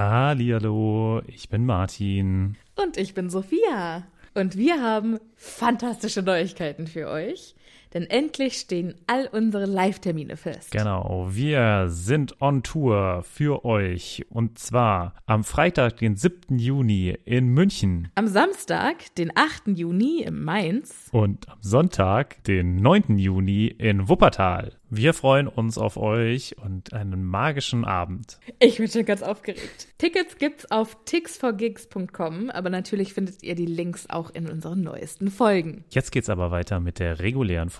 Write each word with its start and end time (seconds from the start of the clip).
Hallihallo, 0.00 1.20
ich 1.26 1.50
bin 1.50 1.66
Martin. 1.66 2.56
Und 2.74 2.96
ich 2.96 3.12
bin 3.12 3.28
Sophia. 3.28 4.06
Und 4.32 4.56
wir 4.56 4.82
haben 4.82 5.20
fantastische 5.36 6.22
Neuigkeiten 6.22 6.86
für 6.86 7.10
euch. 7.10 7.54
Denn 7.92 8.04
endlich 8.04 8.54
stehen 8.54 8.94
all 9.06 9.28
unsere 9.32 9.66
Live-Termine 9.66 10.36
fest. 10.36 10.70
Genau, 10.70 11.28
wir 11.30 11.86
sind 11.88 12.40
on 12.40 12.62
Tour 12.62 13.24
für 13.24 13.64
euch. 13.64 14.24
Und 14.30 14.58
zwar 14.58 15.14
am 15.26 15.42
Freitag, 15.44 15.96
den 15.96 16.16
7. 16.16 16.58
Juni 16.58 17.16
in 17.24 17.48
München. 17.48 18.08
Am 18.14 18.28
Samstag, 18.28 19.14
den 19.16 19.32
8. 19.34 19.76
Juni 19.78 20.22
in 20.22 20.42
Mainz. 20.42 21.08
Und 21.12 21.48
am 21.48 21.58
Sonntag, 21.60 22.44
den 22.44 22.76
9. 22.76 23.18
Juni 23.18 23.66
in 23.66 24.08
Wuppertal. 24.08 24.76
Wir 24.92 25.14
freuen 25.14 25.46
uns 25.46 25.78
auf 25.78 25.96
euch 25.96 26.56
und 26.58 26.92
einen 26.92 27.24
magischen 27.24 27.84
Abend. 27.84 28.40
Ich 28.58 28.78
bin 28.78 28.88
schon 28.88 29.04
ganz 29.04 29.22
aufgeregt. 29.22 29.86
Tickets 29.98 30.36
gibt's 30.36 30.68
auf 30.72 30.96
tixforgigs.com, 31.04 32.50
aber 32.50 32.70
natürlich 32.70 33.14
findet 33.14 33.44
ihr 33.44 33.54
die 33.54 33.66
Links 33.66 34.10
auch 34.10 34.30
in 34.30 34.50
unseren 34.50 34.80
neuesten 34.80 35.30
Folgen. 35.30 35.84
Jetzt 35.90 36.10
geht's 36.10 36.28
aber 36.28 36.50
weiter 36.50 36.80
mit 36.80 36.98
der 36.98 37.20
regulären 37.20 37.70
Folge. 37.70 37.79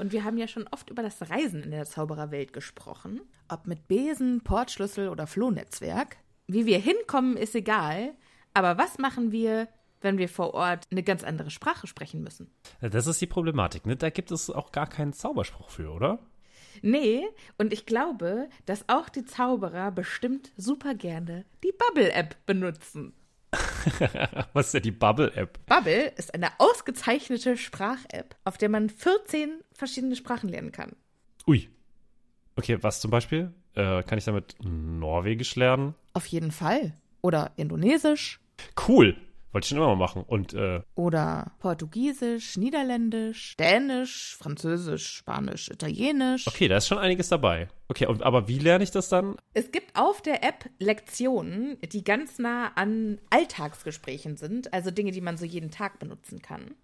Und 0.00 0.12
wir 0.12 0.24
haben 0.24 0.38
ja 0.38 0.48
schon 0.48 0.66
oft 0.70 0.88
über 0.88 1.02
das 1.02 1.28
Reisen 1.28 1.62
in 1.62 1.72
der 1.72 1.84
Zaubererwelt 1.84 2.54
gesprochen. 2.54 3.20
Ob 3.48 3.66
mit 3.66 3.86
Besen, 3.86 4.40
Portschlüssel 4.40 5.10
oder 5.10 5.26
Flohnetzwerk. 5.26 6.16
Wie 6.46 6.64
wir 6.64 6.78
hinkommen, 6.78 7.36
ist 7.36 7.54
egal. 7.54 8.14
Aber 8.54 8.78
was 8.78 8.96
machen 8.96 9.30
wir, 9.30 9.68
wenn 10.00 10.16
wir 10.16 10.30
vor 10.30 10.54
Ort 10.54 10.86
eine 10.90 11.02
ganz 11.02 11.22
andere 11.22 11.50
Sprache 11.50 11.86
sprechen 11.86 12.22
müssen? 12.22 12.50
Das 12.80 13.06
ist 13.06 13.20
die 13.20 13.26
Problematik, 13.26 13.84
ne? 13.84 13.94
Da 13.94 14.08
gibt 14.08 14.30
es 14.30 14.48
auch 14.48 14.72
gar 14.72 14.88
keinen 14.88 15.12
Zauberspruch 15.12 15.68
für, 15.68 15.90
oder? 15.90 16.18
Nee, 16.80 17.28
und 17.58 17.74
ich 17.74 17.84
glaube, 17.84 18.48
dass 18.64 18.88
auch 18.88 19.10
die 19.10 19.26
Zauberer 19.26 19.90
bestimmt 19.90 20.50
super 20.56 20.94
gerne 20.94 21.44
die 21.62 21.72
Bubble-App 21.72 22.46
benutzen. 22.46 23.12
Was 24.52 24.66
ist 24.66 24.74
denn 24.74 24.82
die 24.82 24.90
Bubble-App? 24.92 25.58
Bubble 25.66 26.12
ist 26.16 26.34
eine 26.34 26.48
ausgezeichnete 26.58 27.56
Sprach-App, 27.56 28.36
auf 28.44 28.58
der 28.58 28.68
man 28.68 28.88
14 28.88 29.60
verschiedene 29.80 30.14
Sprachen 30.14 30.48
lernen 30.48 30.70
kann. 30.70 30.94
Ui. 31.48 31.68
Okay, 32.56 32.78
was 32.80 33.00
zum 33.00 33.10
Beispiel? 33.10 33.52
Äh, 33.74 34.02
kann 34.04 34.18
ich 34.18 34.24
damit 34.24 34.54
Norwegisch 34.62 35.56
lernen? 35.56 35.94
Auf 36.12 36.26
jeden 36.26 36.52
Fall. 36.52 36.94
Oder 37.22 37.50
Indonesisch. 37.56 38.40
Cool. 38.86 39.16
Wollte 39.52 39.64
ich 39.64 39.68
schon 39.70 39.78
immer 39.78 39.88
mal 39.88 39.96
machen. 39.96 40.22
Und, 40.22 40.54
äh, 40.54 40.80
Oder 40.94 41.52
Portugiesisch, 41.58 42.56
Niederländisch, 42.56 43.56
Dänisch, 43.56 44.36
Französisch, 44.38 45.08
Spanisch, 45.08 45.68
Italienisch. 45.70 46.46
okay, 46.46 46.68
da 46.68 46.76
ist 46.76 46.86
schon 46.86 46.98
einiges 46.98 47.28
dabei. 47.30 47.66
Okay, 47.88 48.06
und, 48.06 48.22
aber 48.22 48.46
wie 48.46 48.58
lerne 48.60 48.84
ich 48.84 48.92
das 48.92 49.08
dann? 49.08 49.34
Es 49.54 49.72
gibt 49.72 49.96
auf 49.98 50.22
der 50.22 50.44
App 50.44 50.70
Lektionen, 50.78 51.78
die 51.92 52.04
ganz 52.04 52.38
nah 52.38 52.68
an 52.76 53.18
Alltagsgesprächen 53.30 54.36
sind, 54.36 54.72
also 54.72 54.92
Dinge, 54.92 55.10
die 55.10 55.20
man 55.20 55.36
so 55.36 55.44
jeden 55.44 55.72
Tag 55.72 55.98
benutzen 55.98 56.40
kann. 56.42 56.74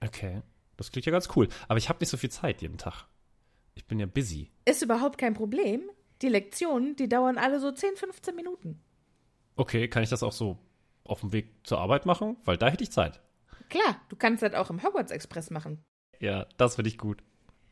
Okay, 0.00 0.40
das 0.82 0.92
klingt 0.92 1.06
ja 1.06 1.12
ganz 1.12 1.28
cool. 1.36 1.48
Aber 1.68 1.78
ich 1.78 1.88
habe 1.88 2.00
nicht 2.00 2.10
so 2.10 2.16
viel 2.16 2.30
Zeit 2.30 2.60
jeden 2.60 2.78
Tag. 2.78 3.06
Ich 3.74 3.86
bin 3.86 3.98
ja 3.98 4.06
busy. 4.06 4.50
Ist 4.64 4.82
überhaupt 4.82 5.18
kein 5.18 5.34
Problem. 5.34 5.88
Die 6.20 6.28
Lektionen, 6.28 6.96
die 6.96 7.08
dauern 7.08 7.38
alle 7.38 7.60
so 7.60 7.72
10, 7.72 7.96
15 7.96 8.34
Minuten. 8.34 8.80
Okay, 9.56 9.88
kann 9.88 10.02
ich 10.02 10.10
das 10.10 10.22
auch 10.22 10.32
so 10.32 10.58
auf 11.04 11.20
dem 11.20 11.32
Weg 11.32 11.54
zur 11.64 11.78
Arbeit 11.78 12.06
machen? 12.06 12.36
Weil 12.44 12.56
da 12.56 12.68
hätte 12.68 12.84
ich 12.84 12.90
Zeit. 12.90 13.20
Klar, 13.68 14.00
du 14.08 14.16
kannst 14.16 14.42
das 14.42 14.54
auch 14.54 14.70
im 14.70 14.82
Hogwarts 14.82 15.12
Express 15.12 15.50
machen. 15.50 15.82
Ja, 16.20 16.46
das 16.56 16.76
finde 16.76 16.88
ich 16.90 16.98
gut. 16.98 17.22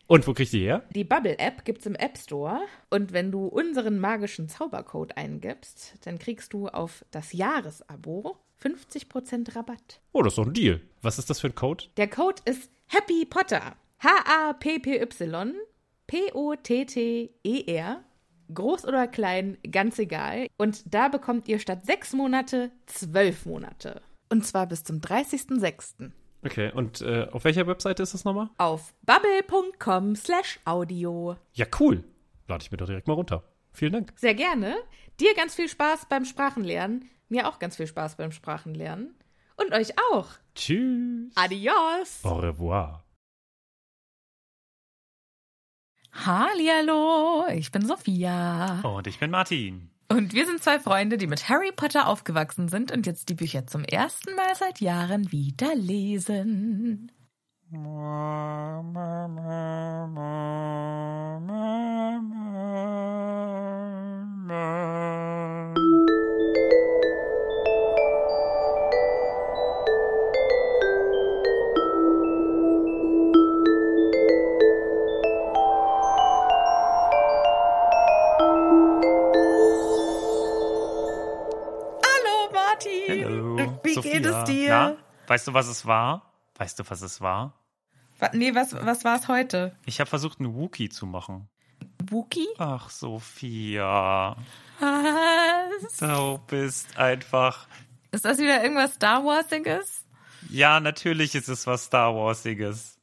Und 0.07 0.27
wo 0.27 0.33
krieg 0.33 0.45
ich 0.45 0.51
die 0.51 0.63
her? 0.63 0.83
Die 0.91 1.05
Bubble-App 1.05 1.65
gibt's 1.65 1.87
im 1.87 1.95
App 1.95 2.19
Store 2.19 2.63
und 2.91 3.13
wenn 3.13 3.31
du 3.31 3.47
unseren 3.47 4.01
magischen 4.01 4.49
Zaubercode 4.49 5.17
eingibst, 5.17 5.95
dann 6.05 6.19
kriegst 6.19 6.53
du 6.53 6.67
auf 6.67 7.05
das 7.13 7.33
Jahresabo 7.33 8.37
50% 8.61 9.55
Rabatt. 9.55 10.01
Oh, 10.13 10.23
das 10.23 10.33
ist 10.33 10.39
doch 10.39 10.47
ein 10.47 10.53
Deal. 10.53 10.81
Was 11.01 11.19
ist 11.19 11.31
das 11.31 11.39
für 11.39 11.47
ein 11.47 11.55
Code? 11.55 11.85
Der 11.97 12.09
Code 12.09 12.43
ist 12.45 12.71
Happy 12.93 13.25
Potter. 13.25 13.77
H-A-P-P-Y 14.01 15.55
P-O-T-T-E-R. 16.09 18.05
Groß 18.53 18.85
oder 18.85 19.07
klein, 19.07 19.59
ganz 19.71 20.01
egal. 20.01 20.49
Und 20.57 20.93
da 20.93 21.07
bekommt 21.07 21.47
ihr 21.47 21.61
statt 21.61 21.87
sechs 21.87 22.13
Monate 22.13 22.73
zwölf 22.87 23.47
Monate. 23.47 24.03
Und 24.29 24.45
zwar 24.45 24.67
bis 24.67 24.83
zum 24.83 24.99
30.06. 24.99 26.11
Okay, 26.45 26.73
und 26.75 27.01
äh, 27.03 27.29
auf 27.31 27.45
welcher 27.45 27.69
Webseite 27.69 28.03
ist 28.03 28.13
das 28.13 28.25
nochmal? 28.25 28.51
Auf 28.59 28.93
bubble.com 29.03 30.17
slash 30.17 30.59
audio. 30.65 31.37
Ja, 31.53 31.67
cool. 31.79 32.03
Lade 32.49 32.65
ich 32.65 32.73
mir 32.73 32.77
doch 32.77 32.87
direkt 32.87 33.07
mal 33.07 33.15
runter. 33.15 33.45
Vielen 33.73 33.93
Dank. 33.93 34.13
Sehr 34.17 34.35
gerne. 34.35 34.75
Dir 35.21 35.37
ganz 35.37 35.55
viel 35.55 35.69
Spaß 35.69 36.07
beim 36.09 36.25
Sprachenlernen. 36.25 37.09
Mir 37.29 37.47
auch 37.47 37.61
ganz 37.61 37.77
viel 37.77 37.87
Spaß 37.87 38.17
beim 38.17 38.33
Sprachenlernen. 38.33 39.15
Und 39.61 39.73
euch 39.73 39.93
auch. 40.11 40.29
Tschüss. 40.55 41.33
Adios. 41.35 42.21
Au 42.25 42.39
revoir. 42.39 43.05
Hallihallo, 46.13 47.47
ich 47.55 47.71
bin 47.71 47.87
Sophia. 47.87 48.81
Und 48.81 49.07
ich 49.07 49.19
bin 49.19 49.31
Martin. 49.31 49.91
Und 50.09 50.35
wir 50.35 50.45
sind 50.45 50.63
zwei 50.63 50.81
Freunde, 50.81 51.19
die 51.19 51.29
mit 51.29 51.49
Harry 51.49 51.71
Potter 51.75 52.09
aufgewachsen 52.09 52.69
sind 52.69 52.91
und 52.91 53.07
jetzt 53.07 53.29
die 53.29 53.35
Bücher 53.35 53.67
zum 53.67 53.85
ersten 53.85 54.35
Mal 54.35 54.57
seit 54.57 54.81
Jahren 54.81 55.31
wieder 55.31 55.75
lesen. 55.77 57.13
Wie 83.91 83.95
Sophia. 83.95 84.13
geht 84.13 84.27
es 84.27 84.45
dir? 84.45 84.69
Na, 84.69 84.97
weißt 85.27 85.49
du, 85.49 85.55
was 85.55 85.69
es 85.69 85.87
war? 85.87 86.33
Weißt 86.57 86.79
du, 86.79 86.85
was 86.89 87.03
es 87.03 87.21
war? 87.21 87.55
Wa- 88.19 88.31
Nee, 88.33 88.55
was, 88.55 88.73
was 88.75 89.05
war 89.05 89.17
es 89.17 89.29
heute? 89.29 89.77
Ich 89.87 90.01
habe 90.01 90.09
versucht, 90.11 90.41
einen 90.41 90.55
Wookie 90.55 90.89
zu 90.89 91.07
machen. 91.07 91.49
Wookie? 92.11 92.49
Ach, 92.59 92.91
Sophia. 92.91 94.37
Was? 94.81 95.97
Du 95.99 96.39
bist 96.47 96.97
einfach. 96.99 97.67
Ist 98.13 98.25
das 98.25 98.39
wieder 98.39 98.63
irgendwas 98.63 98.95
Star 98.95 99.25
Warsiges? 99.25 100.05
Ja, 100.49 100.81
natürlich 100.81 101.35
ist 101.35 101.49
es 101.49 101.67
was 101.67 101.85
Star 101.85 102.15
Warsiges. 102.15 102.99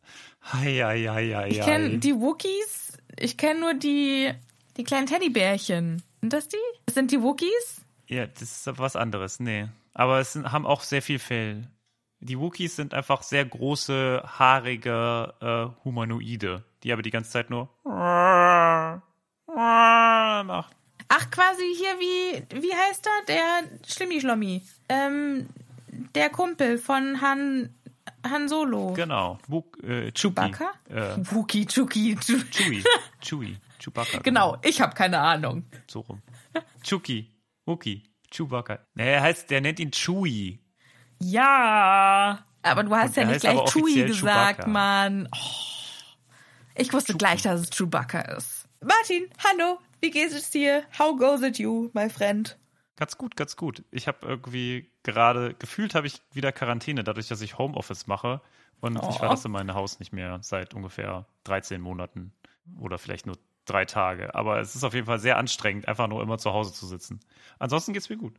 Hei, 0.51 0.79
hei, 0.83 1.03
hei, 1.07 1.33
hei, 1.35 1.47
Ich 1.50 1.61
kenne 1.61 1.97
die 2.00 2.15
Wookies. 2.15 2.97
Ich 3.17 3.38
kenne 3.38 3.59
nur 3.59 3.73
die, 3.73 4.31
die 4.77 4.83
kleinen 4.83 5.07
Teddybärchen. 5.07 6.01
Sind 6.21 6.33
das 6.33 6.47
die? 6.47 6.57
Sind 6.91 7.11
die 7.11 7.21
Wookies? 7.21 7.81
Ja, 8.07 8.25
das 8.27 8.41
ist 8.67 8.77
was 8.79 8.95
anderes, 8.95 9.39
nee. 9.39 9.67
Aber 9.97 10.19
es 10.19 10.33
sind, 10.33 10.51
haben 10.51 10.67
auch 10.67 10.81
sehr 10.81 11.01
viel 11.01 11.17
Fell. 11.17 11.67
Die 12.19 12.38
Wookiees 12.38 12.75
sind 12.75 12.94
einfach 12.94 13.23
sehr 13.23 13.44
große, 13.44 14.23
haarige 14.25 15.33
äh, 15.41 15.83
Humanoide, 15.83 16.63
die 16.83 16.94
aber 16.94 17.01
die 17.01 17.09
ganze 17.09 17.31
Zeit 17.31 17.49
nur 17.49 17.69
machen. 17.83 19.01
Ach, 21.09 21.31
quasi 21.31 21.63
hier 21.75 21.99
wie, 21.99 22.61
wie 22.61 22.73
heißt 22.75 23.07
er? 23.07 23.25
Der 23.27 23.63
Schlimmi-Schlommi. 23.88 24.61
Ähm, 24.88 25.47
der 26.13 26.29
Kumpel 26.29 26.77
von 26.77 27.19
Han, 27.21 27.73
Han 28.23 28.47
Solo. 28.47 28.94
Genau. 28.94 29.39
Wook, 29.47 29.83
äh. 29.83 30.11
Chewbacca? 30.11 30.73
Äh, 30.89 31.15
Wookie, 31.31 31.65
Chuki. 31.65 32.15
Chu 32.17 32.38
Chewie. 32.51 32.83
Chewie. 33.21 33.57
Chewbacca. 33.79 34.19
genau, 34.19 34.57
ich 34.61 34.79
habe 34.79 34.94
keine 34.94 35.19
Ahnung. 35.19 35.65
So 35.88 36.01
rum. 36.01 36.21
Chuki. 36.83 37.31
Wookie. 37.65 38.03
Chewbacca. 38.31 38.79
Nee, 38.95 39.13
er 39.13 39.21
heißt, 39.21 39.50
der 39.50 39.62
nennt 39.62 39.79
ihn 39.79 39.91
Chewie. 39.91 40.59
Ja, 41.19 42.44
aber 42.62 42.83
du 42.83 42.95
hast 42.95 43.18
Und 43.18 43.24
ja 43.24 43.25
nicht 43.25 43.41
gleich 43.41 43.59
Chewie 43.71 44.06
gesagt, 44.06 44.59
Chewbacca. 44.59 44.68
Mann. 44.69 45.29
Oh. 45.33 45.38
Ich 46.75 46.94
wusste 46.94 47.15
gleich, 47.15 47.41
dass 47.41 47.62
es 47.62 47.69
Chewbacca 47.69 48.19
ist. 48.38 48.68
Martin, 48.81 49.27
hallo, 49.44 49.79
wie 50.01 50.12
geht 50.12 50.31
es 50.31 50.50
dir? 50.51 50.83
How 51.00 51.18
goes 51.18 51.41
it 51.41 51.57
you, 51.57 51.89
my 51.94 52.09
friend? 52.09 52.57
Ganz 52.97 53.18
gut, 53.18 53.35
ganz 53.35 53.56
gut. 53.56 53.83
Ich 53.91 54.07
habe 54.07 54.27
irgendwie 54.27 54.91
gerade, 55.03 55.53
gefühlt 55.56 55.95
habe 55.95 56.07
ich 56.07 56.21
wieder 56.33 56.51
Quarantäne, 56.51 57.03
dadurch, 57.03 57.27
dass 57.27 57.41
ich 57.41 57.57
Homeoffice 57.57 58.07
mache. 58.07 58.41
Und 58.80 58.95
ich 58.95 59.01
Oh. 59.01 59.12
verlasse 59.12 59.50
mein 59.50 59.73
Haus 59.73 60.00
nicht 60.00 60.13
mehr 60.13 60.38
seit 60.44 60.75
ungefähr 60.75 61.25
13 61.45 61.81
Monaten 61.81 62.31
oder 62.80 63.00
vielleicht 63.00 63.25
nur 63.25 63.38
drei 63.69 63.85
Tage. 63.85 64.33
Aber 64.35 64.59
es 64.59 64.75
ist 64.75 64.83
auf 64.83 64.93
jeden 64.93 65.05
Fall 65.05 65.19
sehr 65.19 65.37
anstrengend, 65.37 65.87
einfach 65.87 66.07
nur 66.07 66.21
immer 66.21 66.37
zu 66.37 66.53
Hause 66.53 66.73
zu 66.73 66.87
sitzen. 66.87 67.19
Ansonsten 67.59 67.93
geht's 67.93 68.09
mir 68.09 68.17
gut. 68.17 68.33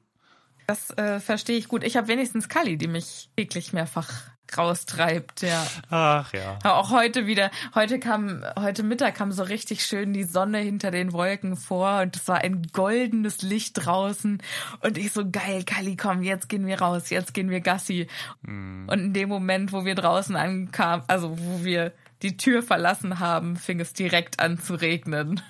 Das 0.66 0.90
äh, 0.98 1.18
verstehe 1.18 1.56
ich 1.56 1.68
gut. 1.68 1.82
Ich 1.82 1.96
habe 1.96 2.08
wenigstens 2.08 2.48
Kali, 2.50 2.76
die 2.76 2.88
mich 2.88 3.30
täglich 3.36 3.72
mehrfach 3.72 4.24
raustreibt, 4.56 5.42
ja. 5.42 5.66
Ach 5.90 6.32
ja. 6.32 6.58
Auch 6.64 6.90
heute 6.90 7.26
wieder, 7.26 7.50
heute 7.74 7.98
kam, 7.98 8.44
heute 8.58 8.82
Mittag 8.82 9.14
kam 9.14 9.32
so 9.32 9.42
richtig 9.42 9.84
schön 9.84 10.12
die 10.12 10.24
Sonne 10.24 10.58
hinter 10.58 10.90
den 10.90 11.12
Wolken 11.12 11.56
vor 11.56 12.00
und 12.00 12.16
es 12.16 12.28
war 12.28 12.38
ein 12.38 12.62
goldenes 12.72 13.42
Licht 13.42 13.84
draußen 13.84 14.42
und 14.80 14.98
ich 14.98 15.12
so 15.12 15.24
geil, 15.30 15.64
Kali, 15.64 15.96
komm, 15.96 16.22
jetzt 16.22 16.48
gehen 16.48 16.66
wir 16.66 16.80
raus, 16.80 17.10
jetzt 17.10 17.34
gehen 17.34 17.50
wir 17.50 17.60
Gassi. 17.60 18.06
Und 18.42 18.90
in 18.90 19.12
dem 19.12 19.28
Moment, 19.28 19.72
wo 19.72 19.84
wir 19.84 19.94
draußen 19.94 20.36
ankamen, 20.36 21.04
also 21.08 21.38
wo 21.38 21.64
wir 21.64 21.92
die 22.22 22.36
Tür 22.36 22.62
verlassen 22.62 23.18
haben, 23.20 23.56
fing 23.56 23.80
es 23.80 23.92
direkt 23.92 24.40
an 24.40 24.58
zu 24.58 24.74
regnen. 24.74 25.40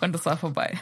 Und 0.00 0.14
es 0.14 0.24
war 0.24 0.36
vorbei. 0.36 0.78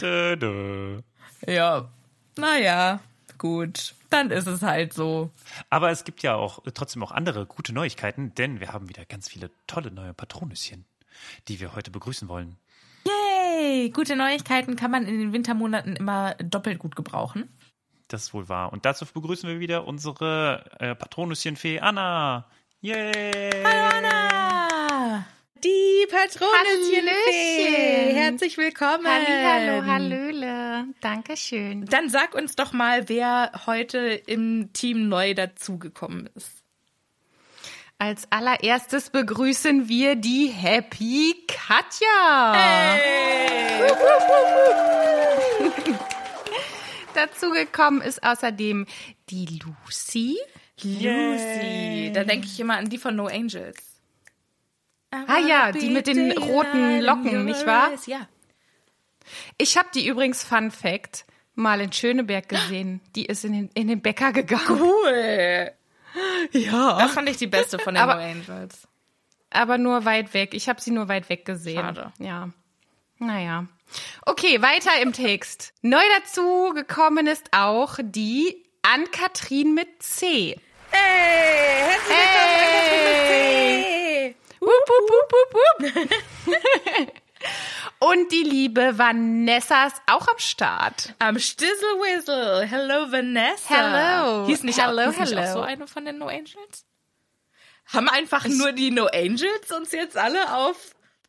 Dö, 0.00 0.36
dö. 0.36 1.00
Ja, 1.46 1.88
naja, 2.36 3.00
gut. 3.38 3.94
Dann 4.10 4.30
ist 4.30 4.46
es 4.46 4.62
halt 4.62 4.92
so. 4.92 5.30
Aber 5.70 5.90
es 5.90 6.04
gibt 6.04 6.22
ja 6.22 6.34
auch 6.34 6.64
äh, 6.66 6.72
trotzdem 6.72 7.02
auch 7.02 7.12
andere 7.12 7.46
gute 7.46 7.72
Neuigkeiten, 7.72 8.34
denn 8.34 8.60
wir 8.60 8.72
haben 8.72 8.88
wieder 8.88 9.04
ganz 9.04 9.28
viele 9.28 9.50
tolle 9.66 9.90
neue 9.90 10.14
Patronüschen, 10.14 10.84
die 11.48 11.60
wir 11.60 11.74
heute 11.74 11.90
begrüßen 11.90 12.28
wollen. 12.28 12.56
Yay! 13.06 13.90
Gute 13.90 14.16
Neuigkeiten 14.16 14.76
kann 14.76 14.90
man 14.90 15.06
in 15.06 15.18
den 15.18 15.32
Wintermonaten 15.32 15.96
immer 15.96 16.34
doppelt 16.34 16.78
gut 16.78 16.96
gebrauchen. 16.96 17.48
Das 18.08 18.24
ist 18.24 18.34
wohl 18.34 18.48
wahr. 18.48 18.72
Und 18.72 18.84
dazu 18.84 19.04
begrüßen 19.06 19.48
wir 19.48 19.60
wieder 19.60 19.86
unsere 19.86 20.64
äh, 20.78 20.94
Patronüschenfee 20.94 21.80
Anna. 21.80 22.46
Yay! 22.84 23.64
Anna! 23.64 25.24
Die 25.56 26.06
Patronenfee! 26.10 28.12
Herzlich 28.12 28.58
willkommen! 28.58 29.06
Hallo, 29.06 29.86
Hallöle. 29.86 30.88
Dankeschön. 31.00 31.86
Dann 31.86 32.10
sag 32.10 32.34
uns 32.34 32.56
doch 32.56 32.74
mal, 32.74 33.08
wer 33.08 33.52
heute 33.64 34.20
im 34.26 34.74
Team 34.74 35.08
neu 35.08 35.32
dazugekommen 35.32 36.28
ist. 36.34 36.62
Als 37.96 38.30
allererstes 38.30 39.08
begrüßen 39.08 39.88
wir 39.88 40.16
die 40.16 40.48
Happy 40.48 41.36
Katja. 41.48 42.98
Dazugekommen 47.14 48.02
ist 48.02 48.22
außerdem 48.22 48.84
die 49.30 49.58
Lucy. 49.64 50.36
Lucy. 50.82 52.10
Da 52.12 52.24
denke 52.24 52.46
ich 52.46 52.58
immer 52.60 52.76
an 52.76 52.88
die 52.88 52.98
von 52.98 53.14
No 53.16 53.26
Angels. 53.26 53.76
Ah 55.10 55.38
ja, 55.38 55.70
die 55.70 55.90
mit 55.90 56.06
den 56.08 56.32
roten 56.32 57.00
Locken, 57.00 57.44
nicht 57.44 57.64
wahr? 57.66 57.92
Ja. 58.06 58.26
Ich 59.58 59.78
habe 59.78 59.88
die 59.94 60.06
übrigens, 60.08 60.42
Fun 60.42 60.70
Fact, 60.72 61.24
mal 61.54 61.80
in 61.80 61.92
Schöneberg 61.92 62.48
gesehen. 62.48 63.00
Die 63.14 63.26
ist 63.26 63.44
in 63.44 63.52
den, 63.52 63.70
in 63.74 63.86
den 63.88 64.02
Bäcker 64.02 64.32
gegangen. 64.32 64.80
Cool. 64.80 65.70
Ja. 66.52 66.98
Das 66.98 67.12
fand 67.12 67.28
ich 67.28 67.36
die 67.36 67.46
beste 67.46 67.78
von 67.78 67.94
den 67.94 68.02
Aber- 68.02 68.16
No 68.16 68.22
Angels. 68.22 68.88
Aber 69.50 69.78
nur 69.78 70.04
weit 70.04 70.34
weg. 70.34 70.52
Ich 70.52 70.68
habe 70.68 70.80
sie 70.80 70.90
nur 70.90 71.06
weit 71.06 71.28
weg 71.28 71.44
gesehen. 71.44 71.76
Schade. 71.80 72.12
Ja. 72.18 72.50
Naja. 73.18 73.68
Okay, 74.26 74.60
weiter 74.62 74.90
im 75.00 75.12
Text. 75.12 75.72
Neu 75.80 76.02
dazu 76.18 76.72
gekommen 76.74 77.28
ist 77.28 77.50
auch 77.52 77.98
die 78.02 78.64
Ann-Kathrin 78.82 79.74
mit 79.74 80.02
C. 80.02 80.58
Hey, 80.94 81.90
herzlich 81.90 82.16
Hey. 83.28 84.36
Wup, 84.60 84.70
wup, 84.88 85.10
wup, 85.10 85.32
wup, 85.32 85.94
wup. 85.94 87.08
Und 88.00 88.32
die 88.32 88.42
liebe 88.42 88.96
Vanessa 88.98 89.86
ist 89.86 89.96
auch 90.06 90.26
am 90.28 90.38
Start. 90.38 91.14
Am 91.18 91.38
Stizzle 91.38 91.72
Whistle. 92.00 92.62
Hello, 92.66 93.10
Vanessa. 93.10 93.74
Hello. 93.74 94.46
Hieß 94.46 94.62
nicht, 94.62 94.78
Hello, 94.80 95.02
auch, 95.02 95.06
hieß 95.06 95.18
nicht 95.20 95.30
hello. 95.32 95.42
auch 95.48 95.52
so 95.54 95.60
eine 95.62 95.86
von 95.86 96.04
den 96.04 96.18
No 96.18 96.26
Angels? 96.28 96.84
Haben 97.92 98.08
einfach 98.08 98.46
nur 98.46 98.72
die 98.72 98.90
No 98.90 99.06
Angels 99.06 99.70
uns 99.76 99.92
jetzt 99.92 100.16
alle 100.16 100.54
auf 100.54 100.76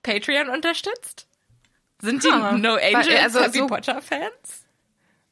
Patreon 0.03 0.49
unterstützt? 0.49 1.27
Sind 2.01 2.23
die 2.23 2.27
Ja, 2.27 2.51
No 2.53 2.75
Angels 2.75 3.35
also 3.35 3.51
so- 3.51 3.67
Potter 3.67 4.01
Fans? 4.01 4.64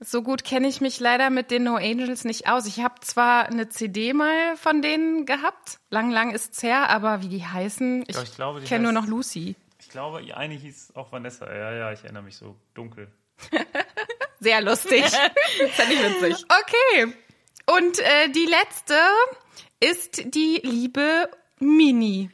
So 0.06 0.22
gut 0.22 0.44
kenne 0.44 0.68
ich 0.68 0.82
mich 0.82 1.00
leider 1.00 1.30
mit 1.30 1.50
den 1.50 1.64
No 1.64 1.76
Angels 1.76 2.26
nicht 2.26 2.48
aus. 2.48 2.66
Ich 2.66 2.80
habe 2.82 2.96
zwar 3.02 3.46
eine 3.46 3.70
CD 3.70 4.14
mal 4.14 4.58
von 4.58 4.82
denen 4.82 5.26
gehabt. 5.26 5.80
Lang, 5.90 6.12
lang 6.12 6.32
ist's 6.32 6.62
her, 6.62 6.90
aber 6.90 7.22
wie 7.22 7.30
die 7.30 7.46
heißen, 7.46 8.04
ich, 8.08 8.16
Ja, 8.16 8.24
ich 8.24 8.36
glaube, 8.36 8.60
die 8.60 8.68
kenne 8.68 8.84
nur 8.84 8.92
noch 8.92 9.08
Lucy. 9.08 9.56
Ich 9.80 9.90
glaube, 9.90 10.22
die 10.22 10.34
eine 10.34 10.56
hieß 10.56 10.94
auch 10.96 11.12
Vanessa. 11.12 11.46
Ja, 11.54 11.74
ja, 11.74 11.92
ich 11.92 12.04
erinnere 12.04 12.24
mich 12.24 12.36
so 12.36 12.56
dunkel. 12.74 13.08
Sehr 14.40 14.62
lustig. 14.62 15.06
Fand 15.72 15.92
ich 15.92 16.04
witzig. 16.04 16.46
okay. 16.50 17.14
Und 17.66 18.00
äh, 18.00 18.30
die 18.30 18.46
letzte 18.46 18.96
ist 19.80 20.34
die 20.36 20.60
liebe 20.64 21.30
Mini. 21.60 22.30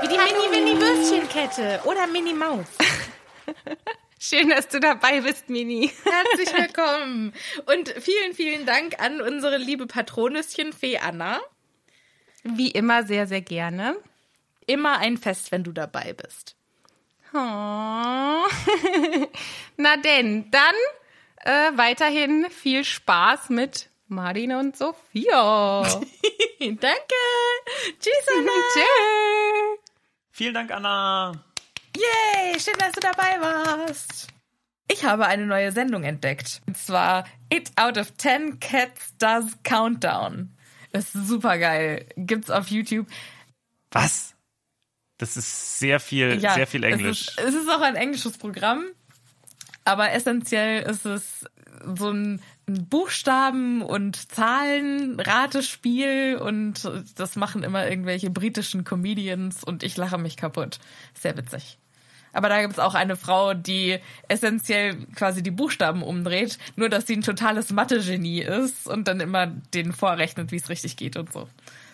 Wie 0.00 0.08
die 0.08 0.16
Mini-Winnie-Würstchenkette 0.16 1.80
oder 1.84 2.06
Mini-Maus. 2.06 2.66
Schön, 4.24 4.50
dass 4.50 4.68
du 4.68 4.78
dabei 4.78 5.20
bist, 5.22 5.48
Mini. 5.48 5.90
Herzlich 6.04 6.56
willkommen. 6.56 7.32
Und 7.66 7.88
vielen, 7.88 8.34
vielen 8.34 8.64
Dank 8.66 9.02
an 9.02 9.20
unsere 9.20 9.56
liebe 9.56 9.88
Patronüschen 9.88 10.72
Fee 10.72 10.98
Anna. 10.98 11.40
Wie 12.44 12.70
immer 12.70 13.02
sehr, 13.02 13.26
sehr 13.26 13.40
gerne. 13.40 13.96
Immer 14.64 14.98
ein 14.98 15.18
Fest, 15.18 15.50
wenn 15.50 15.64
du 15.64 15.72
dabei 15.72 16.12
bist. 16.12 16.54
Oh. 17.34 17.36
Na 19.76 19.96
denn, 19.96 20.48
dann 20.52 20.74
äh, 21.38 21.76
weiterhin 21.76 22.46
viel 22.48 22.84
Spaß 22.84 23.50
mit 23.50 23.90
Martin 24.06 24.52
und 24.52 24.76
Sophia. 24.76 25.82
Danke. 26.60 27.14
Tschüss, 27.98 28.28
Anna. 28.38 28.52
Tschüss. 28.72 29.94
Vielen 30.30 30.54
Dank, 30.54 30.70
Anna. 30.70 31.44
Yay, 31.96 32.58
schön, 32.58 32.74
dass 32.78 32.92
du 32.92 33.00
dabei 33.00 33.40
warst. 33.40 34.28
Ich 34.90 35.04
habe 35.04 35.26
eine 35.26 35.46
neue 35.46 35.72
Sendung 35.72 36.04
entdeckt. 36.04 36.60
Und 36.66 36.76
zwar 36.76 37.24
It 37.50 37.70
Out 37.76 37.98
of 37.98 38.16
10 38.16 38.60
Cats 38.60 39.16
Does 39.18 39.58
Countdown. 39.62 40.54
Ist 40.92 41.12
super 41.12 41.58
geil. 41.58 42.06
Gibt's 42.16 42.50
auf 42.50 42.68
YouTube. 42.68 43.06
Was? 43.90 44.34
Das 45.18 45.36
ist 45.36 45.78
sehr 45.78 46.00
viel, 46.00 46.40
sehr 46.40 46.66
viel 46.66 46.84
Englisch. 46.84 47.28
Es 47.36 47.44
ist, 47.44 47.48
es 47.48 47.54
ist 47.54 47.70
auch 47.70 47.80
ein 47.80 47.94
englisches 47.94 48.38
Programm, 48.38 48.84
aber 49.84 50.12
essentiell 50.12 50.82
ist 50.82 51.06
es 51.06 51.44
so 51.94 52.10
ein 52.10 52.42
Buchstaben- 52.66 53.82
und 53.82 54.32
Zahlen-Ratespiel 54.32 56.36
und 56.36 56.90
das 57.16 57.36
machen 57.36 57.62
immer 57.62 57.88
irgendwelche 57.88 58.30
britischen 58.30 58.84
Comedians 58.84 59.64
und 59.64 59.82
ich 59.82 59.96
lache 59.96 60.18
mich 60.18 60.36
kaputt. 60.36 60.78
Sehr 61.14 61.36
witzig. 61.36 61.78
Aber 62.32 62.48
da 62.48 62.60
gibt's 62.62 62.78
auch 62.78 62.94
eine 62.94 63.16
Frau, 63.16 63.54
die 63.54 63.98
essentiell 64.28 65.06
quasi 65.14 65.42
die 65.42 65.50
Buchstaben 65.50 66.02
umdreht, 66.02 66.58
nur 66.76 66.88
dass 66.88 67.06
sie 67.06 67.14
ein 67.14 67.22
totales 67.22 67.72
Mathe-Genie 67.72 68.40
ist 68.42 68.86
und 68.86 69.08
dann 69.08 69.20
immer 69.20 69.46
denen 69.46 69.92
vorrechnet, 69.92 70.50
wie 70.50 70.56
es 70.56 70.68
richtig 70.68 70.96
geht 70.96 71.16
und 71.16 71.32
so. 71.32 71.48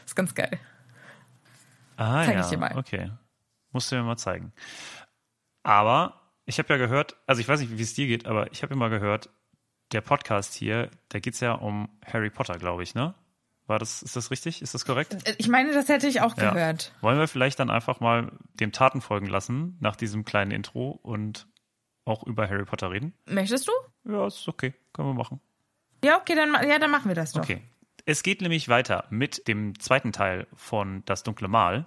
Ist 0.07 0.17
ganz 0.17 0.35
geil. 0.35 0.59
Ah, 1.97 2.25
Zeig 2.25 2.35
ja, 2.35 2.41
ich 2.43 2.47
dir 2.47 2.59
mal. 2.59 2.77
okay. 2.77 3.11
Musst 3.73 3.91
du 3.91 3.97
mir 3.97 4.03
mal 4.03 4.17
zeigen. 4.17 4.53
Aber 5.65 6.33
ich 6.47 6.59
habe 6.59 6.73
ja 6.73 6.79
gehört, 6.79 7.17
also 7.27 7.41
ich 7.41 7.49
weiß 7.49 7.61
nicht, 7.61 7.77
wie 7.77 7.83
es 7.83 7.95
dir 7.95 8.07
geht, 8.07 8.27
aber 8.27 8.51
ich 8.53 8.63
habe 8.63 8.73
immer 8.73 8.89
gehört, 8.89 9.29
der 9.93 10.01
Podcast 10.01 10.55
hier, 10.55 10.91
da 11.09 11.19
geht's 11.19 11.41
ja 11.41 11.53
um 11.53 11.89
Harry 12.07 12.31
Potter, 12.31 12.59
glaube 12.59 12.83
ich, 12.83 12.95
ne? 12.95 13.15
War 13.69 13.79
das, 13.79 14.03
ist 14.03 14.17
das 14.17 14.31
richtig? 14.33 14.63
Ist 14.63 14.75
das 14.75 14.85
korrekt? 14.85 15.15
Ich 15.39 15.49
meine, 15.49 15.73
das 15.73 15.89
hätte 15.89 16.09
ich 16.09 16.21
auch 16.23 16.37
Ja. 16.37 16.51
gehört. 16.53 16.93
Wollen 17.03 17.19
wir 17.19 17.29
vielleicht 17.29 17.61
dann 17.61 17.71
einfach 17.71 18.01
mal 18.01 18.33
dem 18.55 18.73
Taten 18.73 19.01
folgen 19.01 19.27
lassen, 19.27 19.77
nach 19.81 19.95
diesem 19.95 20.25
kleinen 20.25 20.51
Intro 20.51 20.91
und 21.03 21.47
auch 22.05 22.25
über 22.27 22.49
Harry 22.49 22.65
Potter 22.65 22.91
reden? 22.91 23.13
Möchtest 23.27 23.69
du? 23.69 23.73
Ja, 24.11 24.27
ist 24.27 24.49
okay. 24.49 24.75
Können 24.95 25.09
wir 25.09 25.15
machen. 25.15 25.41
Ja, 26.03 26.17
okay, 26.19 26.35
dann, 26.35 26.55
ja, 26.69 26.79
dann 26.79 26.91
machen 26.91 27.09
wir 27.09 27.15
das 27.15 27.33
doch. 27.33 27.43
Okay. 27.43 27.63
Es 28.07 28.23
geht 28.23 28.41
nämlich 28.41 28.69
weiter 28.71 29.05
mit 29.11 29.47
dem 29.49 29.79
zweiten 29.79 30.13
Teil 30.13 30.47
von 30.55 31.03
Das 31.05 31.23
dunkle 31.23 31.49
Mal. 31.49 31.87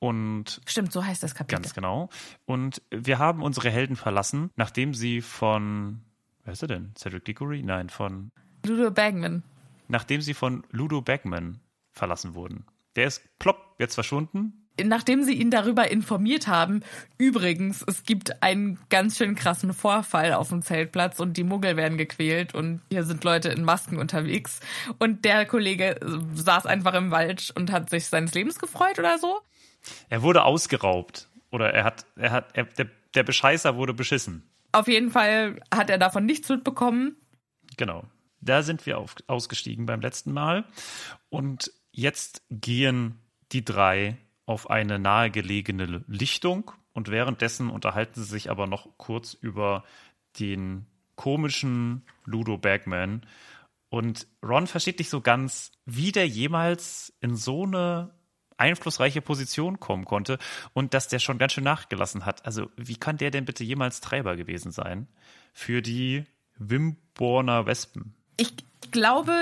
Und 0.00 0.60
Stimmt, 0.66 0.92
so 0.92 1.04
heißt 1.04 1.22
das 1.22 1.34
Kapitel. 1.34 1.62
ganz 1.62 1.72
genau. 1.74 2.10
Und 2.44 2.82
wir 2.90 3.18
haben 3.18 3.42
unsere 3.42 3.70
Helden 3.70 3.96
verlassen, 3.96 4.50
nachdem 4.56 4.92
sie 4.92 5.20
von, 5.22 6.02
wer 6.42 6.52
ist 6.52 6.62
er 6.62 6.68
denn? 6.68 6.92
Cedric 6.98 7.24
Diggory? 7.24 7.62
Nein, 7.62 7.88
von, 7.88 8.30
Ludo 8.66 8.90
Bagman. 8.90 9.44
Nachdem 9.88 10.20
sie 10.20 10.34
von 10.34 10.64
Ludo 10.70 11.00
Bagman 11.00 11.60
verlassen 11.90 12.34
wurden. 12.34 12.66
Der 12.96 13.06
ist 13.06 13.22
plopp, 13.38 13.76
jetzt 13.78 13.94
verschwunden. 13.94 14.64
Nachdem 14.82 15.22
sie 15.22 15.34
ihn 15.34 15.52
darüber 15.52 15.88
informiert 15.88 16.48
haben, 16.48 16.80
übrigens, 17.16 17.84
es 17.86 18.02
gibt 18.02 18.42
einen 18.42 18.80
ganz 18.88 19.16
schön 19.16 19.36
krassen 19.36 19.72
Vorfall 19.72 20.32
auf 20.32 20.48
dem 20.48 20.62
Zeltplatz 20.62 21.20
und 21.20 21.36
die 21.36 21.44
Muggel 21.44 21.76
werden 21.76 21.96
gequält 21.96 22.54
und 22.54 22.80
hier 22.90 23.04
sind 23.04 23.22
Leute 23.22 23.50
in 23.50 23.62
Masken 23.62 23.98
unterwegs. 23.98 24.58
Und 24.98 25.24
der 25.24 25.46
Kollege 25.46 26.00
saß 26.34 26.66
einfach 26.66 26.94
im 26.94 27.12
Wald 27.12 27.52
und 27.54 27.70
hat 27.70 27.88
sich 27.88 28.06
seines 28.06 28.34
Lebens 28.34 28.58
gefreut 28.58 28.98
oder 28.98 29.18
so. 29.18 29.40
Er 30.08 30.22
wurde 30.22 30.42
ausgeraubt. 30.42 31.28
Oder 31.52 31.72
er 31.72 31.84
hat, 31.84 32.04
er 32.16 32.32
hat, 32.32 32.56
er, 32.56 32.64
der, 32.64 32.88
der 33.14 33.22
Bescheißer 33.22 33.76
wurde 33.76 33.94
beschissen. 33.94 34.42
Auf 34.72 34.88
jeden 34.88 35.10
Fall 35.10 35.60
hat 35.72 35.88
er 35.88 35.98
davon 35.98 36.26
nichts 36.26 36.48
mitbekommen. 36.48 37.16
Genau. 37.76 38.02
Da 38.44 38.62
sind 38.62 38.86
wir 38.86 38.98
auf, 38.98 39.16
ausgestiegen 39.26 39.86
beim 39.86 40.00
letzten 40.00 40.32
Mal. 40.32 40.64
Und 41.30 41.72
jetzt 41.92 42.42
gehen 42.50 43.18
die 43.52 43.64
drei 43.64 44.18
auf 44.46 44.70
eine 44.70 44.98
nahegelegene 44.98 46.04
Lichtung 46.06 46.72
und 46.92 47.08
währenddessen 47.10 47.70
unterhalten 47.70 48.22
sie 48.22 48.28
sich 48.28 48.50
aber 48.50 48.66
noch 48.66 48.88
kurz 48.98 49.34
über 49.34 49.84
den 50.38 50.86
komischen 51.16 52.02
Ludo 52.24 52.58
Bagman. 52.58 53.26
Und 53.88 54.26
Ron 54.42 54.66
versteht 54.66 54.98
nicht 54.98 55.10
so 55.10 55.20
ganz, 55.20 55.72
wie 55.86 56.12
der 56.12 56.26
jemals 56.26 57.16
in 57.20 57.36
so 57.36 57.64
eine 57.64 58.10
einflussreiche 58.56 59.20
Position 59.20 59.80
kommen 59.80 60.04
konnte 60.04 60.38
und 60.72 60.94
dass 60.94 61.08
der 61.08 61.18
schon 61.18 61.38
ganz 61.38 61.52
schön 61.52 61.64
nachgelassen 61.64 62.24
hat. 62.24 62.44
Also 62.44 62.70
wie 62.76 62.96
kann 62.96 63.16
der 63.16 63.30
denn 63.30 63.44
bitte 63.44 63.64
jemals 63.64 64.00
Treiber 64.00 64.36
gewesen 64.36 64.70
sein 64.70 65.08
für 65.52 65.82
die 65.82 66.24
Wimborner 66.56 67.66
Wespen? 67.66 68.14
Ich 68.36 68.52
glaube, 68.90 69.32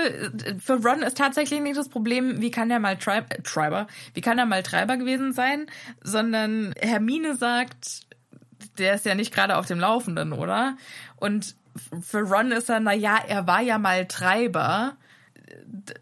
für 0.59 0.81
Ron 0.83 1.03
ist 1.03 1.17
tatsächlich 1.17 1.61
nicht 1.61 1.77
das 1.77 1.89
Problem, 1.89 2.41
wie 2.41 2.51
kann 2.51 2.71
er 2.71 2.79
mal 2.79 2.97
Tri 2.97 3.19
äh, 3.29 3.41
Treiber, 3.43 3.87
wie 4.13 4.21
kann 4.21 4.39
er 4.39 4.45
mal 4.45 4.63
Treiber 4.63 4.97
gewesen 4.97 5.33
sein, 5.33 5.67
sondern 6.01 6.73
Hermine 6.79 7.35
sagt, 7.35 8.01
der 8.77 8.95
ist 8.95 9.05
ja 9.05 9.15
nicht 9.15 9.33
gerade 9.33 9.57
auf 9.57 9.67
dem 9.67 9.79
Laufenden, 9.79 10.33
oder? 10.33 10.77
Und 11.17 11.55
für 12.01 12.21
Ron 12.21 12.51
ist 12.51 12.69
er, 12.69 12.79
na 12.79 12.93
ja, 12.93 13.17
er 13.27 13.47
war 13.47 13.61
ja 13.61 13.77
mal 13.77 14.07
Treiber. 14.07 14.95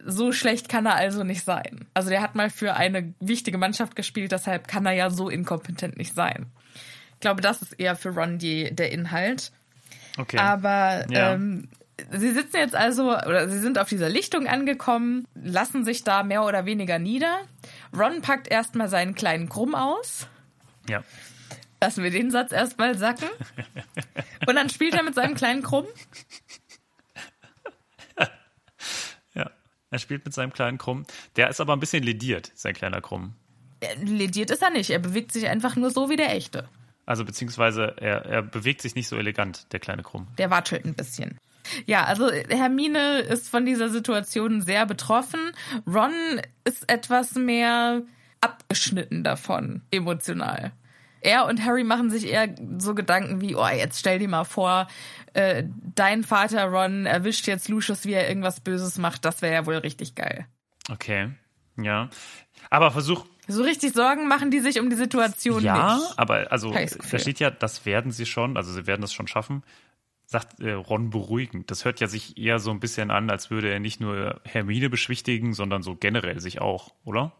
So 0.06 0.32
schlecht 0.32 0.70
kann 0.70 0.86
er 0.86 0.96
also 0.96 1.24
nicht 1.24 1.44
sein. 1.44 1.88
Also 1.94 2.10
der 2.10 2.22
hat 2.22 2.36
mal 2.36 2.50
für 2.50 2.76
eine 2.76 3.14
wichtige 3.20 3.58
Mannschaft 3.58 3.96
gespielt, 3.96 4.32
deshalb 4.32 4.68
kann 4.68 4.86
er 4.86 4.94
ja 4.94 5.10
so 5.10 5.30
inkompetent 5.30 5.98
nicht 5.98 6.16
sein. 6.16 6.48
Ich 7.16 7.20
glaube, 7.20 7.42
das 7.42 7.62
ist 7.62 7.74
eher 7.74 7.96
für 7.96 8.10
Ron 8.10 8.38
die, 8.38 8.74
der 8.74 8.92
Inhalt. 8.92 9.52
Okay. 10.18 10.38
Aber 10.38 11.06
Ja. 11.10 11.34
ähm, 11.34 11.68
sie 12.12 12.32
sitzen 12.32 12.58
jetzt 12.58 12.76
also, 12.76 13.12
oder 13.12 13.50
sie 13.50 13.60
sind 13.60 13.78
auf 13.78 13.90
dieser 13.90 14.10
Lichtung 14.10 14.48
angekommen, 14.48 15.28
lassen 15.36 15.86
sich 15.86 16.04
da 16.04 16.24
mehr 16.24 16.44
oder 16.44 16.66
weniger 16.66 17.00
nieder. 17.00 17.42
Ron 17.98 18.22
packt 18.22 18.50
erstmal 18.50 18.90
seinen 18.90 19.16
kleinen 19.16 19.50
Krumm 19.50 19.76
aus. 19.76 20.28
ja. 20.90 21.04
Lassen 21.84 22.04
wir 22.04 22.12
den 22.12 22.30
Satz 22.30 22.52
erstmal 22.52 22.96
sacken. 22.96 23.28
Und 24.48 24.56
dann 24.56 24.70
spielt 24.70 24.94
er 24.94 25.02
mit 25.02 25.16
seinem 25.16 25.34
kleinen 25.34 25.64
Krumm. 25.64 25.88
Ja. 29.34 29.50
Er 29.90 30.00
spielt 30.00 30.26
mit 30.26 30.34
seinem 30.34 30.54
kleinen 30.54 30.78
Krumm. 30.78 31.06
Der 31.38 31.50
ist 31.50 31.60
aber 31.60 31.74
ein 31.74 31.80
bisschen 31.80 32.04
lediert, 32.04 32.52
sein 32.54 32.74
kleiner 32.74 33.02
Krumm. 33.02 33.34
Lediert 34.04 34.52
ist 34.52 34.62
er 34.62 34.70
nicht. 34.70 34.90
Er 34.92 35.00
bewegt 35.00 35.32
sich 35.32 35.48
einfach 35.48 35.76
nur 35.76 35.90
so 35.90 36.10
wie 36.10 36.16
der 36.18 36.36
echte. 36.36 36.68
Also 37.06 37.26
beziehungsweise 37.26 37.96
er, 37.98 38.26
er 38.26 38.42
bewegt 38.44 38.82
sich 38.82 38.96
nicht 38.96 39.08
so 39.08 39.18
elegant, 39.18 39.72
der 39.74 39.80
kleine 39.80 40.04
Krumm. 40.04 40.28
Der 40.38 40.52
watschelt 40.52 40.86
ein 40.86 40.94
bisschen. 40.94 41.38
Ja, 41.86 42.06
also 42.06 42.30
Hermine 42.32 43.20
ist 43.20 43.50
von 43.50 43.66
dieser 43.66 43.90
Situation 43.90 44.62
sehr 44.62 44.86
betroffen. 44.86 45.40
Ron 45.88 46.12
ist 46.64 46.92
etwas 46.92 47.36
mehr 47.36 48.02
abgeschnitten 48.42 49.24
davon, 49.24 49.82
emotional. 49.92 50.72
Er 51.22 51.46
und 51.46 51.64
Harry 51.64 51.84
machen 51.84 52.10
sich 52.10 52.28
eher 52.28 52.56
so 52.80 52.96
Gedanken 52.96 53.42
wie, 53.42 53.56
oh, 53.56 53.68
jetzt 53.68 54.00
stell 54.00 54.18
dir 54.18 54.28
mal 54.28 54.44
vor, 54.44 54.88
äh, 55.34 55.64
dein 55.96 56.24
Vater 56.24 56.66
Ron 56.66 57.06
erwischt 57.06 57.46
jetzt 57.46 57.70
Lucius, 57.70 58.06
wie 58.06 58.14
er 58.14 58.28
irgendwas 58.28 58.60
Böses 58.60 58.98
macht. 58.98 59.24
Das 59.24 59.44
wäre 59.44 59.54
ja 59.54 59.66
wohl 59.68 59.78
richtig 59.78 60.16
geil. 60.16 60.48
Okay. 60.90 61.30
Ja. 61.78 62.10
Aber 62.72 62.92
versuch. 62.92 63.26
So 63.48 63.64
richtig 63.64 63.94
Sorgen 63.94 64.28
machen 64.28 64.50
die 64.50 64.60
sich 64.62 64.80
um 64.80 64.90
die 64.90 64.96
Situation 64.96 65.64
Ja, 65.64 65.96
nicht. 65.98 66.18
aber 66.18 66.52
also 66.52 66.72
da 66.72 66.86
Gefühl. 66.86 67.20
steht 67.20 67.40
ja, 67.40 67.52
das 67.52 67.86
werden 67.86 68.12
sie 68.12 68.26
schon, 68.26 68.58
also 68.58 68.72
sie 68.72 68.88
werden 68.88 69.02
das 69.02 69.14
schon 69.14 69.28
schaffen. 69.28 69.64
Sagt 70.32 70.62
äh, 70.62 70.72
Ron 70.72 71.10
beruhigend. 71.10 71.72
Das 71.72 71.84
hört 71.84 72.00
ja 72.00 72.08
sich 72.08 72.38
eher 72.38 72.60
so 72.60 72.72
ein 72.72 72.80
bisschen 72.80 73.12
an, 73.12 73.30
als 73.30 73.52
würde 73.52 73.70
er 73.70 73.82
nicht 73.82 74.00
nur 74.00 74.40
Hermine 74.46 74.90
beschwichtigen, 74.90 75.54
sondern 75.54 75.84
so 75.84 75.98
generell 75.98 76.40
sich 76.40 76.62
auch, 76.62 76.94
oder? 77.04 77.34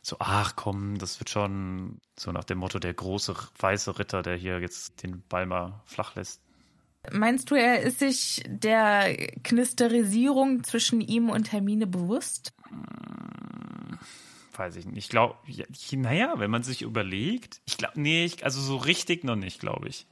So, 0.00 0.16
ach 0.20 0.56
komm, 0.56 0.96
das 0.96 1.20
wird 1.20 1.28
schon 1.28 2.00
so 2.16 2.32
nach 2.32 2.44
dem 2.44 2.56
Motto 2.56 2.78
der 2.78 2.94
große 2.94 3.34
weiße 3.58 3.98
Ritter, 3.98 4.22
der 4.22 4.36
hier 4.36 4.58
jetzt 4.58 5.02
den 5.02 5.22
Ball 5.28 5.44
mal 5.44 5.82
flach 5.84 6.14
lässt. 6.14 6.40
Meinst 7.12 7.50
du, 7.50 7.56
er 7.56 7.82
ist 7.82 7.98
sich 7.98 8.42
der 8.46 9.14
Knisterisierung 9.42 10.64
zwischen 10.64 11.02
ihm 11.02 11.28
und 11.28 11.52
Hermine 11.52 11.86
bewusst? 11.86 12.54
Weiß 14.56 14.76
ich 14.76 14.86
nicht. 14.86 14.96
Ich 14.96 15.08
glaube, 15.10 15.34
ja, 15.46 15.66
naja, 15.92 16.32
wenn 16.38 16.50
man 16.50 16.62
sich 16.62 16.80
überlegt, 16.80 17.60
ich 17.66 17.76
glaube, 17.76 18.00
nee, 18.00 18.24
ich, 18.24 18.46
also 18.46 18.62
so 18.62 18.78
richtig 18.78 19.24
noch 19.24 19.36
nicht, 19.36 19.60
glaube 19.60 19.88
ich. 19.88 20.06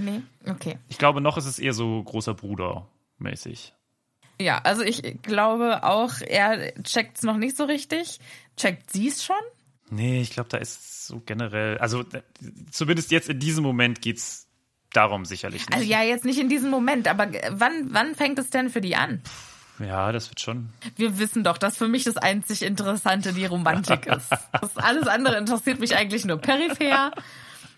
Nee? 0.00 0.22
Okay. 0.46 0.78
Ich 0.88 0.98
glaube, 0.98 1.20
noch 1.20 1.36
ist 1.36 1.46
es 1.46 1.58
eher 1.58 1.72
so 1.72 2.02
großer 2.02 2.34
Bruder 2.34 2.86
mäßig. 3.18 3.74
Ja, 4.40 4.58
also 4.64 4.82
ich 4.82 5.02
glaube 5.22 5.84
auch, 5.84 6.20
er 6.20 6.72
checkt's 6.82 7.22
noch 7.22 7.36
nicht 7.36 7.56
so 7.56 7.64
richtig. 7.64 8.18
Checkt 8.56 8.90
sie's 8.90 9.22
schon? 9.22 9.36
Nee, 9.90 10.22
ich 10.22 10.30
glaube, 10.30 10.48
da 10.48 10.56
ist 10.56 11.06
so 11.06 11.20
generell, 11.26 11.76
also 11.78 12.04
zumindest 12.70 13.10
jetzt 13.10 13.28
in 13.28 13.38
diesem 13.38 13.62
Moment 13.62 14.00
geht's 14.00 14.46
darum 14.92 15.24
sicherlich 15.24 15.66
nicht. 15.66 15.74
Also 15.74 15.86
ja, 15.86 16.02
jetzt 16.02 16.24
nicht 16.24 16.38
in 16.38 16.48
diesem 16.48 16.70
Moment, 16.70 17.06
aber 17.06 17.28
wann, 17.50 17.92
wann 17.92 18.14
fängt 18.14 18.38
es 18.38 18.50
denn 18.50 18.70
für 18.70 18.80
die 18.80 18.96
an? 18.96 19.22
ja, 19.78 20.12
das 20.12 20.30
wird 20.30 20.40
schon. 20.40 20.70
Wir 20.96 21.18
wissen 21.18 21.42
doch, 21.44 21.58
dass 21.58 21.76
für 21.76 21.88
mich 21.88 22.04
das 22.04 22.16
einzig 22.16 22.62
Interessante 22.62 23.32
die 23.32 23.46
Romantik 23.46 24.06
ist. 24.16 24.30
Das 24.52 24.76
alles 24.76 25.06
andere 25.06 25.36
interessiert 25.36 25.80
mich 25.80 25.96
eigentlich 25.96 26.24
nur 26.24 26.38
peripher. 26.38 27.12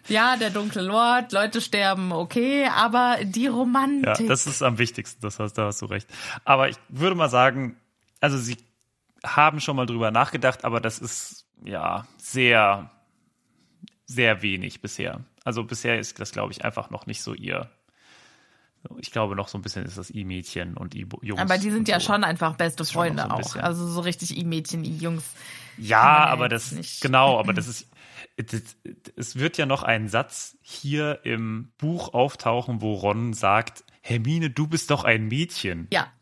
Ja, 0.08 0.36
der 0.36 0.50
dunkle 0.50 0.82
Lord, 0.82 1.32
Leute 1.32 1.60
sterben, 1.60 2.12
okay, 2.12 2.66
aber 2.66 3.18
die 3.22 3.44
Ja, 3.44 3.52
Romantik. 3.52 4.26
das 4.26 4.46
ist 4.46 4.62
am 4.62 4.78
wichtigsten, 4.78 5.20
das 5.22 5.38
hast, 5.38 5.54
da 5.54 5.66
hast 5.66 5.80
du 5.82 5.86
recht. 5.86 6.08
Aber 6.44 6.68
ich 6.68 6.76
würde 6.88 7.14
mal 7.16 7.28
sagen, 7.30 7.76
also 8.20 8.36
sie 8.36 8.56
haben 9.24 9.60
schon 9.60 9.76
mal 9.76 9.86
drüber 9.86 10.10
nachgedacht, 10.10 10.64
aber 10.64 10.80
das 10.80 10.98
ist 10.98 11.46
ja 11.64 12.06
sehr, 12.18 12.90
sehr 14.06 14.42
wenig 14.42 14.80
bisher. 14.82 15.20
Also 15.44 15.64
bisher 15.64 15.98
ist 15.98 16.18
das, 16.18 16.32
glaube 16.32 16.52
ich, 16.52 16.64
einfach 16.64 16.90
noch 16.90 17.06
nicht 17.06 17.22
so 17.22 17.34
ihr. 17.34 17.70
Ich 18.98 19.12
glaube, 19.12 19.36
noch 19.36 19.46
so 19.46 19.58
ein 19.58 19.62
bisschen 19.62 19.84
ist 19.84 19.96
das 19.96 20.10
I-Mädchen 20.10 20.76
und 20.76 20.96
I-Jungs. 20.96 21.40
aber 21.40 21.56
die 21.58 21.70
sind 21.70 21.86
ja 21.86 22.00
so. 22.00 22.06
schon 22.06 22.24
einfach 22.24 22.56
beste 22.56 22.84
Freunde 22.84 23.22
so 23.22 23.28
ein 23.28 23.44
auch. 23.44 23.56
Also 23.56 23.86
so 23.86 24.00
richtig 24.00 24.36
I-Mädchen, 24.36 24.84
I-Jungs. 24.84 25.24
Ja, 25.78 25.86
ja 25.86 26.26
aber 26.26 26.48
das 26.48 26.72
nicht. 26.72 27.00
genau, 27.00 27.38
aber 27.38 27.52
das 27.52 27.68
ist 27.68 27.86
es 28.36 29.36
wird 29.38 29.58
ja 29.58 29.66
noch 29.66 29.82
ein 29.82 30.08
Satz 30.08 30.56
hier 30.62 31.20
im 31.24 31.72
Buch 31.78 32.14
auftauchen, 32.14 32.80
wo 32.80 32.94
Ron 32.94 33.32
sagt, 33.34 33.84
Hermine, 34.00 34.50
du 34.50 34.66
bist 34.66 34.90
doch 34.90 35.04
ein 35.04 35.28
Mädchen. 35.28 35.88
Ja, 35.92 36.12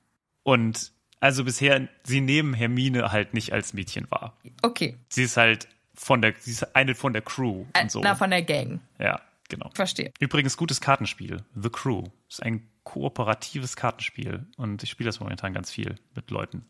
Und 0.43 0.93
also 1.21 1.45
bisher, 1.45 1.89
sie 2.05 2.21
nehmen 2.21 2.55
Hermine 2.55 3.13
halt 3.13 3.35
nicht 3.35 3.53
als 3.53 3.73
Mädchen 3.75 4.11
wahr. 4.11 4.37
okay. 4.63 4.97
Sie 5.09 5.23
ist 5.23 5.37
halt 5.37 5.69
von 5.95 6.23
der, 6.23 6.35
sie 6.39 6.51
ist 6.53 6.75
eine 6.75 6.95
von 6.95 7.13
der 7.13 7.23
Crew 7.23 7.65
Äh, 7.75 7.83
und 7.83 7.91
so. 7.91 8.01
Na, 8.01 8.15
von 8.15 8.31
der 8.31 8.43
Gang. 8.43 8.81
ja, 8.99 9.21
genau. 9.49 9.71
Verstehe. 9.75 10.13
Übrigens 10.19 10.57
gutes 10.57 10.81
Kartenspiel, 10.81 11.43
The 11.55 11.69
Crew. 11.71 12.05
Ist 12.29 12.43
ein 12.43 12.67
kooperatives 12.85 13.77
Kartenspiel 13.77 14.47
und 14.57 14.83
ich 14.83 14.91
spiele 14.91 15.09
das 15.09 15.21
momentan 15.21 15.53
ganz 15.53 15.71
viel 15.71 15.95
mit 16.15 16.31
Leuten. 16.31 16.65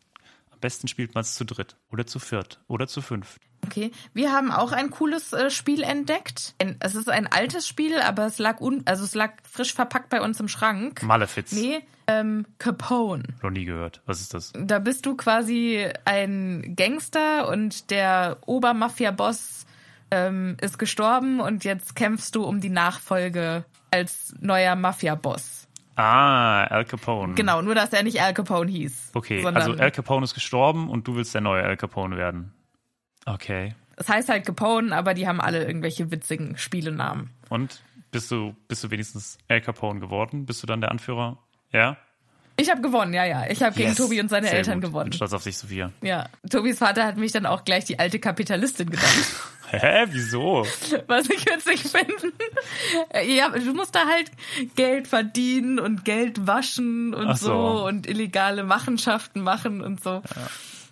Besten 0.61 0.87
spielt 0.87 1.15
man 1.15 1.21
es 1.21 1.35
zu 1.35 1.43
dritt 1.43 1.75
oder 1.91 2.07
zu 2.07 2.19
viert 2.19 2.61
oder 2.67 2.87
zu 2.87 3.01
fünft. 3.01 3.41
Okay, 3.65 3.91
wir 4.13 4.31
haben 4.31 4.51
auch 4.51 4.71
ein 4.71 4.89
cooles 4.89 5.33
äh, 5.33 5.49
Spiel 5.49 5.83
entdeckt. 5.83 6.55
Es 6.79 6.95
ist 6.95 7.09
ein 7.09 7.27
altes 7.27 7.67
Spiel, 7.67 7.99
aber 7.99 8.25
es 8.25 8.39
lag 8.39 8.59
un, 8.59 8.81
also 8.85 9.03
es 9.03 9.13
lag 9.13 9.33
frisch 9.43 9.73
verpackt 9.73 10.09
bei 10.09 10.21
uns 10.21 10.39
im 10.39 10.47
Schrank. 10.47 11.03
Malefiz. 11.03 11.51
Nee, 11.51 11.81
ähm, 12.07 12.45
Capone. 12.57 13.23
Noch 13.43 13.51
nie 13.51 13.65
gehört. 13.65 14.01
Was 14.05 14.21
ist 14.21 14.33
das? 14.33 14.51
Da 14.55 14.79
bist 14.79 15.05
du 15.05 15.15
quasi 15.15 15.87
ein 16.05 16.73
Gangster 16.75 17.47
und 17.47 17.91
der 17.91 18.37
Obermafia-Boss 18.45 19.65
ähm, 20.09 20.57
ist 20.59 20.77
gestorben 20.77 21.39
und 21.39 21.63
jetzt 21.63 21.95
kämpfst 21.95 22.35
du 22.35 22.43
um 22.43 22.59
die 22.59 22.69
Nachfolge 22.69 23.65
als 23.91 24.33
neuer 24.39 24.75
Mafia-Boss. 24.75 25.60
Ah, 26.01 26.63
Al 26.63 26.85
Capone. 26.85 27.35
Genau, 27.35 27.61
nur 27.61 27.75
dass 27.75 27.93
er 27.93 28.03
nicht 28.03 28.21
Al 28.21 28.33
Capone 28.33 28.69
hieß. 28.71 29.11
Okay, 29.13 29.45
also 29.45 29.73
Al 29.73 29.91
Capone 29.91 30.23
ist 30.23 30.33
gestorben 30.33 30.89
und 30.89 31.07
du 31.07 31.15
willst 31.15 31.33
der 31.33 31.41
neue 31.41 31.63
Al 31.63 31.77
Capone 31.77 32.17
werden. 32.17 32.53
Okay. 33.25 33.75
Es 33.97 34.09
heißt 34.09 34.29
halt 34.29 34.45
Capone, 34.45 34.95
aber 34.95 35.13
die 35.13 35.27
haben 35.27 35.39
alle 35.39 35.63
irgendwelche 35.65 36.09
witzigen 36.09 36.57
Spielenamen. 36.57 37.29
Und 37.49 37.81
bist 38.09 38.31
du, 38.31 38.55
bist 38.67 38.83
du 38.83 38.89
wenigstens 38.89 39.37
Al 39.47 39.61
Capone 39.61 39.99
geworden? 39.99 40.45
Bist 40.45 40.63
du 40.63 40.67
dann 40.67 40.81
der 40.81 40.89
Anführer? 40.91 41.37
Ja? 41.71 41.97
Ich 42.57 42.69
habe 42.69 42.81
gewonnen, 42.81 43.13
ja, 43.13 43.25
ja. 43.25 43.45
Ich 43.49 43.61
habe 43.63 43.75
gegen 43.75 43.89
Yes. 43.89 43.97
Tobi 43.97 44.19
und 44.19 44.29
seine 44.29 44.47
Sehr 44.47 44.57
Eltern 44.57 44.81
gut. 44.81 44.89
gewonnen. 44.89 45.09
Bin 45.11 45.13
stolz 45.13 45.33
auf 45.33 45.43
dich, 45.43 45.57
Sophia. 45.57 45.91
Ja. 46.01 46.27
Tobis 46.49 46.79
Vater 46.79 47.05
hat 47.05 47.17
mich 47.17 47.31
dann 47.31 47.45
auch 47.45 47.63
gleich 47.63 47.85
die 47.85 47.97
alte 47.99 48.19
Kapitalistin 48.19 48.89
genannt. 48.89 49.07
Hä? 49.71 50.05
Wieso? 50.09 50.65
was 51.07 51.29
ich 51.29 51.45
witzig 51.45 51.83
finde. 51.83 52.33
Ja, 53.25 53.49
du 53.49 53.73
musst 53.73 53.95
da 53.95 54.05
halt 54.05 54.29
Geld 54.75 55.07
verdienen 55.07 55.79
und 55.79 56.03
Geld 56.03 56.45
waschen 56.45 57.13
und 57.13 57.37
so. 57.39 57.47
so. 57.47 57.85
und 57.85 58.07
illegale 58.07 58.63
Machenschaften 58.63 59.41
machen 59.41 59.81
und 59.81 60.03
so. 60.03 60.21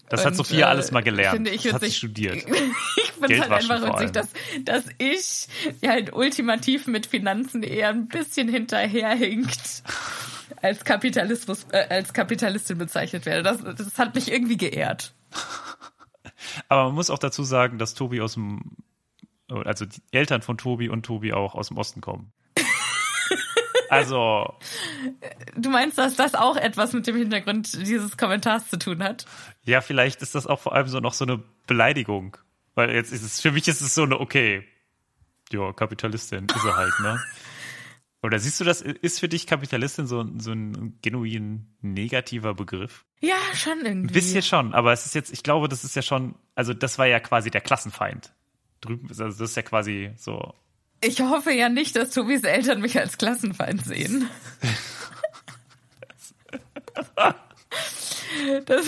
Das 0.07 0.21
hat 0.21 0.31
Und, 0.31 0.37
Sophia 0.37 0.67
äh, 0.67 0.69
alles 0.69 0.91
mal 0.91 1.03
gelernt. 1.03 1.35
finde 1.35 1.51
ich 1.51 1.63
das 1.63 1.73
hat 1.73 1.81
sie 1.81 1.91
studiert. 1.91 2.35
ich 2.97 3.11
finde 3.11 3.27
Geld 3.27 3.49
halt 3.49 3.51
einfach 3.51 3.99
witzig, 3.99 4.11
dass, 4.11 4.29
dass 4.63 4.85
ich 4.97 5.47
ja 5.81 5.91
halt 5.91 6.13
ultimativ 6.13 6.87
mit 6.87 7.05
Finanzen 7.05 7.61
eher 7.61 7.89
ein 7.89 8.07
bisschen 8.07 8.47
hinterherhinkt 8.47 9.83
als 10.61 10.83
Kapitalismus, 10.83 11.67
äh, 11.71 11.85
als 11.89 12.13
Kapitalistin 12.13 12.77
bezeichnet 12.77 13.25
werde. 13.25 13.43
Das, 13.43 13.59
das 13.63 13.97
hat 13.97 14.15
mich 14.15 14.31
irgendwie 14.31 14.57
geehrt. 14.57 15.13
Aber 16.67 16.85
man 16.85 16.95
muss 16.95 17.09
auch 17.09 17.19
dazu 17.19 17.43
sagen, 17.43 17.77
dass 17.77 17.93
Tobi 17.93 18.21
aus 18.21 18.33
dem, 18.33 18.61
also 19.47 19.85
die 19.85 20.01
Eltern 20.11 20.41
von 20.41 20.57
Tobi 20.57 20.89
und 20.89 21.05
Tobi 21.05 21.33
auch 21.33 21.55
aus 21.55 21.69
dem 21.69 21.77
Osten 21.77 22.01
kommen. 22.01 22.31
Also, 23.91 24.53
Du 25.55 25.71
meinst, 25.71 25.97
dass 25.97 26.15
das 26.15 26.35
auch 26.35 26.55
etwas 26.57 26.93
mit 26.93 27.07
dem 27.07 27.15
Hintergrund 27.15 27.73
dieses 27.73 28.17
Kommentars 28.17 28.69
zu 28.69 28.77
tun 28.77 29.01
hat? 29.01 29.25
ja, 29.65 29.81
vielleicht 29.81 30.21
ist 30.21 30.35
das 30.35 30.45
auch 30.45 30.59
vor 30.59 30.73
allem 30.75 30.87
so 30.87 30.99
noch 30.99 31.13
so 31.13 31.25
eine 31.25 31.41
Beleidigung. 31.65 32.37
Weil 32.75 32.91
jetzt 32.91 33.11
ist 33.11 33.23
es, 33.23 33.41
für 33.41 33.51
mich 33.51 33.67
ist 33.67 33.81
es 33.81 33.95
so 33.95 34.03
eine, 34.03 34.19
okay, 34.19 34.63
ja, 35.51 35.73
Kapitalistin 35.73 36.45
ist 36.55 36.63
er 36.63 36.75
halt, 36.77 36.93
ne? 37.01 37.19
Oder 38.21 38.37
siehst 38.39 38.59
du 38.59 38.63
das, 38.65 38.81
ist 38.81 39.19
für 39.19 39.29
dich 39.29 39.47
Kapitalistin 39.47 40.05
so, 40.05 40.25
so 40.39 40.51
ein 40.51 40.97
genuin 41.01 41.67
negativer 41.81 42.53
Begriff? 42.53 43.05
Ja, 43.21 43.35
schon 43.55 43.79
irgendwie. 43.85 44.09
Ein 44.09 44.13
bisschen 44.13 44.41
schon, 44.41 44.73
aber 44.73 44.91
es 44.91 45.05
ist 45.05 45.15
jetzt, 45.15 45.31
ich 45.31 45.41
glaube, 45.43 45.69
das 45.69 45.83
ist 45.85 45.95
ja 45.95 46.01
schon, 46.01 46.35
also 46.55 46.73
das 46.73 46.97
war 46.97 47.05
ja 47.07 47.19
quasi 47.21 47.49
der 47.49 47.61
Klassenfeind. 47.61 48.33
Drüben, 48.81 49.09
ist- 49.09 49.21
also 49.21 49.39
das 49.39 49.51
ist 49.51 49.55
ja 49.55 49.61
quasi 49.61 50.11
so, 50.17 50.53
Ich 51.01 51.21
hoffe 51.21 51.51
ja 51.51 51.69
nicht, 51.69 51.95
dass 51.95 52.11
Tobis 52.11 52.43
Eltern 52.43 52.81
mich 52.81 52.97
als 52.99 53.17
Klassenfeind 53.17 53.85
sehen. 53.85 54.27
Das, 58.65 58.85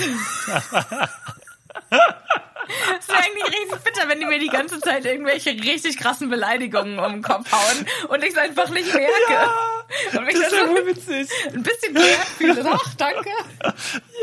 das 2.98 3.08
wäre 3.08 3.20
eigentlich 3.20 3.46
richtig 3.60 3.80
bitter, 3.84 4.08
wenn 4.10 4.20
die 4.20 4.26
mir 4.26 4.40
die 4.40 4.50
ganze 4.50 4.80
Zeit 4.80 5.06
irgendwelche 5.06 5.52
richtig 5.52 5.98
krassen 5.98 6.30
Beleidigungen 6.30 7.00
um 7.00 7.12
den 7.12 7.22
Kopf 7.22 7.52
hauen 7.52 7.86
und 8.10 8.24
ich 8.24 8.32
es 8.32 8.38
einfach 8.38 8.70
nicht 8.70 8.94
merke. 8.94 9.50
und 10.18 10.26
mich 10.26 10.36
das 10.36 10.50
dann 10.50 10.52
wäre 10.52 10.68
so 10.68 10.74
wohl 10.74 10.88
witzig. 10.88 11.30
ein 11.54 11.64
bisschen 11.64 11.94
geehrt 11.96 12.28
fühle. 12.38 12.66
Ach, 12.72 12.94
danke. 12.96 13.30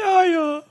Ja, 0.00 0.24
ja. 0.24 0.62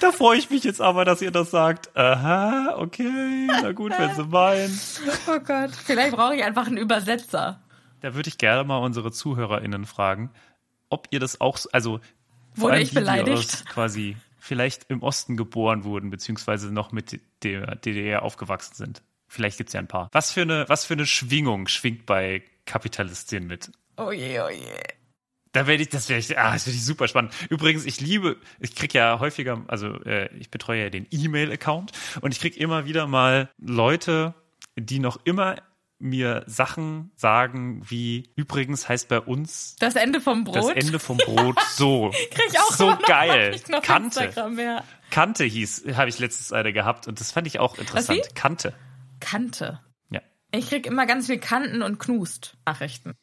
Da 0.00 0.12
freue 0.12 0.38
ich 0.38 0.50
mich 0.50 0.64
jetzt 0.64 0.80
aber, 0.80 1.04
dass 1.04 1.20
ihr 1.22 1.30
das 1.30 1.50
sagt. 1.50 1.96
Aha, 1.96 2.74
okay, 2.78 3.46
na 3.48 3.72
gut, 3.72 3.92
wenn 3.98 4.14
Sie 4.14 4.24
meinen. 4.24 4.80
Oh 5.28 5.38
Gott. 5.40 5.70
Vielleicht 5.84 6.12
brauche 6.16 6.34
ich 6.36 6.42
einfach 6.44 6.66
einen 6.66 6.76
Übersetzer. 6.78 7.60
Da 8.00 8.14
würde 8.14 8.28
ich 8.28 8.38
gerne 8.38 8.64
mal 8.64 8.78
unsere 8.78 9.10
ZuhörerInnen 9.12 9.84
fragen, 9.84 10.30
ob 10.88 11.08
ihr 11.10 11.20
das 11.20 11.40
auch, 11.40 11.56
so- 11.58 11.68
also 11.72 11.98
vor 12.54 12.64
Wurde 12.64 12.74
allem 12.74 12.82
ich 12.82 12.88
die, 12.90 12.94
die 12.94 13.00
beleidigt? 13.00 13.38
aus 13.38 13.64
quasi 13.66 14.16
vielleicht 14.48 14.86
im 14.88 15.02
Osten 15.02 15.36
geboren 15.36 15.84
wurden, 15.84 16.10
beziehungsweise 16.10 16.72
noch 16.72 16.90
mit 16.90 17.20
der 17.42 17.76
DDR 17.76 18.22
aufgewachsen 18.22 18.74
sind. 18.74 19.02
Vielleicht 19.28 19.58
gibt's 19.58 19.74
ja 19.74 19.80
ein 19.80 19.88
paar. 19.88 20.08
Was 20.12 20.32
für 20.32 20.42
eine, 20.42 20.64
was 20.68 20.86
für 20.86 20.94
eine 20.94 21.06
Schwingung 21.06 21.68
schwingt 21.68 22.06
bei 22.06 22.42
Kapitalistin 22.64 23.46
mit? 23.46 23.70
Oh 23.98 24.10
je, 24.10 24.40
oh 24.40 24.48
je. 24.48 24.64
Da 25.52 25.66
werde 25.66 25.82
ich, 25.82 25.90
das 25.90 26.08
werde 26.08 26.20
ich, 26.20 26.38
ah, 26.38 26.52
das 26.52 26.66
werde 26.66 26.76
ich 26.76 26.84
super 26.84 27.08
spannend. 27.08 27.34
Übrigens, 27.50 27.84
ich 27.84 28.00
liebe, 28.00 28.38
ich 28.58 28.74
krieg 28.74 28.94
ja 28.94 29.20
häufiger, 29.20 29.64
also 29.68 30.02
äh, 30.04 30.34
ich 30.36 30.50
betreue 30.50 30.84
ja 30.84 30.90
den 30.90 31.06
E-Mail-Account 31.10 31.92
und 32.22 32.32
ich 32.32 32.40
krieg 32.40 32.56
immer 32.56 32.86
wieder 32.86 33.06
mal 33.06 33.50
Leute, 33.58 34.34
die 34.76 34.98
noch 34.98 35.18
immer 35.24 35.56
mir 35.98 36.44
Sachen 36.46 37.10
sagen, 37.16 37.82
wie 37.88 38.30
übrigens 38.36 38.88
heißt 38.88 39.08
bei 39.08 39.20
uns 39.20 39.76
Das 39.80 39.96
Ende 39.96 40.20
vom 40.20 40.44
Brot. 40.44 40.56
das 40.56 40.68
Ende 40.68 40.98
vom 40.98 41.16
Brot 41.16 41.58
so. 41.74 42.10
Krieg 42.10 42.44
ich 42.52 42.58
auch 42.60 42.72
so 42.72 42.90
noch 42.90 43.02
geil. 43.02 43.54
Auf 43.72 43.82
Kante. 43.82 44.24
Instagram, 44.24 44.58
ja. 44.58 44.84
Kante 45.10 45.44
hieß, 45.44 45.84
habe 45.94 46.08
ich 46.08 46.18
letztens 46.18 46.52
eine 46.52 46.72
gehabt 46.72 47.08
und 47.08 47.18
das 47.20 47.32
fand 47.32 47.46
ich 47.46 47.58
auch 47.58 47.78
interessant. 47.78 48.34
Kante. 48.34 48.74
Kante. 49.20 49.80
Ja. 50.10 50.20
Ich 50.52 50.68
krieg 50.68 50.86
immer 50.86 51.06
ganz 51.06 51.26
viel 51.26 51.38
Kanten 51.38 51.82
und 51.82 51.98
Knust 51.98 52.56
Nachrichten. 52.66 53.14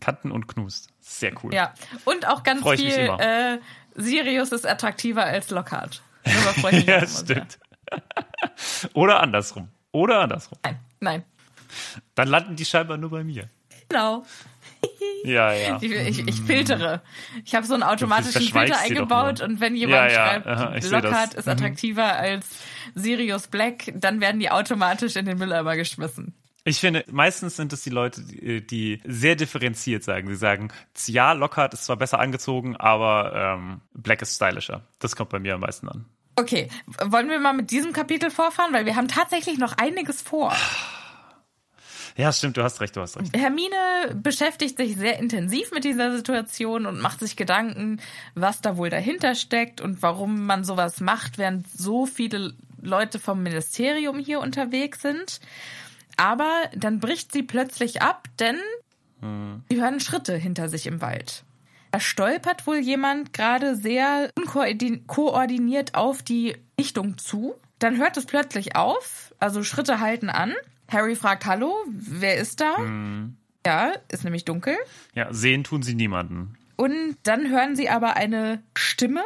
Kanten 0.00 0.30
und 0.30 0.46
Knust. 0.48 0.88
Sehr 1.00 1.32
cool. 1.42 1.52
Ja. 1.54 1.74
Und 2.04 2.26
auch 2.28 2.42
ganz 2.42 2.62
Freu 2.62 2.74
ich 2.74 2.84
mich 2.84 2.94
viel, 2.94 3.04
immer. 3.06 3.20
äh, 3.20 3.58
Sirius 3.94 4.52
ist 4.52 4.66
attraktiver 4.66 5.24
als 5.24 5.50
Lockhart. 5.50 6.02
Freue 6.60 6.72
ich 6.72 6.76
mich 6.78 6.86
ja, 6.86 7.06
stimmt. 7.06 7.58
Oder 8.94 9.20
andersrum. 9.20 9.68
Oder 9.92 10.20
andersrum. 10.20 10.58
Nein, 10.62 10.78
nein. 11.00 11.24
Dann 12.14 12.28
landen 12.28 12.56
die 12.56 12.64
scheinbar 12.64 12.96
nur 12.96 13.10
bei 13.10 13.24
mir. 13.24 13.48
Genau. 13.88 14.24
Ja, 15.24 15.52
ja. 15.52 15.78
Ich, 15.80 15.90
ich, 15.90 16.28
ich 16.28 16.40
filtere. 16.42 17.02
Ich 17.44 17.54
habe 17.56 17.66
so 17.66 17.74
einen 17.74 17.82
automatischen 17.82 18.42
Filter 18.42 18.78
eingebaut 18.78 19.40
und 19.40 19.60
wenn 19.60 19.74
jemand 19.74 20.12
Ja, 20.12 20.16
ja, 20.16 20.26
schreibt, 20.30 20.46
aha, 20.46 20.76
ich 20.76 20.84
seh 20.84 20.90
Lockhart 20.90 21.34
ist 21.34 21.48
attraktiver 21.48 22.12
als 22.12 22.46
Sirius 22.94 23.48
Black, 23.48 23.92
dann 23.96 24.20
werden 24.20 24.38
die 24.38 24.50
automatisch 24.50 25.16
in 25.16 25.26
den 25.26 25.38
Mülleimer 25.38 25.74
geschmissen. 25.74 26.34
Ich 26.64 26.80
finde, 26.80 27.04
meistens 27.10 27.56
sind 27.56 27.72
es 27.72 27.82
die 27.82 27.90
Leute, 27.90 28.22
die, 28.22 28.66
die 28.66 29.00
sehr 29.04 29.36
differenziert 29.36 30.04
sagen. 30.04 30.28
Sie 30.28 30.36
sagen, 30.36 30.70
ja, 31.06 31.32
Lockhart 31.32 31.74
ist 31.74 31.84
zwar 31.84 31.96
besser 31.96 32.20
angezogen, 32.20 32.76
aber 32.76 33.32
ähm, 33.34 33.80
Black 33.94 34.22
ist 34.22 34.36
stylischer. 34.36 34.82
Das 34.98 35.16
kommt 35.16 35.30
bei 35.30 35.38
mir 35.38 35.54
am 35.54 35.60
meisten 35.60 35.88
an. 35.88 36.04
Okay, 36.36 36.68
wollen 37.04 37.30
wir 37.30 37.40
mal 37.40 37.54
mit 37.54 37.70
diesem 37.70 37.92
Kapitel 37.92 38.30
vorfahren, 38.30 38.72
weil 38.72 38.86
wir 38.86 38.96
haben 38.96 39.08
tatsächlich 39.08 39.58
noch 39.58 39.76
einiges 39.78 40.22
vor. 40.22 40.54
Ja, 42.18 42.32
stimmt, 42.32 42.56
du 42.56 42.64
hast 42.64 42.80
recht, 42.80 42.96
du 42.96 43.00
hast 43.00 43.16
recht. 43.16 43.36
Hermine 43.36 43.76
beschäftigt 44.12 44.76
sich 44.76 44.96
sehr 44.96 45.20
intensiv 45.20 45.70
mit 45.70 45.84
dieser 45.84 46.16
Situation 46.16 46.84
und 46.84 47.00
macht 47.00 47.20
sich 47.20 47.36
Gedanken, 47.36 48.00
was 48.34 48.60
da 48.60 48.76
wohl 48.76 48.90
dahinter 48.90 49.36
steckt 49.36 49.80
und 49.80 50.02
warum 50.02 50.44
man 50.44 50.64
sowas 50.64 51.00
macht, 51.00 51.38
während 51.38 51.68
so 51.70 52.06
viele 52.06 52.54
Leute 52.82 53.20
vom 53.20 53.44
Ministerium 53.44 54.18
hier 54.18 54.40
unterwegs 54.40 55.00
sind. 55.00 55.40
Aber 56.16 56.50
dann 56.74 56.98
bricht 56.98 57.30
sie 57.30 57.44
plötzlich 57.44 58.02
ab, 58.02 58.26
denn 58.40 58.58
sie 59.70 59.80
hören 59.80 60.00
Schritte 60.00 60.34
hinter 60.34 60.68
sich 60.68 60.88
im 60.88 61.00
Wald. 61.00 61.44
Da 61.92 62.00
stolpert 62.00 62.66
wohl 62.66 62.78
jemand 62.78 63.32
gerade 63.32 63.76
sehr 63.76 64.30
unkoordin- 64.36 65.06
koordiniert 65.06 65.94
auf 65.94 66.24
die 66.24 66.56
Richtung 66.78 67.16
zu. 67.16 67.54
Dann 67.78 67.96
hört 67.96 68.16
es 68.16 68.26
plötzlich 68.26 68.74
auf, 68.74 69.32
also 69.38 69.62
Schritte 69.62 70.00
halten 70.00 70.30
an. 70.30 70.54
Harry 70.88 71.16
fragt 71.16 71.46
Hallo, 71.46 71.74
wer 71.86 72.36
ist 72.36 72.60
da? 72.60 72.76
Ja, 73.66 73.92
ist 74.10 74.24
nämlich 74.24 74.44
dunkel. 74.44 74.76
Ja, 75.14 75.32
sehen 75.32 75.64
tun 75.64 75.82
sie 75.82 75.94
niemanden. 75.94 76.56
Und 76.76 77.16
dann 77.24 77.50
hören 77.50 77.76
sie 77.76 77.90
aber 77.90 78.16
eine 78.16 78.62
Stimme. 78.76 79.22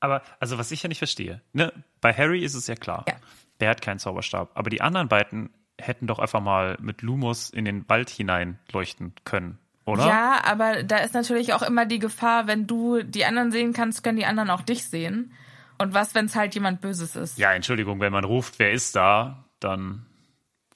Aber, 0.00 0.22
also, 0.40 0.58
was 0.58 0.70
ich 0.70 0.82
ja 0.82 0.88
nicht 0.88 0.98
verstehe, 0.98 1.42
ne, 1.52 1.72
bei 2.00 2.12
Harry 2.12 2.44
ist 2.44 2.54
es 2.54 2.66
ja 2.66 2.74
klar. 2.74 3.04
Ja. 3.08 3.14
Der 3.60 3.70
hat 3.70 3.82
keinen 3.82 3.98
Zauberstab. 3.98 4.50
Aber 4.54 4.70
die 4.70 4.80
anderen 4.80 5.08
beiden 5.08 5.50
hätten 5.80 6.06
doch 6.06 6.18
einfach 6.18 6.40
mal 6.40 6.76
mit 6.80 7.02
Lumos 7.02 7.50
in 7.50 7.64
den 7.64 7.88
Wald 7.88 8.08
hinein 8.08 8.58
leuchten 8.72 9.14
können, 9.24 9.58
oder? 9.84 10.06
Ja, 10.06 10.40
aber 10.44 10.82
da 10.82 10.98
ist 10.98 11.14
natürlich 11.14 11.52
auch 11.52 11.62
immer 11.62 11.86
die 11.86 11.98
Gefahr, 11.98 12.46
wenn 12.46 12.66
du 12.66 13.02
die 13.02 13.24
anderen 13.24 13.50
sehen 13.52 13.72
kannst, 13.72 14.02
können 14.02 14.16
die 14.16 14.26
anderen 14.26 14.50
auch 14.50 14.62
dich 14.62 14.88
sehen. 14.88 15.32
Und 15.78 15.94
was, 15.94 16.14
wenn 16.14 16.26
es 16.26 16.36
halt 16.36 16.54
jemand 16.54 16.80
Böses 16.80 17.16
ist? 17.16 17.38
Ja, 17.38 17.52
Entschuldigung, 17.52 18.00
wenn 18.00 18.12
man 18.12 18.24
ruft, 18.24 18.58
wer 18.58 18.72
ist 18.72 18.94
da, 18.94 19.44
dann 19.58 20.06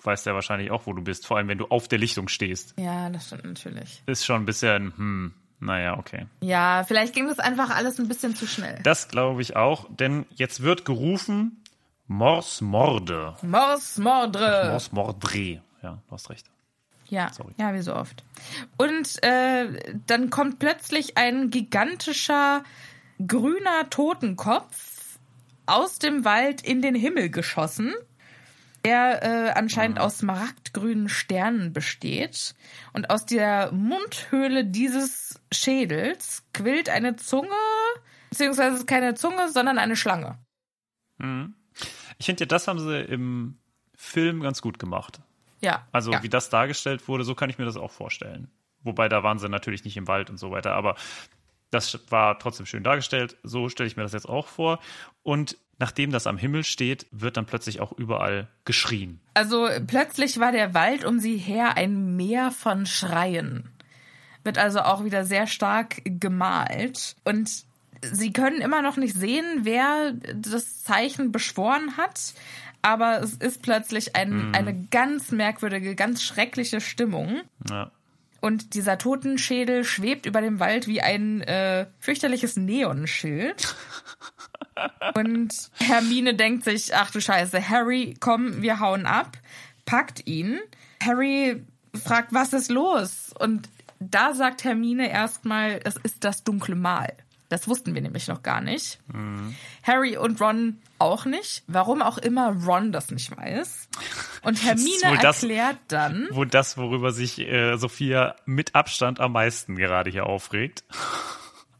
weiß 0.07 0.23
der 0.23 0.35
wahrscheinlich 0.35 0.71
auch, 0.71 0.87
wo 0.87 0.93
du 0.93 1.03
bist. 1.03 1.27
Vor 1.27 1.37
allem, 1.37 1.49
wenn 1.49 1.59
du 1.59 1.67
auf 1.67 1.89
der 1.89 1.99
Lichtung 1.99 2.29
stehst. 2.29 2.75
Ja, 2.79 3.11
das 3.11 3.27
stimmt 3.27 3.45
natürlich. 3.45 4.03
Ist 4.07 4.25
schon 4.25 4.43
ein 4.43 4.47
bisschen, 4.47 4.93
hm, 4.97 5.35
naja, 5.61 5.99
okay. 5.99 6.27
Ja, 6.41 6.85
vielleicht 6.87 7.15
ging 7.15 7.27
das 7.27 7.39
einfach 7.39 7.71
alles 7.71 7.99
ein 7.99 8.09
bisschen 8.09 8.35
zu 8.37 8.47
schnell. 8.47 8.79
Das 8.83 9.09
glaube 9.09 9.43
ich 9.43 9.57
auch, 9.57 9.87
denn 9.91 10.27
jetzt 10.35 10.63
wird 10.63 10.85
gerufen 10.85 11.63
Mors 12.07 12.61
Morde. 12.61 13.35
Mors 13.43 13.99
Mordre. 13.99 14.69
Mors 14.71 14.93
Mordre. 14.93 15.63
Ja, 15.83 15.99
du 16.07 16.13
hast 16.13 16.31
recht. 16.31 16.47
Ja, 17.09 17.33
Sorry. 17.33 17.53
ja, 17.57 17.73
wie 17.75 17.83
so 17.83 17.95
oft. 17.95 18.23
Und 18.77 19.23
äh, 19.23 19.95
dann 20.07 20.31
kommt 20.31 20.59
plötzlich 20.59 21.17
ein 21.17 21.51
gigantischer 21.51 22.65
grüner 23.25 23.89
Totenkopf 23.91 25.19
aus 25.67 25.99
dem 25.99 26.25
Wald 26.25 26.63
in 26.63 26.83
den 26.83 26.95
Himmel 26.95 27.31
geschossen, 27.31 27.95
der 28.87 29.23
äh, 29.23 29.51
anscheinend 29.51 29.99
aus 29.99 30.19
smaragdgrünen 30.19 31.09
Sternen 31.09 31.73
besteht. 31.73 32.55
Und 32.93 33.11
aus 33.11 33.27
der 33.27 33.73
Mundhöhle 33.73 34.65
dieses 34.65 35.41
Schädels 35.53 36.45
quillt 36.55 36.89
eine 36.89 37.17
Zunge, 37.17 37.49
beziehungsweise 38.31 38.87
keine 38.87 39.15
Zunge, 39.15 39.51
sondern 39.51 39.79
eine 39.79 39.97
Schlange. 39.97 40.39
Ich 42.19 42.27
finde 42.27 42.45
ja, 42.45 42.47
das 42.47 42.69
haben 42.69 42.79
sie 42.79 43.01
im 43.01 43.59
Film 43.97 44.41
ganz 44.41 44.63
gut 44.63 44.79
gemacht. 44.79 45.21
Ja. 45.61 45.87
Also 45.91 46.13
ja. 46.13 46.23
wie 46.23 46.29
das 46.29 46.49
dargestellt 46.49 47.09
wurde, 47.09 47.25
so 47.25 47.35
kann 47.35 47.51
ich 47.51 47.59
mir 47.59 47.65
das 47.65 47.77
auch 47.77 47.91
vorstellen. 47.91 48.51
Wobei 48.83 49.09
da 49.09 49.25
waren 49.25 49.41
sie 49.41 49.49
natürlich 49.49 49.85
nicht 49.85 49.97
im 49.97 50.07
Wald 50.07 50.31
und 50.31 50.37
so 50.37 50.53
weiter, 50.53 50.75
aber 50.75 50.95
das 51.71 51.99
war 52.11 52.39
trotzdem 52.39 52.67
schön 52.67 52.85
dargestellt. 52.85 53.37
So 53.43 53.69
stelle 53.69 53.89
ich 53.89 53.97
mir 53.97 54.05
das 54.05 54.13
jetzt 54.13 54.29
auch 54.29 54.47
vor. 54.47 54.79
Und 55.23 55.59
nachdem 55.79 56.11
das 56.11 56.27
am 56.27 56.39
Himmel 56.39 56.65
steht, 56.65 57.07
wird 57.11 57.37
dann 57.37 57.47
plötzlich 57.47 57.81
auch 57.81 57.93
überall 57.93 58.49
geschrien. 58.65 59.21
Also 59.35 59.69
plötzlich 59.87 60.41
war 60.41 60.53
der 60.53 60.75
Wald 60.75 61.05
um 61.05 61.19
sie 61.19 61.37
her 61.37 61.77
ein 61.77 62.17
Meer 62.17 62.51
von 62.51 62.87
Schreien. 62.87 63.69
Wird 64.45 64.59
also 64.59 64.81
auch 64.81 65.05
wieder 65.05 65.25
sehr 65.25 65.47
stark 65.47 66.03
gemalt. 66.05 67.17
Und 67.25 67.51
sie 68.03 68.33
können 68.33 68.61
immer 68.61 68.83
noch 68.83 68.97
nicht 68.97 69.17
sehen, 69.17 69.61
wer 69.63 70.13
das 70.35 70.83
Zeichen 70.83 71.33
beschworen 71.33 71.97
hat. 71.97 72.33
Aber 72.83 73.21
es 73.21 73.35
ist 73.35 73.63
plötzlich 73.63 74.15
ein, 74.15 74.55
eine 74.55 74.87
ganz 74.91 75.33
merkwürdige, 75.33 75.97
ganz 75.97 76.23
schreckliche 76.23 76.81
Stimmung. 76.81 77.41
Ja. 77.69 77.91
Und 78.41 78.75
dieser 78.75 78.97
Totenschädel 78.97 79.83
schwebt 79.85 80.25
über 80.25 80.41
dem 80.41 80.61
Wald 80.61 80.87
wie 80.87 81.01
ein 81.01 81.41
äh, 81.41 81.87
fürchterliches 81.99 82.57
Neonschild. 82.57 83.75
Und 85.15 85.53
Hermine 85.79 86.35
denkt 86.35 86.65
sich, 86.65 86.95
ach 86.95 87.11
du 87.11 87.21
Scheiße, 87.21 87.69
Harry, 87.69 88.15
komm, 88.21 88.63
wir 88.63 88.81
hauen 88.81 89.07
ab, 89.07 89.37
packt 89.85 90.27
ihn. 90.27 90.59
Harry 91.03 91.63
fragt, 91.95 92.33
was 92.35 92.53
ist 92.53 92.71
los? 92.71 93.33
Und 93.39 93.69
da 94.01 94.35
sagt 94.35 94.65
Hermine 94.65 95.11
erstmal, 95.11 95.81
es 95.85 95.97
ist 95.97 96.25
das 96.25 96.45
dunkle 96.45 96.75
Mal. 96.75 97.13
Das 97.49 97.69
wussten 97.69 97.95
wir 97.95 98.03
nämlich 98.03 98.27
noch 98.27 98.43
gar 98.43 98.61
nicht. 98.61 98.99
Harry 99.85 100.17
und 100.17 100.41
Ron 100.41 100.79
auch 100.99 101.25
nicht. 101.27 101.63
Warum 101.69 102.03
auch 102.03 102.19
immer 102.19 102.49
Ron 102.65 102.91
das 102.91 103.11
nicht 103.13 103.35
weiß. 103.37 103.89
Und 104.43 104.63
Hermine 104.65 105.17
das- 105.23 105.43
erklärt 105.45 105.79
dann, 105.89 106.27
Wo 106.33 106.45
das, 106.45 106.77
worüber 106.77 107.13
sich 107.13 107.39
äh, 107.39 107.77
Sophia 107.77 108.35
mit 108.47 108.75
Abstand 108.75 109.21
am 109.21 109.33
meisten 109.33 109.77
gerade 109.77 110.11
hier 110.11 110.27
aufregt. 110.27 110.83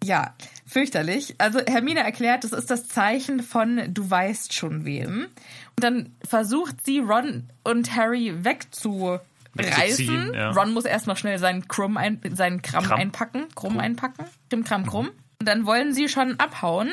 Ja, 0.05 0.35
fürchterlich. 0.77 1.35
Also 1.39 1.61
Hermine 1.67 2.01
erklärt, 2.01 2.45
es 2.45 2.53
ist 2.53 2.71
das 2.71 2.87
Zeichen 2.87 3.43
von 3.43 3.95
du 3.95 4.11
weißt 4.11 4.53
schon 4.53 4.85
wem. 4.85 5.29
Und 5.75 5.83
dann 5.83 6.13
versucht 6.23 6.85
sie 6.85 6.99
Ron 6.99 7.45
und 7.65 7.97
Harry 7.97 8.45
wegzureißen. 8.45 9.21
Wegzuziehen, 9.55 10.35
ja. 10.35 10.51
Ron 10.51 10.75
muss 10.75 10.85
erst 10.85 11.07
noch 11.07 11.17
schnell 11.17 11.39
seinen 11.39 11.67
Krumm 11.67 11.97
ein, 11.97 12.21
seinen 12.35 12.61
Kram 12.61 12.85
Kram. 12.85 13.01
einpacken, 13.01 13.47
Krumm, 13.55 13.79
einpacken, 13.79 14.27
Krumm, 14.51 14.65
Kram, 14.65 14.85
Krumm. 14.85 15.11
Und 15.41 15.49
dann 15.49 15.65
wollen 15.65 15.95
sie 15.95 16.11
schon 16.11 16.39
abhauen, 16.39 16.93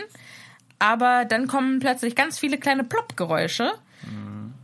aber 0.80 1.26
dann 1.26 1.48
kommen 1.48 1.80
plötzlich 1.80 2.15
ganz 2.15 2.39
viele 2.39 2.58
kleine 2.58 2.86
Plopp-Geräusche. 2.86 3.74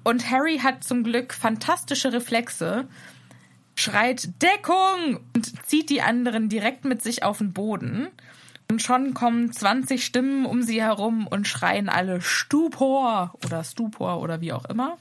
Und 0.06 0.32
Harry 0.32 0.60
hat 0.60 0.86
zum 0.86 1.04
Glück 1.04 1.34
fantastische 1.34 2.14
Reflexe, 2.14 2.88
schreit 3.76 4.42
Deckung 4.42 5.20
und 5.36 5.68
zieht 5.68 5.90
die 5.90 6.02
anderen 6.02 6.48
direkt 6.48 6.86
mit 6.86 7.02
sich 7.02 7.24
auf 7.24 7.40
den 7.40 7.52
Boden. 7.52 8.08
Und 8.70 8.82
schon 8.82 9.14
kommen 9.16 9.52
20 9.52 10.06
Stimmen 10.06 10.46
um 10.46 10.62
sie 10.62 10.82
herum 10.82 11.26
und 11.26 11.48
schreien 11.48 11.90
alle 11.90 12.22
Stupor 12.22 13.34
oder 13.44 13.64
Stupor 13.64 14.22
oder 14.22 14.42
wie 14.42 14.54
auch 14.54 14.66
immer. 14.66 14.98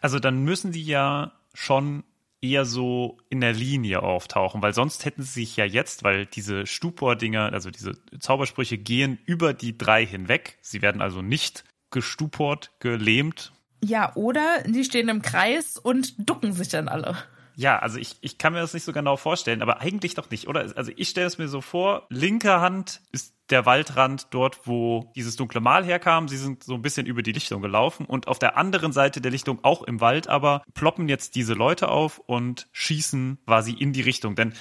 Also 0.00 0.18
dann 0.18 0.44
müssen 0.44 0.72
die 0.72 0.84
ja 0.84 1.32
schon 1.54 2.04
eher 2.42 2.64
so 2.64 3.18
in 3.30 3.40
der 3.40 3.52
Linie 3.52 4.02
auftauchen, 4.02 4.60
weil 4.62 4.74
sonst 4.74 5.04
hätten 5.04 5.22
sie 5.22 5.40
sich 5.40 5.56
ja 5.56 5.64
jetzt, 5.64 6.02
weil 6.02 6.26
diese 6.26 6.66
Stupor-Dinger, 6.66 7.52
also 7.52 7.70
diese 7.70 7.92
Zaubersprüche 8.18 8.76
gehen 8.76 9.18
über 9.24 9.54
die 9.54 9.78
drei 9.78 10.04
hinweg. 10.04 10.58
Sie 10.60 10.82
werden 10.82 11.00
also 11.00 11.22
nicht 11.22 11.64
gestuport, 11.90 12.72
gelähmt. 12.80 13.52
Ja, 13.82 14.14
oder 14.16 14.62
die 14.66 14.84
stehen 14.84 15.08
im 15.08 15.22
Kreis 15.22 15.78
und 15.78 16.28
ducken 16.28 16.52
sich 16.52 16.68
dann 16.68 16.88
alle. 16.88 17.16
Ja, 17.56 17.78
also 17.78 17.98
ich, 17.98 18.16
ich 18.20 18.38
kann 18.38 18.52
mir 18.52 18.60
das 18.60 18.74
nicht 18.74 18.84
so 18.84 18.92
genau 18.92 19.16
vorstellen, 19.16 19.62
aber 19.62 19.80
eigentlich 19.80 20.14
doch 20.14 20.30
nicht, 20.30 20.48
oder? 20.48 20.72
Also 20.76 20.92
ich 20.96 21.08
stelle 21.08 21.26
es 21.26 21.38
mir 21.38 21.48
so 21.48 21.60
vor, 21.60 22.06
linke 22.08 22.60
Hand 22.60 23.00
ist 23.12 23.34
der 23.50 23.66
Waldrand 23.66 24.28
dort, 24.30 24.66
wo 24.66 25.12
dieses 25.14 25.36
dunkle 25.36 25.60
Mal 25.60 25.84
herkam. 25.84 26.28
Sie 26.28 26.38
sind 26.38 26.64
so 26.64 26.74
ein 26.74 26.82
bisschen 26.82 27.06
über 27.06 27.22
die 27.22 27.32
Lichtung 27.32 27.60
gelaufen 27.60 28.06
und 28.06 28.26
auf 28.28 28.38
der 28.38 28.56
anderen 28.56 28.92
Seite 28.92 29.20
der 29.20 29.30
Lichtung, 29.30 29.60
auch 29.62 29.82
im 29.82 30.00
Wald, 30.00 30.28
aber 30.28 30.62
ploppen 30.74 31.08
jetzt 31.08 31.34
diese 31.34 31.54
Leute 31.54 31.88
auf 31.88 32.18
und 32.18 32.68
schießen 32.72 33.38
quasi 33.46 33.72
in 33.72 33.92
die 33.92 34.00
Richtung, 34.00 34.34
denn 34.34 34.54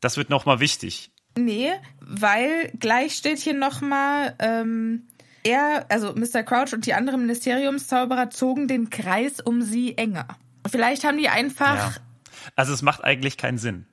das 0.00 0.16
wird 0.16 0.30
nochmal 0.30 0.60
wichtig. 0.60 1.12
Nee, 1.38 1.70
weil 2.00 2.70
gleich 2.78 3.14
steht 3.14 3.38
hier 3.38 3.54
nochmal, 3.54 4.34
ähm, 4.38 5.08
er, 5.44 5.86
also 5.88 6.14
Mr. 6.14 6.42
Crouch 6.42 6.72
und 6.72 6.86
die 6.86 6.94
anderen 6.94 7.20
Ministeriumszauberer 7.20 8.30
zogen 8.30 8.66
den 8.66 8.90
Kreis 8.90 9.40
um 9.40 9.62
sie 9.62 9.96
enger. 9.96 10.26
Vielleicht 10.70 11.04
haben 11.04 11.18
die 11.18 11.28
einfach 11.28 11.76
Ja. 11.76 11.94
Also 12.56 12.72
es 12.72 12.82
macht 12.82 13.02
eigentlich 13.04 13.36
keinen 13.36 13.58
Sinn. 13.58 13.86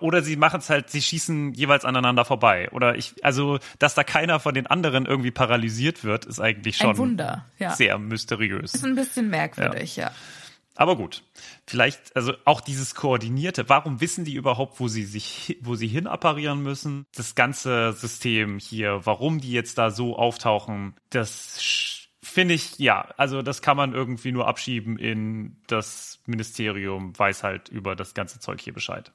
Oder 0.00 0.20
sie 0.22 0.34
machen 0.34 0.58
es 0.58 0.68
halt, 0.68 0.90
sie 0.90 1.00
schießen 1.00 1.52
jeweils 1.54 1.84
aneinander 1.84 2.24
vorbei. 2.24 2.68
Oder 2.72 2.96
ich, 2.96 3.14
also, 3.24 3.60
dass 3.78 3.94
da 3.94 4.02
keiner 4.02 4.40
von 4.40 4.52
den 4.52 4.66
anderen 4.66 5.06
irgendwie 5.06 5.30
paralysiert 5.30 6.02
wird, 6.02 6.24
ist 6.24 6.40
eigentlich 6.40 6.76
schon 6.76 6.90
ein 6.90 6.98
Wunder. 6.98 7.46
Ja. 7.58 7.70
sehr 7.70 7.96
mysteriös. 7.98 8.74
ist 8.74 8.84
ein 8.84 8.96
bisschen 8.96 9.30
merkwürdig, 9.30 9.94
ja. 9.94 10.10
Aber 10.74 10.96
gut, 10.96 11.22
vielleicht, 11.68 12.14
also 12.16 12.34
auch 12.44 12.60
dieses 12.60 12.94
Koordinierte, 12.96 13.68
warum 13.68 14.00
wissen 14.00 14.24
die 14.24 14.34
überhaupt, 14.34 14.78
wo 14.80 14.88
sie 14.88 15.04
sich, 15.04 15.56
wo 15.62 15.74
sie 15.76 15.86
hin 15.86 16.06
apparieren 16.08 16.62
müssen? 16.62 17.06
Das 17.14 17.34
ganze 17.36 17.92
System 17.92 18.58
hier, 18.58 19.00
warum 19.06 19.40
die 19.40 19.52
jetzt 19.52 19.78
da 19.78 19.90
so 19.90 20.16
auftauchen, 20.18 20.94
das 21.10 21.60
sch- 21.60 22.05
finde 22.26 22.54
ich, 22.54 22.78
ja, 22.78 23.08
also 23.16 23.42
das 23.42 23.62
kann 23.62 23.76
man 23.76 23.94
irgendwie 23.94 24.32
nur 24.32 24.48
abschieben 24.48 24.98
in 24.98 25.56
das 25.66 26.20
Ministerium, 26.26 27.18
weiß 27.18 27.42
halt 27.42 27.68
über 27.68 27.96
das 27.96 28.14
ganze 28.14 28.40
Zeug 28.40 28.60
hier 28.60 28.72
Bescheid. 28.72 29.12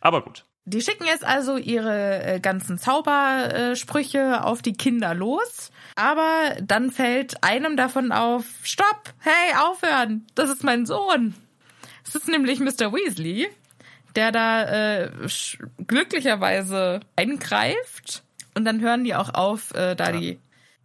Aber 0.00 0.22
gut. 0.22 0.44
Die 0.66 0.82
schicken 0.82 1.06
jetzt 1.06 1.24
also 1.24 1.56
ihre 1.56 2.22
äh, 2.22 2.40
ganzen 2.40 2.76
Zaubersprüche 2.76 4.44
auf 4.44 4.62
die 4.62 4.74
Kinder 4.74 5.14
los. 5.14 5.70
Aber 5.96 6.56
dann 6.62 6.90
fällt 6.90 7.42
einem 7.42 7.76
davon 7.76 8.12
auf, 8.12 8.44
stopp, 8.62 9.14
hey, 9.20 9.56
aufhören, 9.58 10.26
das 10.34 10.50
ist 10.50 10.62
mein 10.62 10.86
Sohn. 10.86 11.34
Es 12.04 12.14
ist 12.14 12.28
nämlich 12.28 12.60
Mr. 12.60 12.92
Weasley, 12.92 13.48
der 14.16 14.32
da 14.32 14.64
äh, 14.64 15.10
glücklicherweise 15.86 17.00
eingreift. 17.16 18.22
Und 18.54 18.64
dann 18.64 18.80
hören 18.80 19.04
die 19.04 19.14
auch 19.14 19.32
auf, 19.32 19.72
äh, 19.74 19.94
da 19.94 20.12
die 20.12 20.38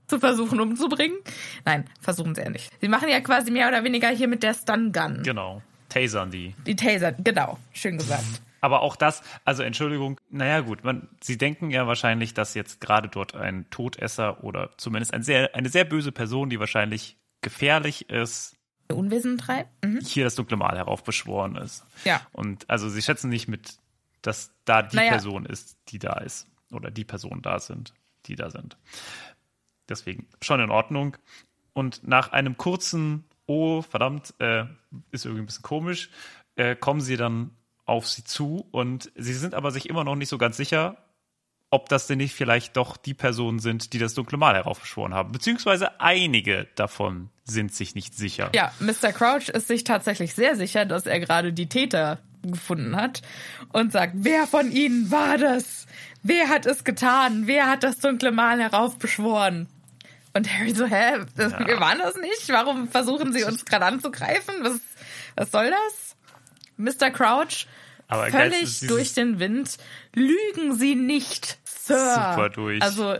zu 0.07 0.19
versuchen 0.19 0.59
umzubringen. 0.59 1.17
Nein, 1.65 1.85
versuchen 2.01 2.35
sie 2.35 2.41
ja 2.41 2.49
nicht. 2.49 2.69
Sie 2.81 2.87
machen 2.87 3.09
ja 3.09 3.19
quasi 3.21 3.51
mehr 3.51 3.67
oder 3.67 3.83
weniger 3.83 4.09
hier 4.09 4.27
mit 4.27 4.43
der 4.43 4.53
Stun 4.53 4.91
Gun. 4.91 5.23
Genau. 5.23 5.61
Tasern 5.89 6.31
die. 6.31 6.55
Die 6.65 6.75
Taser, 6.75 7.13
genau, 7.13 7.57
schön 7.71 7.97
gesagt. 7.97 8.41
Aber 8.61 8.81
auch 8.81 8.95
das, 8.95 9.21
also 9.43 9.61
Entschuldigung, 9.61 10.19
naja 10.29 10.61
gut, 10.61 10.83
man, 10.83 11.07
Sie 11.21 11.37
denken 11.37 11.69
ja 11.69 11.85
wahrscheinlich, 11.85 12.33
dass 12.33 12.55
jetzt 12.55 12.81
gerade 12.81 13.07
dort 13.09 13.35
ein 13.35 13.69
Todesser 13.69 14.43
oder 14.43 14.71
zumindest 14.77 15.13
ein 15.13 15.21
sehr, 15.21 15.53
eine 15.53 15.69
sehr 15.69 15.85
böse 15.85 16.11
Person, 16.11 16.49
die 16.49 16.59
wahrscheinlich 16.59 17.17
gefährlich 17.41 18.09
ist, 18.09 18.55
Unwesen 18.91 19.37
treibt. 19.37 19.69
Mhm. 19.83 20.01
hier 20.01 20.25
das 20.25 20.35
dunkle 20.35 20.57
Mal 20.57 20.77
heraufbeschworen 20.77 21.55
ist. 21.55 21.85
Ja. 22.03 22.21
Und 22.33 22.69
also 22.69 22.89
Sie 22.89 23.01
schätzen 23.01 23.29
nicht 23.29 23.47
mit, 23.47 23.77
dass 24.21 24.51
da 24.65 24.83
die 24.83 24.95
Naja. 24.95 25.11
Person 25.11 25.45
ist, 25.45 25.77
die 25.89 25.99
da 25.99 26.19
ist. 26.19 26.47
Oder 26.71 26.91
die 26.91 27.03
Personen 27.03 27.41
da 27.41 27.59
sind, 27.59 27.93
die 28.25 28.35
da 28.35 28.49
sind. 28.49 28.77
Deswegen 29.89 30.27
schon 30.41 30.59
in 30.59 30.71
Ordnung. 30.71 31.17
Und 31.73 32.07
nach 32.07 32.31
einem 32.31 32.57
kurzen, 32.57 33.25
oh, 33.45 33.81
verdammt, 33.81 34.33
äh, 34.39 34.65
ist 35.11 35.25
irgendwie 35.25 35.43
ein 35.43 35.45
bisschen 35.45 35.63
komisch, 35.63 36.09
äh, 36.55 36.75
kommen 36.75 37.01
sie 37.01 37.17
dann 37.17 37.51
auf 37.85 38.07
sie 38.07 38.23
zu 38.23 38.67
und 38.71 39.11
sie 39.15 39.33
sind 39.33 39.53
aber 39.53 39.71
sich 39.71 39.89
immer 39.89 40.03
noch 40.03 40.15
nicht 40.15 40.29
so 40.29 40.37
ganz 40.37 40.57
sicher, 40.57 40.97
ob 41.69 41.89
das 41.89 42.07
denn 42.07 42.17
nicht 42.17 42.33
vielleicht 42.33 42.77
doch 42.77 42.97
die 42.97 43.13
Personen 43.13 43.59
sind, 43.59 43.93
die 43.93 43.99
das 43.99 44.13
dunkle 44.13 44.37
Mal 44.37 44.55
heraufbeschworen 44.55 45.13
haben. 45.13 45.31
Beziehungsweise 45.31 45.99
einige 45.99 46.67
davon 46.75 47.29
sind 47.43 47.73
sich 47.73 47.95
nicht 47.95 48.15
sicher. 48.15 48.49
Ja, 48.55 48.71
Mr. 48.79 49.11
Crouch 49.11 49.49
ist 49.49 49.67
sich 49.67 49.83
tatsächlich 49.83 50.33
sehr 50.33 50.55
sicher, 50.55 50.85
dass 50.85 51.05
er 51.05 51.19
gerade 51.19 51.53
die 51.53 51.67
Täter 51.67 52.19
gefunden 52.43 52.95
hat 52.95 53.21
und 53.73 53.91
sagt, 53.91 54.13
wer 54.17 54.47
von 54.47 54.71
ihnen 54.71 55.11
war 55.11 55.37
das? 55.37 55.87
Wer 56.23 56.49
hat 56.49 56.65
es 56.65 56.83
getan? 56.83 57.43
Wer 57.45 57.67
hat 57.67 57.83
das 57.83 57.99
dunkle 57.99 58.31
Mal 58.31 58.61
heraufbeschworen? 58.61 59.67
Und 60.35 60.53
Harry 60.53 60.75
so, 60.75 60.85
hä? 60.85 61.25
Das, 61.37 61.53
Wir 61.53 61.79
waren 61.79 61.97
das 61.97 62.15
nicht? 62.17 62.49
Warum 62.49 62.89
versuchen 62.89 63.31
sie 63.31 63.45
uns 63.45 63.63
gerade 63.63 63.85
anzugreifen? 63.85 64.55
Was, 64.63 64.79
was 65.37 65.49
soll 65.49 65.71
das? 65.71 66.17
Mr. 66.75 67.09
Crouch, 67.09 67.67
Aber 68.09 68.27
völlig 68.27 68.81
durch 68.81 69.13
den 69.13 69.39
Wind. 69.39 69.77
Lügen 70.13 70.75
Sie 70.75 70.95
nicht, 70.95 71.57
Sir. 71.63 72.33
Super 72.33 72.49
durch. 72.49 72.81
Also, 72.81 73.17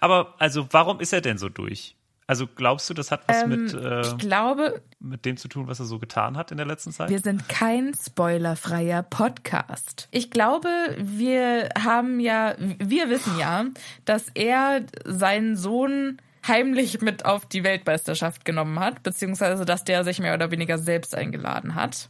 Aber 0.00 0.34
also 0.38 0.66
warum 0.70 1.00
ist 1.00 1.12
er 1.12 1.20
denn 1.20 1.36
so 1.36 1.50
durch? 1.50 1.94
Also 2.26 2.46
glaubst 2.46 2.88
du, 2.88 2.94
das 2.94 3.10
hat 3.10 3.22
was 3.26 3.46
mit, 3.46 3.74
ich 3.74 3.74
äh, 3.74 4.16
glaube, 4.16 4.80
mit 4.98 5.26
dem 5.26 5.36
zu 5.36 5.48
tun, 5.48 5.66
was 5.68 5.78
er 5.78 5.84
so 5.84 5.98
getan 5.98 6.38
hat 6.38 6.50
in 6.50 6.56
der 6.56 6.66
letzten 6.66 6.90
Zeit? 6.90 7.10
Wir 7.10 7.18
sind 7.20 7.48
kein 7.50 7.92
spoilerfreier 7.94 9.02
Podcast. 9.02 10.08
Ich 10.10 10.30
glaube, 10.30 10.68
wir 10.98 11.68
haben 11.78 12.20
ja, 12.20 12.54
wir 12.58 13.10
wissen 13.10 13.38
ja, 13.38 13.66
dass 14.06 14.28
er 14.34 14.82
seinen 15.04 15.56
Sohn 15.56 16.18
heimlich 16.46 17.02
mit 17.02 17.26
auf 17.26 17.46
die 17.46 17.64
Weltmeisterschaft 17.64 18.44
genommen 18.44 18.78
hat, 18.80 19.02
beziehungsweise 19.02 19.64
dass 19.64 19.84
der 19.84 20.04
sich 20.04 20.18
mehr 20.18 20.34
oder 20.34 20.50
weniger 20.50 20.78
selbst 20.78 21.14
eingeladen 21.14 21.74
hat. 21.74 22.08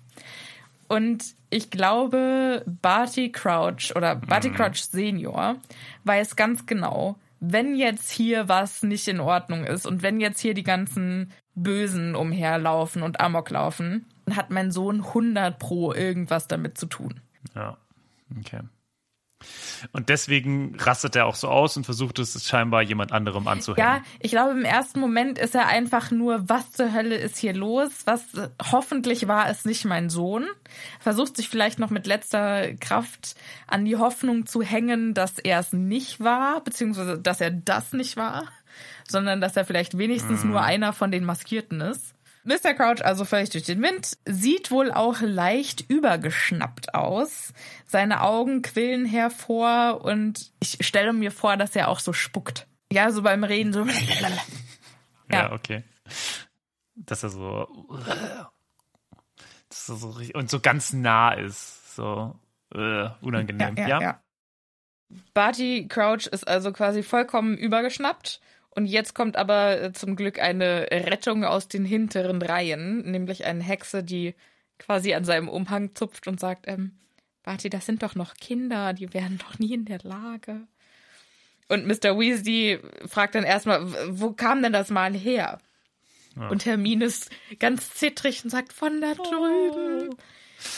Und 0.86 1.24
ich 1.50 1.70
glaube, 1.70 2.62
Barty 2.66 3.32
Crouch 3.32 3.92
oder 3.96 4.16
Barty 4.16 4.50
Mhm. 4.50 4.54
Crouch 4.54 4.84
Senior 4.84 5.56
weiß 6.04 6.36
ganz 6.36 6.66
genau, 6.66 7.16
wenn 7.40 7.74
jetzt 7.76 8.10
hier 8.10 8.48
was 8.48 8.82
nicht 8.82 9.08
in 9.08 9.20
Ordnung 9.20 9.64
ist 9.64 9.86
und 9.86 10.02
wenn 10.02 10.20
jetzt 10.20 10.40
hier 10.40 10.54
die 10.54 10.62
ganzen 10.62 11.32
Bösen 11.54 12.14
umherlaufen 12.14 13.02
und 13.02 13.20
Amok 13.20 13.50
laufen, 13.50 14.06
dann 14.26 14.36
hat 14.36 14.50
mein 14.50 14.70
Sohn 14.70 15.02
100 15.02 15.58
pro 15.58 15.92
irgendwas 15.92 16.48
damit 16.48 16.78
zu 16.78 16.86
tun. 16.86 17.20
Ja, 17.54 17.76
okay. 18.38 18.60
Und 19.92 20.08
deswegen 20.08 20.76
rastet 20.78 21.16
er 21.16 21.26
auch 21.26 21.34
so 21.34 21.48
aus 21.48 21.76
und 21.76 21.84
versucht 21.84 22.18
es 22.18 22.46
scheinbar 22.46 22.82
jemand 22.82 23.12
anderem 23.12 23.48
anzuhängen. 23.48 23.86
Ja, 23.86 24.02
ich 24.20 24.30
glaube, 24.30 24.52
im 24.52 24.64
ersten 24.64 25.00
Moment 25.00 25.38
ist 25.38 25.54
er 25.54 25.66
einfach 25.66 26.10
nur, 26.10 26.48
was 26.48 26.72
zur 26.72 26.92
Hölle 26.92 27.16
ist 27.16 27.38
hier 27.38 27.54
los? 27.54 27.90
Was 28.04 28.24
hoffentlich 28.70 29.28
war 29.28 29.48
es 29.48 29.64
nicht 29.64 29.84
mein 29.84 30.10
Sohn. 30.10 30.46
Versucht 31.00 31.36
sich 31.36 31.48
vielleicht 31.48 31.78
noch 31.78 31.90
mit 31.90 32.06
letzter 32.06 32.74
Kraft 32.74 33.34
an 33.66 33.84
die 33.84 33.96
Hoffnung 33.96 34.46
zu 34.46 34.62
hängen, 34.62 35.14
dass 35.14 35.38
er 35.38 35.60
es 35.60 35.72
nicht 35.72 36.20
war, 36.20 36.62
beziehungsweise 36.62 37.18
dass 37.18 37.40
er 37.40 37.50
das 37.50 37.92
nicht 37.92 38.16
war, 38.16 38.44
sondern 39.08 39.40
dass 39.40 39.56
er 39.56 39.64
vielleicht 39.64 39.98
wenigstens 39.98 40.44
nur 40.44 40.62
einer 40.62 40.92
von 40.92 41.10
den 41.10 41.24
Maskierten 41.24 41.80
ist. 41.80 42.13
Mr. 42.44 42.74
Crouch, 42.74 43.04
also 43.04 43.24
völlig 43.24 43.50
durch 43.50 43.64
den 43.64 43.82
Wind, 43.82 44.16
sieht 44.26 44.70
wohl 44.70 44.92
auch 44.92 45.20
leicht 45.20 45.88
übergeschnappt 45.88 46.94
aus. 46.94 47.52
Seine 47.86 48.20
Augen 48.22 48.62
quillen 48.62 49.06
hervor 49.06 50.02
und 50.04 50.52
ich 50.60 50.78
stelle 50.86 51.12
mir 51.12 51.30
vor, 51.32 51.56
dass 51.56 51.74
er 51.74 51.88
auch 51.88 52.00
so 52.00 52.12
spuckt. 52.12 52.66
Ja, 52.92 53.10
so 53.10 53.22
beim 53.22 53.44
Reden 53.44 53.72
so. 53.72 53.86
Ja, 55.30 55.44
Ja. 55.44 55.52
okay. 55.52 55.82
Dass 56.94 57.22
er 57.22 57.30
so. 57.30 57.66
Dass 59.68 59.88
er 59.88 59.96
so 59.96 60.10
richtig- 60.10 60.34
und 60.34 60.50
so 60.50 60.60
ganz 60.60 60.92
nah 60.92 61.32
ist. 61.32 61.96
So 61.96 62.38
äh, 62.74 63.08
unangenehm. 63.22 63.76
Ja, 63.76 64.20
Barty 65.32 65.86
Crouch 65.88 66.26
ist 66.26 66.46
also 66.46 66.72
quasi 66.72 67.02
vollkommen 67.02 67.56
übergeschnappt. 67.56 68.40
Und 68.74 68.86
jetzt 68.86 69.14
kommt 69.14 69.36
aber 69.36 69.80
äh, 69.80 69.92
zum 69.92 70.16
Glück 70.16 70.40
eine 70.40 70.88
Rettung 70.90 71.44
aus 71.44 71.68
den 71.68 71.84
hinteren 71.84 72.42
Reihen, 72.42 73.10
nämlich 73.10 73.44
eine 73.44 73.62
Hexe, 73.62 74.02
die 74.02 74.34
quasi 74.78 75.14
an 75.14 75.24
seinem 75.24 75.48
Umhang 75.48 75.94
zupft 75.94 76.26
und 76.26 76.40
sagt, 76.40 76.66
ähm, 76.66 76.92
Barty, 77.44 77.70
das 77.70 77.86
sind 77.86 78.02
doch 78.02 78.14
noch 78.14 78.34
Kinder, 78.34 78.92
die 78.92 79.12
wären 79.14 79.38
doch 79.38 79.58
nie 79.58 79.74
in 79.74 79.84
der 79.84 80.00
Lage. 80.02 80.66
Und 81.68 81.86
Mr. 81.86 82.18
Weasley 82.18 82.80
fragt 83.06 83.34
dann 83.34 83.44
erstmal, 83.44 83.86
wo 84.18 84.32
kam 84.32 84.62
denn 84.62 84.72
das 84.72 84.90
mal 84.90 85.14
her? 85.14 85.60
Und 86.36 86.66
Hermine 86.66 87.04
ist 87.04 87.30
ganz 87.60 87.94
zittrig 87.94 88.42
und 88.42 88.50
sagt, 88.50 88.72
von 88.72 89.00
da 89.00 89.14
drüben. 89.14 90.16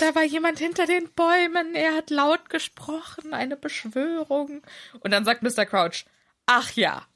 Da 0.01 0.15
war 0.15 0.25
jemand 0.25 0.59
hinter 0.59 0.87
den 0.87 1.09
Bäumen, 1.13 1.75
er 1.75 1.95
hat 1.95 2.11
laut 2.11 2.51
gesprochen, 2.51 3.33
eine 3.33 3.57
Beschwörung. 3.57 4.63
Und 5.01 5.11
dann 5.13 5.25
sagt 5.25 5.43
Mr. 5.43 5.65
Crouch, 5.65 6.05
ach 6.45 6.73
ja, 6.73 7.07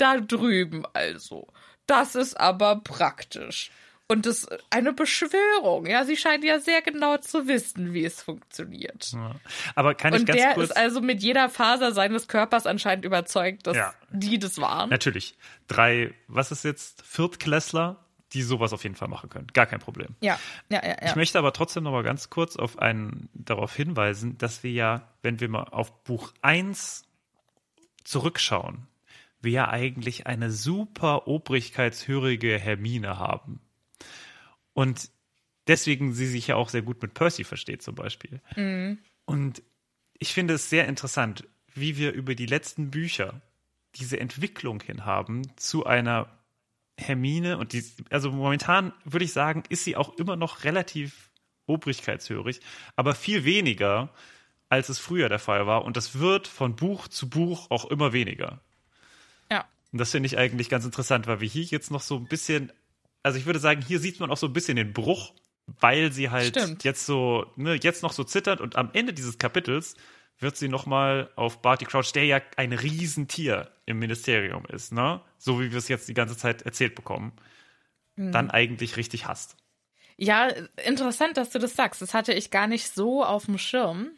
da 0.00 0.18
drüben 0.20 0.84
also. 0.92 1.48
Das 1.86 2.14
ist 2.14 2.38
aber 2.38 2.76
praktisch. 2.76 3.70
Und 4.08 4.26
das 4.26 4.48
eine 4.70 4.92
Beschwörung. 4.92 5.86
Ja, 5.86 6.04
sie 6.04 6.16
scheint 6.16 6.42
ja 6.42 6.58
sehr 6.58 6.82
genau 6.82 7.16
zu 7.18 7.46
wissen, 7.46 7.92
wie 7.94 8.04
es 8.04 8.20
funktioniert. 8.22 9.12
Aber 9.76 9.94
kann 9.94 10.12
ich 10.12 10.20
Und 10.20 10.26
ganz 10.26 10.40
der 10.40 10.54
kurz. 10.54 10.70
ist 10.70 10.76
also 10.76 11.00
mit 11.00 11.22
jeder 11.22 11.48
Faser 11.48 11.92
seines 11.92 12.26
Körpers 12.26 12.66
anscheinend 12.66 13.04
überzeugt, 13.04 13.68
dass 13.68 13.76
Ja. 13.76 13.94
die 14.10 14.40
das 14.40 14.58
waren. 14.58 14.90
Natürlich. 14.90 15.36
Drei, 15.68 16.12
was 16.26 16.50
ist 16.50 16.64
jetzt? 16.64 17.02
Viertklässler, 17.06 18.04
die 18.32 18.42
sowas 18.42 18.72
auf 18.72 18.82
jeden 18.82 18.96
Fall 18.96 19.06
machen 19.08 19.30
können. 19.30 19.46
Gar 19.52 19.66
kein 19.66 19.78
Problem. 19.78 20.16
Ja, 20.20 20.40
ja, 20.70 20.82
ja, 20.84 20.90
ja. 20.90 21.06
Ich 21.06 21.14
möchte 21.16 21.38
aber 21.38 21.52
trotzdem 21.52 21.84
noch 21.84 21.92
mal 21.92 22.02
ganz 22.02 22.30
kurz 22.30 22.56
auf 22.56 22.80
einen, 22.80 23.28
darauf 23.34 23.74
hinweisen, 23.76 24.36
dass 24.38 24.64
wir 24.64 24.72
ja, 24.72 25.08
wenn 25.22 25.38
wir 25.38 25.48
mal 25.48 25.64
auf 25.70 26.02
Buch 26.02 26.32
1 26.42 27.04
zurückschauen, 28.02 28.88
wir 29.40 29.52
ja 29.52 29.68
eigentlich 29.68 30.26
eine 30.26 30.50
super 30.50 31.26
obrigkeitshörige 31.26 32.58
Hermine 32.58 33.18
haben. 33.18 33.60
Und 34.72 35.10
deswegen 35.66 36.12
sie 36.12 36.26
sich 36.26 36.48
ja 36.48 36.56
auch 36.56 36.68
sehr 36.68 36.82
gut 36.82 37.00
mit 37.02 37.14
Percy 37.14 37.44
versteht 37.44 37.82
zum 37.82 37.94
Beispiel. 37.94 38.40
Und 39.24 39.62
ich 40.18 40.32
finde 40.32 40.54
es 40.54 40.70
sehr 40.70 40.86
interessant, 40.88 41.46
wie 41.74 41.96
wir 41.96 42.12
über 42.12 42.34
die 42.34 42.46
letzten 42.46 42.90
Bücher 42.90 43.40
diese 43.96 44.20
Entwicklung 44.20 44.80
hin 44.80 45.04
haben 45.04 45.56
zu 45.56 45.84
einer 45.86 46.28
Hermine 46.96 47.58
und 47.58 47.72
die, 47.72 47.82
also 48.10 48.30
momentan 48.30 48.92
würde 49.04 49.24
ich 49.24 49.32
sagen, 49.32 49.62
ist 49.68 49.84
sie 49.84 49.96
auch 49.96 50.18
immer 50.18 50.36
noch 50.36 50.64
relativ 50.64 51.30
obrigkeitshörig, 51.66 52.60
aber 52.96 53.14
viel 53.14 53.44
weniger, 53.44 54.12
als 54.68 54.88
es 54.88 54.98
früher 54.98 55.28
der 55.28 55.38
Fall 55.38 55.66
war. 55.66 55.84
Und 55.84 55.96
das 55.96 56.18
wird 56.18 56.46
von 56.46 56.76
Buch 56.76 57.08
zu 57.08 57.28
Buch 57.28 57.70
auch 57.70 57.86
immer 57.86 58.12
weniger. 58.12 58.60
Und 59.92 59.98
das 59.98 60.10
finde 60.12 60.26
ich 60.26 60.38
eigentlich 60.38 60.68
ganz 60.68 60.84
interessant, 60.84 61.26
weil 61.26 61.40
wir 61.40 61.48
hier 61.48 61.64
jetzt 61.64 61.90
noch 61.90 62.00
so 62.02 62.16
ein 62.16 62.26
bisschen, 62.26 62.72
also 63.22 63.38
ich 63.38 63.46
würde 63.46 63.58
sagen, 63.58 63.82
hier 63.82 63.98
sieht 63.98 64.20
man 64.20 64.30
auch 64.30 64.36
so 64.36 64.46
ein 64.46 64.52
bisschen 64.52 64.76
den 64.76 64.92
Bruch, 64.92 65.34
weil 65.66 66.12
sie 66.12 66.30
halt 66.30 66.56
Stimmt. 66.60 66.84
jetzt 66.84 67.06
so, 67.06 67.46
ne, 67.56 67.74
jetzt 67.80 68.02
noch 68.02 68.12
so 68.12 68.24
zittert 68.24 68.60
und 68.60 68.76
am 68.76 68.90
Ende 68.92 69.12
dieses 69.12 69.38
Kapitels 69.38 69.94
wird 70.38 70.56
sie 70.56 70.68
nochmal 70.68 71.30
auf 71.36 71.60
Barty 71.60 71.84
Crouch, 71.84 72.12
der 72.12 72.24
ja 72.24 72.40
ein 72.56 72.72
Riesentier 72.72 73.70
im 73.84 73.98
Ministerium 73.98 74.64
ist, 74.66 74.92
ne? 74.92 75.20
So 75.38 75.60
wie 75.60 75.70
wir 75.70 75.78
es 75.78 75.88
jetzt 75.88 76.08
die 76.08 76.14
ganze 76.14 76.36
Zeit 76.36 76.62
erzählt 76.62 76.94
bekommen, 76.94 77.32
Mhm. 78.16 78.32
dann 78.32 78.50
eigentlich 78.50 78.96
richtig 78.96 79.26
hasst. 79.26 79.56
Ja, 80.16 80.48
interessant, 80.84 81.36
dass 81.36 81.50
du 81.50 81.58
das 81.58 81.74
sagst. 81.76 82.02
Das 82.02 82.12
hatte 82.14 82.32
ich 82.34 82.50
gar 82.50 82.66
nicht 82.66 82.88
so 82.94 83.24
auf 83.24 83.46
dem 83.46 83.56
Schirm. 83.58 84.10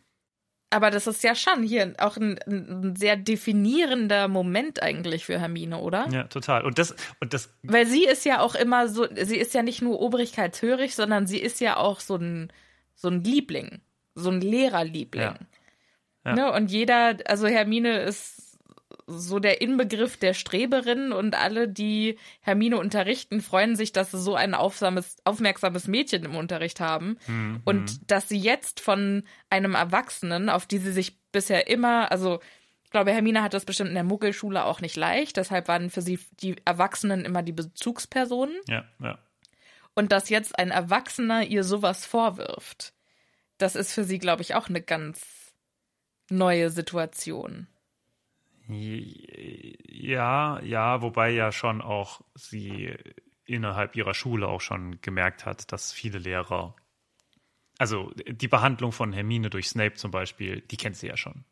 Aber 0.73 0.91
das 0.91 1.07
ist 1.07 1.23
ja 1.23 1.35
schon 1.35 1.63
hier 1.63 1.95
auch 1.99 2.17
ein, 2.17 2.39
ein 2.47 2.97
sehr 2.97 3.17
definierender 3.17 4.27
Moment 4.27 4.83
eigentlich 4.83 5.27
für 5.27 5.39
Hermine, 5.39 5.79
oder? 5.79 6.09
Ja, 6.11 6.25
total. 6.25 6.65
Und 6.65 6.79
das, 6.79 6.95
und 7.21 7.35
das, 7.35 7.53
Weil 7.63 7.87
sie 7.87 8.05
ist 8.05 8.25
ja 8.25 8.41
auch 8.41 8.55
immer 8.55 8.89
so, 8.89 9.07
sie 9.15 9.37
ist 9.37 9.53
ja 9.53 9.63
nicht 9.63 9.83
nur 9.83 10.01
obrigkeitshörig, 10.01 10.95
sondern 10.95 11.27
sie 11.27 11.39
ist 11.39 11.61
ja 11.61 11.77
auch 11.77 12.01
so 12.01 12.17
ein, 12.17 12.51
so 12.95 13.09
ein 13.09 13.23
Liebling, 13.23 13.83
so 14.15 14.31
ein 14.31 14.41
Lehrerliebling. 14.41 15.23
Ja. 15.23 15.39
Ja. 16.25 16.35
Ne? 16.35 16.53
Und 16.53 16.71
jeder, 16.71 17.19
also 17.27 17.47
Hermine 17.47 18.01
ist 18.03 18.42
so 19.13 19.39
der 19.39 19.61
Inbegriff 19.61 20.17
der 20.17 20.35
Streberin 20.35 21.13
und 21.13 21.35
alle, 21.35 21.69
die 21.69 22.19
Hermine 22.41 22.79
unterrichten, 22.79 23.41
freuen 23.41 23.77
sich, 23.77 23.93
dass 23.93 24.11
sie 24.11 24.21
so 24.21 24.35
ein 24.35 24.55
aufmerksames 24.55 25.89
Mädchen 25.89 26.25
im 26.25 26.35
Unterricht 26.35 26.81
haben. 26.81 27.19
Und 27.65 28.11
dass 28.11 28.29
sie 28.29 28.39
jetzt 28.39 28.81
von 28.81 29.25
einem 29.51 29.75
Erwachsenen, 29.75 30.49
auf 30.49 30.67
die 30.67 30.79
sie 30.79 30.93
sich 30.93 31.19
bisher 31.33 31.69
immer, 31.69 32.11
also 32.11 32.41
ich 32.85 32.91
glaube, 32.91 33.13
Hermine 33.13 33.43
hat 33.43 33.55
das 33.55 33.65
bestimmt 33.65 33.89
in 33.89 33.95
der 33.95 34.05
Muggelschule 34.05 34.65
auch 34.65 34.81
nicht 34.81 34.97
leicht, 34.97 35.37
deshalb 35.37 35.69
waren 35.69 35.91
für 35.91 36.03
sie 36.03 36.19
die 36.41 36.57
Erwachsenen 36.65 37.25
immer 37.25 37.43
die 37.43 37.53
Bezugspersonen. 37.53 38.57
ja, 38.69 38.85
ja. 39.01 39.19
Und 39.95 40.11
dass 40.13 40.31
jetzt 40.31 40.59
ein 40.59 40.71
Erwachsener 40.71 41.45
ihr 41.45 41.65
sowas 41.65 42.07
vorwirft, 42.07 42.95
das 43.59 43.77
ist 43.77 43.93
für 43.93 44.05
sie, 44.05 44.19
glaube 44.19 44.43
ich, 44.43 44.55
auch 44.55 44.69
eine 44.69 44.81
ganz 44.81 45.53
neue 46.31 46.71
Situation. 46.71 47.69
Ja, 48.73 50.61
ja, 50.61 51.03
wobei 51.03 51.31
ja 51.31 51.53
schon 51.53 51.81
auch 51.81 52.23
sie 52.35 52.95
innerhalb 53.45 53.97
ihrer 53.97 54.15
Schule 54.15 54.49
auch 54.49 54.61
schon 54.61 55.01
gemerkt 55.01 55.47
hat, 55.47 55.73
dass 55.73 55.93
viele 55.93 56.19
Lehrer, 56.19 56.75
also 57.79 58.13
die 58.27 58.49
Behandlung 58.49 58.93
von 58.93 59.13
Hermine 59.13 59.51
durch 59.51 59.69
Snape 59.69 59.95
zum 59.95 60.11
Beispiel, 60.11 60.61
die 60.61 60.77
kennt 60.77 60.97
sie 60.97 61.09
ja 61.09 61.17
schon. 61.17 61.45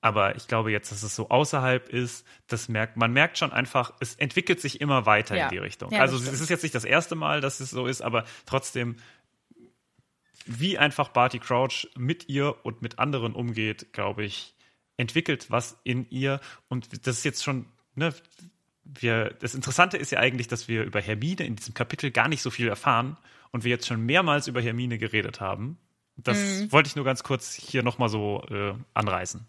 Aber 0.00 0.34
ich 0.34 0.48
glaube 0.48 0.72
jetzt, 0.72 0.90
dass 0.90 1.04
es 1.04 1.14
so 1.14 1.28
außerhalb 1.28 1.88
ist, 1.88 2.26
das 2.48 2.68
merkt, 2.68 2.96
man 2.96 3.12
merkt 3.12 3.38
schon 3.38 3.52
einfach, 3.52 3.92
es 4.00 4.16
entwickelt 4.16 4.60
sich 4.60 4.80
immer 4.80 5.06
weiter 5.06 5.36
Ja. 5.36 5.44
in 5.44 5.50
die 5.50 5.58
Richtung. 5.58 5.92
Ja, 5.92 6.00
also 6.00 6.16
es 6.16 6.40
ist 6.40 6.50
jetzt 6.50 6.64
nicht 6.64 6.74
das 6.74 6.84
erste 6.84 7.14
Mal, 7.14 7.40
dass 7.40 7.60
es 7.60 7.70
so 7.70 7.86
ist, 7.86 8.02
aber 8.02 8.24
trotzdem, 8.44 8.96
wie 10.44 10.76
einfach 10.76 11.10
Barty 11.10 11.38
Crouch 11.38 11.88
mit 11.96 12.28
ihr 12.28 12.64
und 12.64 12.82
mit 12.82 12.98
anderen 12.98 13.32
umgeht, 13.32 13.92
glaube 13.92 14.24
ich, 14.24 14.56
entwickelt 14.96 15.50
was 15.50 15.78
in 15.84 16.08
ihr. 16.10 16.40
Und 16.68 17.06
das 17.06 17.18
ist 17.18 17.24
jetzt 17.24 17.42
schon, 17.44 17.66
ne, 17.94 18.14
wir, 18.84 19.34
das 19.40 19.54
Interessante 19.54 19.96
ist 19.96 20.10
ja 20.12 20.18
eigentlich, 20.18 20.48
dass 20.48 20.68
wir 20.68 20.84
über 20.84 21.00
Hermine 21.00 21.44
in 21.44 21.56
diesem 21.56 21.74
Kapitel 21.74 22.10
gar 22.10 22.28
nicht 22.28 22.42
so 22.42 22.50
viel 22.50 22.68
erfahren 22.68 23.16
und 23.50 23.64
wir 23.64 23.70
jetzt 23.70 23.86
schon 23.86 24.04
mehrmals 24.04 24.48
über 24.48 24.60
Hermine 24.60 24.98
geredet 24.98 25.40
haben. 25.40 25.78
Das 26.16 26.38
Mhm. 26.38 26.72
wollte 26.72 26.88
ich 26.88 26.96
nur 26.96 27.04
ganz 27.04 27.22
kurz 27.22 27.54
hier 27.54 27.82
nochmal 27.82 28.08
so 28.08 28.42
äh, 28.50 28.74
anreißen. 28.94 29.46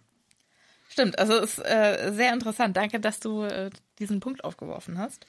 Stimmt, 0.89 1.17
also 1.17 1.37
ist 1.39 1.57
äh, 1.59 2.11
sehr 2.13 2.31
interessant. 2.33 2.77
Danke, 2.77 2.99
dass 2.99 3.19
du 3.19 3.43
äh, 3.43 3.69
diesen 3.99 4.19
Punkt 4.19 4.43
aufgeworfen 4.43 4.97
hast. 4.99 5.25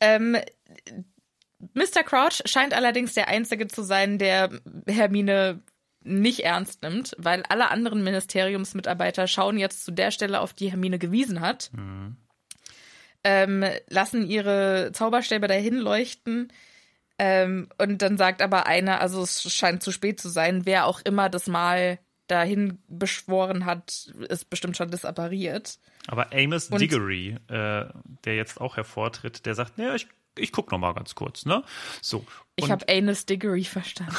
Ähm, 0.00 0.36
Mr. 1.74 2.02
Crouch 2.04 2.40
scheint 2.46 2.72
allerdings 2.72 3.12
der 3.14 3.28
Einzige 3.28 3.68
zu 3.68 3.82
sein, 3.82 4.18
der 4.18 4.50
Hermine 4.86 5.60
nicht 6.02 6.40
ernst 6.40 6.82
nimmt, 6.82 7.14
weil 7.18 7.42
alle 7.48 7.70
anderen 7.70 8.02
Ministeriumsmitarbeiter 8.02 9.26
schauen 9.28 9.58
jetzt 9.58 9.84
zu 9.84 9.90
der 9.92 10.10
Stelle, 10.10 10.40
auf 10.40 10.54
die 10.54 10.70
Hermine 10.70 10.98
gewiesen 10.98 11.40
hat. 11.40 11.70
ähm, 13.22 13.64
lassen 13.88 14.26
ihre 14.26 14.90
Zauberstäbe 14.92 15.46
dahin 15.46 15.76
leuchten. 15.76 16.52
Ähm, 17.18 17.68
und 17.76 18.00
dann 18.00 18.16
sagt 18.16 18.40
aber 18.40 18.66
einer, 18.66 19.00
also 19.02 19.22
es 19.22 19.52
scheint 19.52 19.82
zu 19.82 19.92
spät 19.92 20.18
zu 20.20 20.30
sein, 20.30 20.64
wer 20.64 20.86
auch 20.86 21.00
immer 21.04 21.28
das 21.28 21.46
mal 21.48 21.98
dahin 22.28 22.78
beschworen 22.88 23.66
hat, 23.66 24.10
ist 24.30 24.48
bestimmt 24.48 24.76
schon 24.78 24.90
disappariert. 24.90 25.78
Aber 26.06 26.32
Amos 26.32 26.68
Und- 26.68 26.80
Diggory, 26.80 27.36
äh, 27.48 27.84
der 28.24 28.36
jetzt 28.36 28.58
auch 28.60 28.76
hervortritt, 28.78 29.44
der 29.44 29.54
sagt, 29.54 29.76
naja, 29.76 29.94
ich, 29.96 30.06
ich 30.38 30.50
guck 30.52 30.70
noch 30.72 30.78
mal 30.78 30.94
ganz 30.94 31.14
kurz, 31.14 31.44
ne? 31.44 31.62
So. 32.00 32.24
Ich 32.56 32.70
habe 32.70 32.86
Anus 32.88 33.26
Diggory 33.26 33.64
verstanden. 33.64 34.14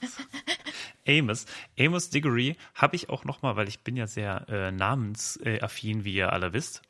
Amos, 1.08 1.46
Amos 1.78 2.10
Diggory 2.10 2.56
habe 2.74 2.96
ich 2.96 3.08
auch 3.08 3.24
noch 3.24 3.42
mal, 3.42 3.56
weil 3.56 3.68
ich 3.68 3.80
bin 3.80 3.96
ja 3.96 4.06
sehr 4.06 4.48
äh, 4.48 4.70
namensaffin, 4.70 6.04
wie 6.04 6.14
ihr 6.14 6.32
alle 6.32 6.52
wisst. 6.52 6.82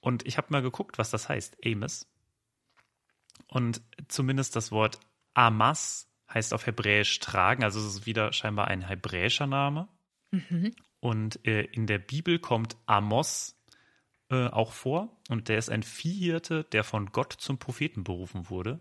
Und 0.00 0.26
ich 0.26 0.36
habe 0.36 0.48
mal 0.50 0.62
geguckt, 0.62 0.98
was 0.98 1.10
das 1.10 1.28
heißt, 1.28 1.58
Amos. 1.64 2.08
Und 3.48 3.80
zumindest 4.08 4.56
das 4.56 4.72
Wort 4.72 5.00
Amas 5.34 6.08
heißt 6.32 6.54
auf 6.54 6.66
Hebräisch 6.66 7.20
tragen, 7.20 7.62
also 7.62 7.78
es 7.78 7.86
ist 7.86 8.06
wieder 8.06 8.32
scheinbar 8.32 8.68
ein 8.68 8.82
hebräischer 8.82 9.46
Name. 9.46 9.88
Und 11.00 11.46
äh, 11.46 11.62
in 11.62 11.86
der 11.86 11.98
Bibel 11.98 12.38
kommt 12.38 12.76
Amos 12.86 13.56
äh, 14.30 14.48
auch 14.48 14.72
vor 14.72 15.16
und 15.28 15.48
der 15.48 15.58
ist 15.58 15.70
ein 15.70 15.82
Viehhirte, 15.82 16.64
der 16.64 16.84
von 16.84 17.12
Gott 17.12 17.32
zum 17.32 17.58
Propheten 17.58 18.02
berufen 18.02 18.50
wurde. 18.50 18.80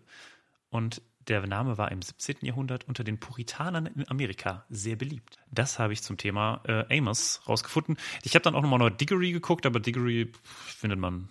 Und 0.69 1.01
der 1.27 1.45
Name 1.47 1.77
war 1.77 1.91
im 1.91 2.01
17. 2.01 2.37
Jahrhundert 2.41 2.87
unter 2.87 3.03
den 3.03 3.19
Puritanern 3.19 3.87
in 3.87 4.07
Amerika 4.09 4.65
sehr 4.69 4.95
beliebt. 4.95 5.39
Das 5.51 5.79
habe 5.79 5.93
ich 5.93 6.03
zum 6.03 6.17
Thema 6.17 6.61
äh, 6.67 6.97
Amos 6.97 7.41
rausgefunden. 7.47 7.97
Ich 8.23 8.35
habe 8.35 8.43
dann 8.43 8.55
auch 8.55 8.61
nochmal 8.61 8.79
noch 8.79 8.89
Diggory 8.89 9.31
geguckt, 9.31 9.65
aber 9.65 9.79
Diggory 9.79 10.31
findet 10.43 10.99
man 10.99 11.29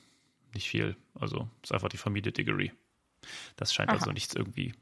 nicht 0.52 0.68
viel. 0.68 0.96
Also 1.14 1.48
ist 1.62 1.72
einfach 1.72 1.88
die 1.88 1.96
Familie 1.96 2.32
Diggory. 2.32 2.72
Das 3.56 3.72
scheint 3.72 3.90
also 3.90 4.10
nichts 4.10 4.34
irgendwie. 4.34 4.74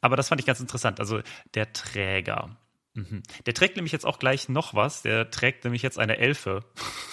Aber 0.00 0.16
das 0.16 0.28
fand 0.28 0.40
ich 0.40 0.46
ganz 0.46 0.60
interessant. 0.60 1.00
Also 1.00 1.20
der 1.54 1.72
Träger. 1.72 2.56
Mhm. 2.94 3.22
Der 3.46 3.54
trägt 3.54 3.76
nämlich 3.76 3.92
jetzt 3.92 4.06
auch 4.06 4.18
gleich 4.18 4.48
noch 4.48 4.74
was. 4.74 5.02
Der 5.02 5.30
trägt 5.30 5.64
nämlich 5.64 5.82
jetzt 5.82 5.98
eine 5.98 6.18
Elfe, 6.18 6.64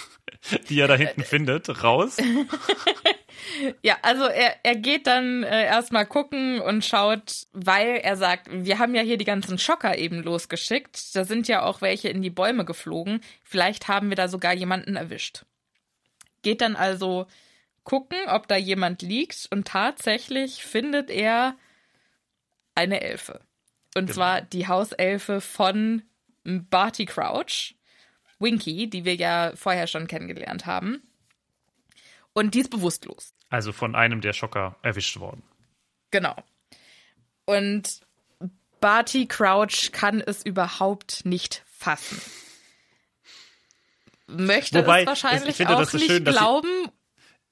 die 0.69 0.79
er 0.79 0.88
da 0.88 0.95
hinten 0.95 1.23
findet, 1.23 1.83
raus. 1.83 2.17
Ja, 3.81 3.97
also 4.01 4.25
er, 4.25 4.55
er 4.63 4.75
geht 4.75 5.08
dann 5.08 5.43
äh, 5.43 5.65
erstmal 5.65 6.05
gucken 6.05 6.60
und 6.60 6.84
schaut, 6.84 7.47
weil 7.53 7.97
er 7.97 8.17
sagt, 8.17 8.47
wir 8.51 8.79
haben 8.79 8.95
ja 8.95 9.01
hier 9.01 9.17
die 9.17 9.25
ganzen 9.25 9.58
Schocker 9.58 9.97
eben 9.97 10.23
losgeschickt. 10.23 11.15
Da 11.15 11.25
sind 11.25 11.47
ja 11.47 11.63
auch 11.63 11.81
welche 11.81 12.10
in 12.10 12.21
die 12.21 12.29
Bäume 12.29 12.65
geflogen. 12.65 13.21
Vielleicht 13.43 13.88
haben 13.88 14.10
wir 14.10 14.15
da 14.15 14.27
sogar 14.27 14.53
jemanden 14.53 14.95
erwischt. 14.95 15.45
Geht 16.41 16.62
dann 16.62 16.75
also 16.75 17.27
gucken, 17.84 18.17
ob 18.27 18.47
da 18.47 18.55
jemand 18.55 19.01
liegt 19.01 19.47
und 19.51 19.67
tatsächlich 19.67 20.63
findet 20.63 21.10
er 21.10 21.55
eine 22.73 23.01
Elfe. 23.01 23.41
Und 23.95 24.13
zwar 24.13 24.41
die 24.41 24.67
Hauselfe 24.67 25.39
von 25.39 26.03
Barty 26.43 27.05
Crouch, 27.05 27.75
Winky, 28.39 28.89
die 28.89 29.05
wir 29.05 29.15
ja 29.15 29.53
vorher 29.55 29.88
schon 29.88 30.08
kennengelernt 30.08 30.65
haben. 30.65 31.01
Und 32.34 32.53
die 32.53 32.60
ist 32.60 32.69
bewusstlos. 32.69 33.34
Also 33.49 33.71
von 33.71 33.95
einem 33.95 34.21
der 34.21 34.34
Schocker 34.34 34.75
erwischt 34.81 35.19
worden. 35.19 35.43
Genau. 36.12 36.36
Und 37.45 38.01
Barty 38.81 39.27
Crouch 39.27 39.91
kann 39.91 40.21
es 40.21 40.43
überhaupt 40.45 41.25
nicht 41.25 41.63
fassen. 41.77 42.19
Möchte 44.27 44.79
Wobei, 44.79 45.01
es 45.01 45.08
wahrscheinlich 45.08 45.49
ich 45.49 45.55
finde, 45.58 45.77
auch 45.77 45.93
nicht 45.93 46.08
schön, 46.08 46.23
glauben 46.25 46.89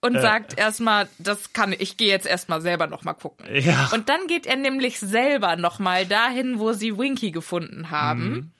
und 0.01 0.15
Äh. 0.15 0.21
sagt 0.21 0.57
erstmal, 0.57 1.07
das 1.19 1.53
kann 1.53 1.71
ich 1.77 1.97
gehe 1.97 2.07
jetzt 2.09 2.25
erstmal 2.25 2.61
selber 2.61 2.87
noch 2.87 3.03
mal 3.03 3.13
gucken. 3.13 3.45
Ja. 3.55 3.89
Und 3.93 4.09
dann 4.09 4.25
geht 4.27 4.47
er 4.47 4.55
nämlich 4.55 4.99
selber 4.99 5.55
noch 5.55 5.77
mal 5.77 6.05
dahin, 6.07 6.57
wo 6.59 6.73
sie 6.73 6.97
Winky 6.97 7.31
gefunden 7.31 7.91
haben, 7.91 8.29
Mhm. 8.29 8.51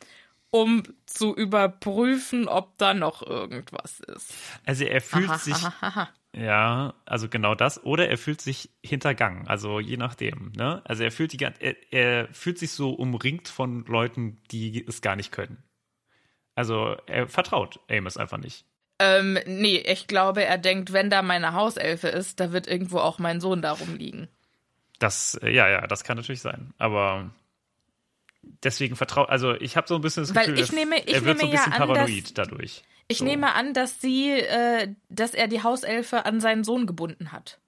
um 0.52 0.84
zu 1.08 1.36
überprüfen, 1.36 2.48
ob 2.48 2.78
da 2.78 2.94
noch 2.94 3.24
irgendwas 3.24 4.00
ist. 4.02 4.32
Also 4.66 4.84
er 4.86 5.02
fühlt 5.02 5.40
sich, 5.40 5.56
Hahaha. 5.56 6.10
Ja, 6.36 6.94
also 7.06 7.30
genau 7.30 7.56
das, 7.56 7.84
oder 7.84 8.10
er 8.10 8.18
fühlt 8.18 8.42
sich 8.42 8.70
hintergangen, 8.84 9.48
also 9.48 9.80
je 9.80 9.98
nachdem, 9.98 10.52
ne? 10.56 10.82
Also 10.86 11.04
er 11.04 11.12
fühlt 11.12 11.32
die, 11.34 11.44
er, 11.44 11.76
er 11.94 12.28
fühlt 12.34 12.58
sich 12.58 12.72
so 12.72 12.92
umringt 12.92 13.48
von 13.48 13.86
Leuten, 13.86 14.42
die 14.52 14.84
es 14.88 15.02
gar 15.02 15.16
nicht 15.16 15.32
können. 15.32 15.64
Also 16.56 16.96
er 17.08 17.28
vertraut 17.28 17.80
Amos 17.90 18.18
einfach 18.18 18.38
nicht. 18.38 18.66
Ähm, 19.00 19.40
nee, 19.48 19.78
ich 19.78 20.08
glaube, 20.08 20.44
er 20.44 20.58
denkt, 20.58 20.94
wenn 20.94 21.10
da 21.10 21.22
meine 21.24 21.54
Hauselfe 21.54 22.08
ist, 22.10 22.40
da 22.40 22.52
wird 22.52 22.68
irgendwo 22.68 23.00
auch 23.00 23.18
mein 23.20 23.42
Sohn 23.42 23.62
darum 23.62 23.96
liegen. 23.96 24.28
Das, 25.00 25.36
äh, 25.42 25.50
ja, 25.52 25.68
ja, 25.68 25.88
das 25.88 26.04
kann 26.04 26.16
natürlich 26.18 26.42
sein. 26.42 26.74
Aber 26.78 27.32
deswegen 28.64 28.96
vertraut, 28.96 29.30
also 29.30 29.54
ich 29.56 29.76
habe 29.78 29.88
so 29.88 29.96
ein 29.96 30.02
bisschen 30.02 30.24
das 30.24 30.36
Weil 30.36 30.46
Gefühl, 30.46 30.60
ich 30.64 30.70
er- 30.70 30.76
nehme- 30.76 31.04
ich 31.06 31.14
er 31.16 31.26
wird 31.26 31.40
so 31.40 31.46
ein 31.46 31.50
nehme 31.50 31.60
ja 31.62 31.66
bisschen 31.70 31.74
an, 31.82 31.88
paranoid 31.88 32.38
dadurch. 32.38 32.84
Ich 33.14 33.20
So. 33.20 33.26
nehme 33.26 33.54
an, 33.54 33.74
dass 33.74 34.02
sie, 34.02 34.32
äh, 34.32 34.94
dass 35.10 35.34
er 35.34 35.48
die 35.48 35.62
Hauselfe 35.64 36.26
an 36.26 36.40
seinen 36.42 36.64
Sohn 36.64 36.86
gebunden 36.88 37.32
hat. 37.32 37.60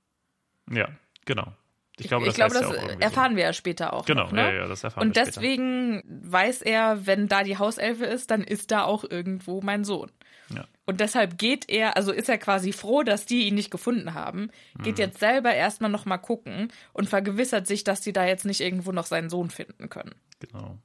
Ja, 0.72 0.90
genau. 1.26 1.54
Ich 1.98 2.08
glaube, 2.10 2.24
ich 2.28 2.34
das, 2.34 2.52
glaube, 2.52 2.56
heißt 2.56 2.84
das 2.84 2.94
ja 2.96 3.00
erfahren 3.00 3.36
wir 3.38 3.44
ja 3.44 3.54
später 3.54 3.94
auch. 3.94 4.02
so. 4.02 4.08
Genau, 4.14 4.24
noch, 4.26 4.32
ne? 4.34 4.42
ja, 4.42 4.54
ja, 4.64 4.68
das 4.68 4.84
erfahren 4.84 5.08
Und 5.08 5.16
wir 5.16 5.22
später. 5.24 5.40
deswegen 5.40 6.04
weiß 6.30 6.62
er, 6.64 7.06
wenn 7.06 7.28
da 7.30 7.44
die 7.44 7.58
Hauselfe 7.58 8.04
ist, 8.06 8.32
dann 8.32 8.44
ist 8.44 8.72
da 8.72 8.84
auch 8.84 9.06
irgendwo 9.10 9.62
mein 9.62 9.86
Sohn. 9.86 10.12
Ja. 10.50 10.66
Und 10.86 11.00
deshalb 11.00 11.38
geht 11.38 11.70
er, 11.70 11.96
also 11.96 12.12
ist 12.12 12.28
er 12.30 12.38
quasi 12.38 12.74
froh, 12.74 13.04
dass 13.04 13.26
die 13.26 13.48
ihn 13.48 13.56
nicht 13.56 13.72
gefunden 13.72 14.14
haben, 14.14 14.52
geht 14.84 14.98
Mhm. 14.98 15.02
jetzt 15.04 15.20
selber 15.20 15.54
erstmal 15.54 15.90
nochmal 15.90 16.20
gucken 16.20 16.68
und 16.94 17.08
vergewissert 17.10 17.66
sich, 17.66 17.84
dass 17.86 18.02
die 18.02 18.14
da 18.14 18.26
jetzt 18.26 18.46
nicht 18.46 18.60
irgendwo 18.62 18.92
noch 18.92 19.06
seinen 19.06 19.30
Sohn 19.30 19.50
finden 19.50 19.90
können. 19.90 20.14
Genau. 20.40 20.78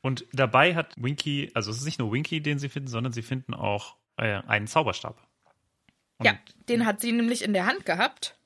Und 0.00 0.24
dabei 0.32 0.74
hat 0.74 0.94
Winky, 0.96 1.50
also 1.54 1.70
es 1.70 1.78
ist 1.78 1.84
nicht 1.84 1.98
nur 1.98 2.12
Winky, 2.12 2.40
den 2.40 2.58
sie 2.58 2.68
finden, 2.68 2.88
sondern 2.88 3.12
sie 3.12 3.22
finden 3.22 3.54
auch 3.54 3.96
äh, 4.16 4.40
einen 4.46 4.66
Zauberstab. 4.66 5.16
Und 6.18 6.26
ja, 6.26 6.38
den 6.68 6.86
hat 6.86 7.00
sie 7.00 7.12
nämlich 7.12 7.42
in 7.42 7.52
der 7.52 7.66
Hand 7.66 7.86
gehabt. 7.86 8.36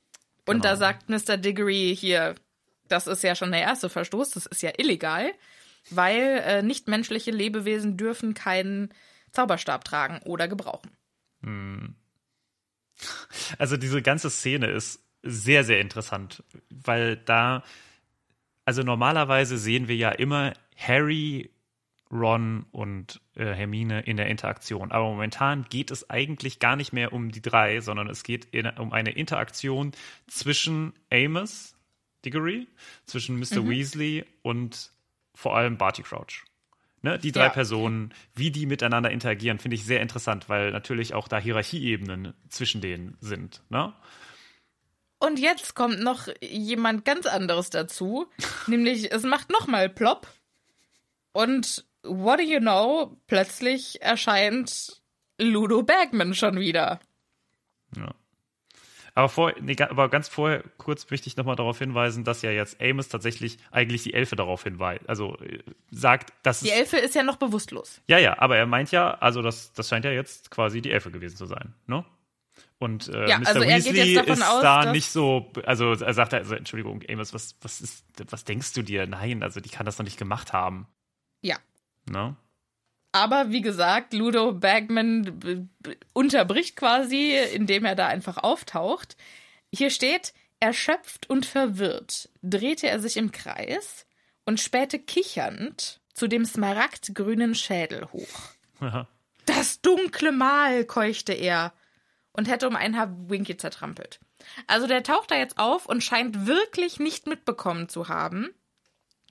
Und 0.46 0.62
Genau. 0.62 0.64
da 0.64 0.76
sagt 0.76 1.08
Mr. 1.08 1.36
Diggory 1.36 1.96
hier, 1.98 2.34
das 2.88 3.06
ist 3.06 3.22
ja 3.22 3.34
schon 3.34 3.50
der 3.50 3.62
erste 3.62 3.88
Verstoß, 3.88 4.30
das 4.30 4.46
ist 4.46 4.62
ja 4.62 4.70
illegal, 4.76 5.32
weil 5.90 6.42
äh, 6.44 6.62
nichtmenschliche 6.62 7.30
Lebewesen 7.30 7.96
dürfen 7.96 8.34
keinen 8.34 8.92
Zauberstab 9.32 9.84
tragen 9.84 10.20
oder 10.24 10.48
gebrauchen. 10.48 10.90
Also 13.58 13.76
diese 13.76 14.00
ganze 14.02 14.30
Szene 14.30 14.66
ist 14.70 15.02
sehr, 15.22 15.64
sehr 15.64 15.80
interessant, 15.80 16.42
weil 16.70 17.16
da, 17.16 17.64
also 18.64 18.82
normalerweise 18.82 19.58
sehen 19.58 19.88
wir 19.88 19.96
ja 19.96 20.10
immer 20.10 20.52
Harry, 20.76 21.50
Ron 22.10 22.66
und 22.70 23.20
äh, 23.34 23.52
Hermine 23.52 24.02
in 24.02 24.16
der 24.16 24.26
Interaktion. 24.26 24.92
Aber 24.92 25.04
momentan 25.06 25.64
geht 25.68 25.90
es 25.90 26.08
eigentlich 26.10 26.58
gar 26.60 26.76
nicht 26.76 26.92
mehr 26.92 27.12
um 27.12 27.30
die 27.32 27.42
drei, 27.42 27.80
sondern 27.80 28.08
es 28.08 28.22
geht 28.22 28.44
in, 28.46 28.66
um 28.66 28.92
eine 28.92 29.10
Interaktion 29.12 29.92
zwischen 30.26 30.92
Amos 31.10 31.74
Diggory, 32.24 32.66
zwischen 33.06 33.38
Mr. 33.38 33.68
Weasley 33.68 34.24
und 34.42 34.92
vor 35.34 35.56
allem 35.56 35.76
Barty 35.76 36.02
Crouch. 36.02 36.44
Ne, 37.02 37.18
die 37.18 37.32
drei 37.32 37.44
Ja. 37.44 37.50
Personen, 37.50 38.14
wie 38.34 38.50
die 38.50 38.64
miteinander 38.64 39.10
interagieren, 39.10 39.58
finde 39.58 39.74
ich 39.74 39.84
sehr 39.84 40.00
interessant, 40.00 40.48
weil 40.48 40.70
natürlich 40.70 41.12
auch 41.12 41.28
da 41.28 41.38
Hierarchieebenen 41.38 42.32
zwischen 42.48 42.80
denen 42.80 43.18
sind. 43.20 43.60
Ne? 43.68 43.92
Und 45.18 45.38
jetzt 45.38 45.74
kommt 45.74 46.00
noch 46.00 46.28
jemand 46.40 47.04
ganz 47.04 47.26
anderes 47.26 47.68
dazu, 47.68 48.26
nämlich 48.66 49.12
es 49.12 49.22
macht 49.22 49.50
nochmal 49.50 49.90
plopp. 49.90 50.28
Und 51.34 51.84
what 52.04 52.38
do 52.38 52.44
you 52.44 52.60
know? 52.60 53.20
Plötzlich 53.26 54.00
erscheint 54.00 55.02
Ludo 55.38 55.82
Bagman 55.82 56.34
schon 56.34 56.58
wieder. 56.60 57.00
Ja. 57.96 58.14
Aber, 59.16 59.28
vor, 59.28 59.52
nee, 59.60 59.76
aber 59.80 60.08
ganz 60.08 60.28
vorher 60.28 60.64
kurz 60.76 61.08
möchte 61.10 61.28
ich 61.28 61.36
nochmal 61.36 61.54
darauf 61.56 61.78
hinweisen, 61.78 62.24
dass 62.24 62.42
ja 62.42 62.50
jetzt 62.50 62.80
Amos 62.80 63.08
tatsächlich 63.08 63.58
eigentlich 63.70 64.02
die 64.02 64.14
Elfe 64.14 64.34
darauf 64.34 64.64
hinweist, 64.64 65.08
also 65.08 65.36
äh, 65.38 65.62
sagt, 65.90 66.32
dass 66.42 66.60
Die 66.60 66.70
Elfe 66.70 66.96
ist 66.96 67.14
ja 67.14 67.22
noch 67.22 67.36
bewusstlos. 67.36 68.00
ja, 68.08 68.18
ja, 68.18 68.38
aber 68.38 68.56
er 68.56 68.66
meint 68.66 68.90
ja, 68.90 69.14
also 69.14 69.40
das, 69.42 69.72
das 69.72 69.88
scheint 69.88 70.04
ja 70.04 70.10
jetzt 70.10 70.50
quasi 70.50 70.82
die 70.82 70.90
Elfe 70.90 71.12
gewesen 71.12 71.36
zu 71.36 71.46
sein, 71.46 71.74
ne? 71.86 72.04
Und 72.78 73.08
äh, 73.08 73.28
Ja, 73.28 73.38
Mr. 73.38 73.46
also 73.48 73.60
Weasley 73.60 74.18
ist 74.18 74.42
aus, 74.42 74.62
da 74.62 74.90
nicht 74.90 75.08
so, 75.10 75.52
also 75.64 75.92
er 75.92 76.14
sagt, 76.14 76.34
also, 76.34 76.56
Entschuldigung, 76.56 77.02
Amos, 77.08 77.32
was, 77.32 77.54
was 77.62 77.80
ist, 77.80 78.04
was 78.30 78.44
denkst 78.44 78.72
du 78.72 78.82
dir? 78.82 79.06
Nein, 79.06 79.44
also 79.44 79.60
die 79.60 79.68
kann 79.68 79.86
das 79.86 79.96
doch 79.96 80.04
nicht 80.04 80.18
gemacht 80.18 80.52
haben, 80.52 80.88
Ja. 81.44 81.56
ne? 82.08 82.36
Aber 83.12 83.50
wie 83.50 83.60
gesagt, 83.60 84.12
Ludo 84.12 84.52
Bagman 84.52 85.70
unterbricht 86.12 86.74
quasi, 86.74 87.36
indem 87.52 87.84
er 87.84 87.94
da 87.94 88.08
einfach 88.08 88.38
auftaucht. 88.38 89.16
Hier 89.72 89.90
steht, 89.90 90.34
erschöpft 90.58 91.30
und 91.30 91.46
verwirrt 91.46 92.28
drehte 92.42 92.88
er 92.88 92.98
sich 92.98 93.16
im 93.16 93.30
Kreis 93.30 94.06
und 94.46 94.58
spähte 94.58 94.98
kichernd 94.98 96.00
zu 96.12 96.26
dem 96.26 96.44
smaragdgrünen 96.44 97.54
Schädel 97.54 98.10
hoch. 98.12 98.40
Das 99.46 99.80
dunkle 99.80 100.32
Mal, 100.32 100.84
keuchte 100.84 101.34
er. 101.34 101.72
und 102.32 102.48
hätte 102.48 102.66
um 102.66 102.74
ein 102.74 102.96
Haar 102.96 103.14
Winky 103.28 103.56
zertrampelt. 103.56 104.18
Also 104.66 104.88
der 104.88 105.04
taucht 105.04 105.30
da 105.30 105.36
jetzt 105.36 105.58
auf 105.58 105.86
und 105.86 106.02
scheint 106.02 106.46
wirklich 106.46 106.98
nicht 106.98 107.28
mitbekommen 107.28 107.88
zu 107.88 108.08
haben. 108.08 108.50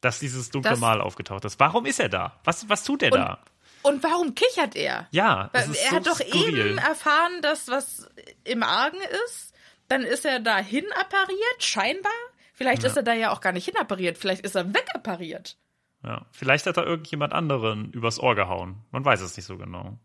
Dass 0.04 0.20
dieses 0.20 0.50
dunkle 0.52 0.72
Das- 0.72 0.80
Mal 0.80 1.00
aufgetaucht 1.02 1.46
ist. 1.46 1.60
Warum 1.60 1.86
ist 1.86 2.00
er 2.00 2.10
da? 2.10 2.40
Was, 2.44 2.68
was 2.68 2.84
tut 2.84 3.04
er 3.04 3.12
Und- 3.14 3.20
da? 3.20 3.40
Und 3.84 4.02
warum 4.04 4.34
kichert 4.36 4.76
er? 4.78 5.08
Ja, 5.12 5.50
Weil 5.52 5.70
ist 5.72 5.76
er 5.84 5.90
so 5.90 5.96
hat 5.98 6.08
doch 6.08 6.16
skurril. 6.20 6.68
eben 6.68 6.78
erfahren, 6.78 7.42
dass 7.42 7.68
was 7.68 8.08
im 8.46 8.64
Argen 8.64 8.98
ist. 9.26 9.54
Dann 9.90 10.04
ist 10.04 10.26
er 10.26 10.40
dahin 10.40 10.86
appariert, 11.00 11.58
scheinbar. 11.64 12.12
Vielleicht 12.54 12.84
ist 12.84 12.96
er 12.96 13.04
da 13.04 13.14
ja 13.14 13.32
auch 13.32 13.42
gar 13.42 13.52
nicht 13.52 13.66
hin 13.66 13.76
appariert. 13.78 14.18
Vielleicht 14.18 14.46
ist 14.46 14.56
er 14.56 14.74
wegappariert. 14.74 15.58
Ja, 16.04 16.26
vielleicht 16.32 16.66
hat 16.66 16.78
da 16.78 16.84
irgendjemand 16.84 17.34
anderen 17.34 17.92
übers 17.92 18.20
Ohr 18.20 18.36
gehauen. 18.36 18.78
Man 18.92 19.04
weiß 19.04 19.20
es 19.22 19.36
nicht 19.36 19.46
so 19.46 19.58
genau. 19.58 19.98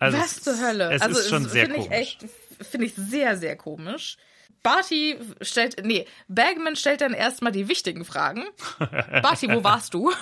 Also 0.00 0.18
Was 0.18 0.36
es, 0.38 0.42
zur 0.42 0.58
Hölle? 0.60 0.92
Es 0.92 1.02
also 1.02 1.18
ist 1.20 1.28
schon 1.28 1.44
sehr 1.48 1.64
finde 1.66 1.78
ich 1.78 1.84
komisch. 1.84 1.98
echt, 2.00 2.24
finde 2.68 2.86
ich 2.86 2.94
sehr, 2.94 3.36
sehr 3.36 3.56
komisch. 3.56 4.16
Barty 4.62 5.18
stellt, 5.40 5.84
nee, 5.84 6.06
Bagman 6.28 6.76
stellt 6.76 7.00
dann 7.00 7.14
erstmal 7.14 7.52
die 7.52 7.68
wichtigen 7.68 8.04
Fragen. 8.04 8.44
Barty, 9.22 9.48
wo 9.50 9.64
warst 9.64 9.94
du? 9.94 10.12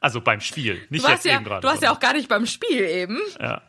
Also 0.00 0.20
beim 0.20 0.40
Spiel, 0.40 0.84
nicht 0.90 1.04
Du 1.04 1.08
warst, 1.08 1.24
jetzt 1.24 1.30
ja, 1.32 1.36
eben 1.36 1.44
gerade. 1.44 1.60
du 1.60 1.68
warst 1.68 1.82
ja 1.82 1.92
auch 1.92 2.00
gar 2.00 2.12
nicht 2.14 2.28
beim 2.28 2.46
Spiel 2.46 2.80
eben. 2.82 3.18
Ja. 3.40 3.62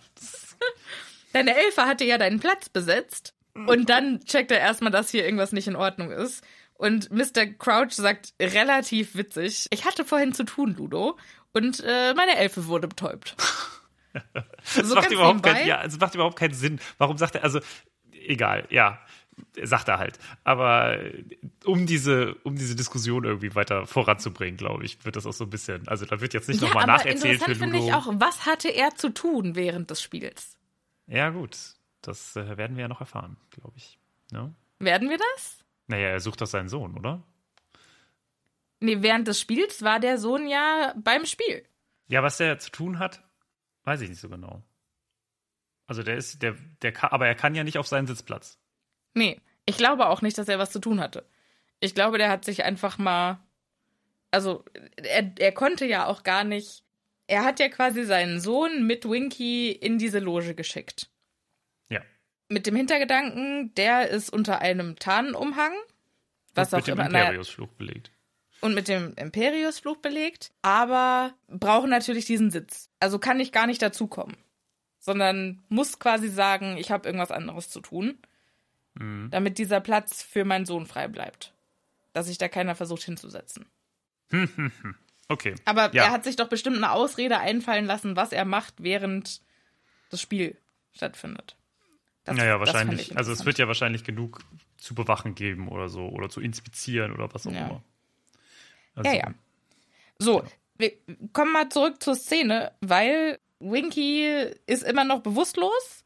Deine 1.33 1.55
Elfe 1.55 1.83
hatte 1.85 2.05
ja 2.05 2.17
deinen 2.17 2.39
Platz 2.39 2.69
besetzt. 2.69 3.33
Und 3.55 3.89
dann 3.89 4.19
checkt 4.25 4.49
er 4.51 4.59
erstmal, 4.59 4.91
dass 4.91 5.11
hier 5.11 5.23
irgendwas 5.25 5.51
nicht 5.51 5.67
in 5.67 5.75
Ordnung 5.75 6.09
ist. 6.11 6.43
Und 6.73 7.11
Mr. 7.11 7.45
Crouch 7.59 7.91
sagt 7.91 8.33
relativ 8.41 9.15
witzig, 9.15 9.67
ich 9.69 9.85
hatte 9.85 10.05
vorhin 10.05 10.33
zu 10.33 10.43
tun, 10.43 10.75
Ludo. 10.75 11.17
Und 11.53 11.79
äh, 11.85 12.15
meine 12.15 12.35
Elfe 12.37 12.65
wurde 12.67 12.87
betäubt. 12.87 13.35
Das 14.75 14.87
So 14.87 14.93
macht 14.93 15.05
ganz 15.05 15.13
überhaupt 15.13 15.35
nebenbei. 15.37 15.53
keinen, 15.53 15.67
ja, 15.67 15.83
es 15.83 15.99
macht 15.99 16.13
überhaupt 16.13 16.37
keinen 16.37 16.53
Sinn. 16.53 16.79
Warum 16.99 17.17
sagt 17.17 17.33
er, 17.33 17.43
also, 17.43 17.59
egal, 18.11 18.67
ja, 18.69 18.99
sagt 19.61 19.87
er 19.87 19.99
halt. 19.99 20.19
Aber 20.43 20.99
äh, 20.99 21.23
um 21.65 21.85
diese, 21.85 22.35
um 22.43 22.55
diese 22.55 22.75
Diskussion 22.75 23.23
irgendwie 23.23 23.55
weiter 23.55 23.85
voranzubringen, 23.85 24.57
glaube 24.57 24.85
ich, 24.85 25.03
wird 25.05 25.15
das 25.15 25.25
auch 25.25 25.33
so 25.33 25.45
ein 25.45 25.49
bisschen, 25.49 25.87
also 25.87 26.05
da 26.05 26.21
wird 26.21 26.33
jetzt 26.33 26.49
nicht 26.49 26.61
nochmal 26.61 26.83
aber 26.83 26.93
nacherzählt 26.93 27.21
für 27.21 27.51
interessant 27.51 27.71
finde 27.71 27.87
ich 27.87 27.93
auch, 27.93 28.07
was 28.13 28.45
hatte 28.45 28.69
er 28.69 28.95
zu 28.95 29.09
tun 29.09 29.55
während 29.55 29.89
des 29.89 30.01
Spiels? 30.01 30.57
Ja, 31.07 31.29
gut. 31.29 31.57
Das 32.01 32.35
äh, 32.35 32.57
werden 32.57 32.75
wir 32.75 32.83
ja 32.83 32.87
noch 32.87 32.99
erfahren, 32.99 33.37
glaube 33.51 33.73
ich. 33.77 33.97
Ne? 34.31 34.53
Werden 34.79 35.09
wir 35.09 35.17
das? 35.17 35.63
Naja, 35.87 36.09
er 36.09 36.19
sucht 36.19 36.41
doch 36.41 36.47
seinen 36.47 36.69
Sohn, 36.69 36.97
oder? 36.97 37.23
Nee, 38.79 39.01
während 39.01 39.27
des 39.27 39.39
Spiels 39.39 39.81
war 39.81 39.99
der 39.99 40.17
Sohn 40.17 40.47
ja 40.47 40.93
beim 40.97 41.25
Spiel. 41.25 41.63
Ja, 42.07 42.21
was 42.21 42.37
der 42.37 42.59
zu 42.59 42.69
tun 42.69 42.99
hat, 42.99 43.23
weiß 43.85 44.01
ich 44.01 44.09
nicht 44.09 44.19
so 44.19 44.27
genau. 44.27 44.61
Also 45.87 46.03
der 46.03 46.17
ist, 46.17 46.41
der, 46.41 46.55
der 46.81 46.91
kann, 46.91 47.11
aber 47.11 47.27
er 47.27 47.35
kann 47.35 47.55
ja 47.55 47.63
nicht 47.63 47.77
auf 47.77 47.87
seinen 47.87 48.07
Sitzplatz. 48.07 48.59
Nee, 49.13 49.39
ich 49.65 49.77
glaube 49.77 50.07
auch 50.07 50.21
nicht, 50.21 50.37
dass 50.37 50.47
er 50.49 50.59
was 50.59 50.71
zu 50.71 50.79
tun 50.79 50.99
hatte. 50.99 51.25
Ich 51.79 51.93
glaube, 51.95 52.17
der 52.17 52.29
hat 52.29 52.45
sich 52.45 52.63
einfach 52.63 52.97
mal. 52.97 53.39
Also, 54.31 54.63
er, 54.95 55.31
er 55.37 55.51
konnte 55.51 55.85
ja 55.85 56.07
auch 56.07 56.23
gar 56.23 56.43
nicht. 56.43 56.83
Er 57.27 57.43
hat 57.43 57.59
ja 57.59 57.69
quasi 57.69 58.03
seinen 58.03 58.39
Sohn 58.39 58.85
mit 58.85 59.07
Winky 59.07 59.71
in 59.71 59.97
diese 59.97 60.19
Loge 60.19 60.55
geschickt. 60.55 61.09
Ja. 61.89 62.01
Mit 62.49 62.67
dem 62.67 62.75
Hintergedanken, 62.75 63.73
der 63.75 64.09
ist 64.09 64.31
unter 64.31 64.59
einem 64.59 64.97
Tarnumhang. 64.97 65.73
Was 66.55 66.73
Und 66.73 66.73
auch 66.73 66.77
mit 66.79 66.87
dem 66.87 66.99
immer. 66.99 67.09
naja, 67.09 67.25
Imperius-Fluch 67.25 67.69
belegt. 67.73 68.11
und 68.61 68.75
mit 68.75 68.87
dem 68.87 69.13
Imperius-Fluch 69.15 69.97
belegt, 69.97 70.51
aber 70.61 71.33
brauchen 71.47 71.89
natürlich 71.89 72.25
diesen 72.25 72.51
Sitz. 72.51 72.89
Also 72.99 73.19
kann 73.19 73.39
ich 73.39 73.51
gar 73.51 73.65
nicht 73.67 73.81
dazukommen, 73.81 74.37
sondern 74.99 75.63
muss 75.69 75.97
quasi 75.99 76.27
sagen, 76.29 76.77
ich 76.77 76.91
habe 76.91 77.07
irgendwas 77.07 77.31
anderes 77.31 77.69
zu 77.69 77.79
tun, 77.81 78.17
Mhm. 78.95 79.29
damit 79.31 79.57
dieser 79.57 79.79
Platz 79.81 80.21
für 80.21 80.45
meinen 80.45 80.65
Sohn 80.65 80.85
frei 80.85 81.07
bleibt. 81.07 81.53
Dass 82.13 82.27
sich 82.27 82.37
da 82.37 82.47
keiner 82.47 82.75
versucht 82.75 83.03
hinzusetzen. 83.03 83.65
Okay. 85.29 85.55
Aber 85.65 85.93
Ja. 85.95 86.03
er 86.03 86.11
hat 86.11 86.25
sich 86.25 86.35
doch 86.35 86.49
bestimmt 86.49 86.75
eine 86.77 86.91
Ausrede 86.91 87.39
einfallen 87.39 87.85
lassen, 87.85 88.17
was 88.17 88.33
er 88.33 88.43
macht, 88.43 88.75
während 88.83 89.41
das 90.09 90.21
Spiel 90.21 90.57
stattfindet. 90.91 91.55
Das- 92.25 92.35
naja, 92.35 92.59
wahrscheinlich. 92.59 93.11
ich 93.11 93.17
Also 93.17 93.31
es 93.31 93.45
wird 93.45 93.57
ja 93.57 93.67
wahrscheinlich 93.67 94.03
genug 94.03 94.41
zu 94.77 94.93
bewachen 94.93 95.33
geben 95.33 95.69
oder 95.69 95.87
so 95.87 96.07
oder 96.09 96.29
zu 96.29 96.41
inspizieren 96.41 97.13
oder 97.13 97.33
was 97.33 97.47
auch 97.47 97.51
Ja. 97.53 97.65
immer. 97.67 97.83
Also, 98.95 99.09
Ja, 99.09 99.15
ja. 99.15 99.33
So, 100.19 100.43
wir 100.77 100.91
kommen 101.31 101.53
mal 101.53 101.69
zurück 101.69 102.03
zur 102.03 102.15
Szene, 102.15 102.73
weil 102.81 103.39
Winky 103.59 104.25
ist 104.67 104.83
immer 104.83 105.05
noch 105.05 105.21
bewusstlos. 105.21 106.02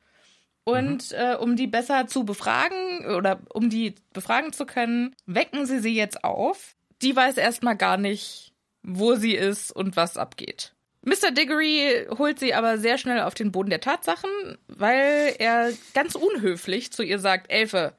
Und 0.68 1.11
Mhm. 1.11 1.18
äh, 1.18 1.36
um 1.36 1.55
die 1.55 1.68
besser 1.68 2.07
zu 2.07 2.26
befragen 2.26 3.05
oder 3.15 3.39
um 3.53 3.70
die 3.70 3.95
befragen 4.13 4.51
zu 4.53 4.65
können, 4.65 5.15
wecken 5.26 5.65
sie 5.65 5.80
sie 5.80 5.95
jetzt 5.95 6.24
auf. 6.24 6.76
Die 7.01 7.15
weiß 7.15 7.38
erstmal 7.38 7.76
gar 7.78 7.97
nicht, 7.97 8.53
wo 8.84 9.15
sie 9.15 9.34
ist 9.36 9.72
und 9.72 9.95
was 9.95 10.18
abgeht. 10.18 10.74
Mr. 11.03 11.32
Diggory 11.32 12.07
holt 12.18 12.39
sie 12.39 12.53
aber 12.53 12.78
sehr 12.80 12.97
schnell 12.97 13.22
auf 13.22 13.34
den 13.34 13.51
Boden 13.51 13.70
der 13.70 13.80
Tatsachen, 13.80 14.30
weil 14.68 15.36
er 15.39 15.72
ganz 15.93 16.15
unhöflich 16.15 16.91
zu 16.91 17.03
ihr 17.03 17.20
sagt, 17.20 17.49
Elfe, 17.51 17.93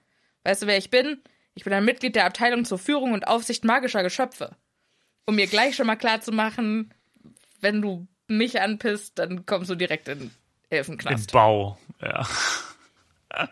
weißt 0.45 0.63
du, 0.63 0.67
wer 0.67 0.77
ich 0.77 0.91
bin? 0.91 1.23
Ich 1.55 1.65
bin 1.65 1.73
ein 1.73 1.85
Mitglied 1.85 2.17
der 2.17 2.27
Abteilung 2.27 2.65
zur 2.65 2.79
Führung 2.79 3.13
und 3.13 3.27
Aufsicht 3.27 3.65
magischer 3.65 4.03
Geschöpfe 4.03 4.57
um 5.29 5.35
mir 5.35 5.47
gleich 5.47 5.77
schon 5.77 5.87
mal 5.87 5.97
klar 5.97 6.23
zu 6.23 6.33
machen, 6.33 6.95
wenn 7.61 7.83
du 7.83 8.07
mich 8.29 8.63
anpisst, 8.63 9.19
dann 9.19 9.45
kommst 9.45 9.69
du 9.69 9.75
direkt 9.75 10.09
in 10.09 10.21
Im 10.23 10.31
Elfenknast. 10.71 11.33
Bau, 11.33 11.77
ja. 12.01 12.27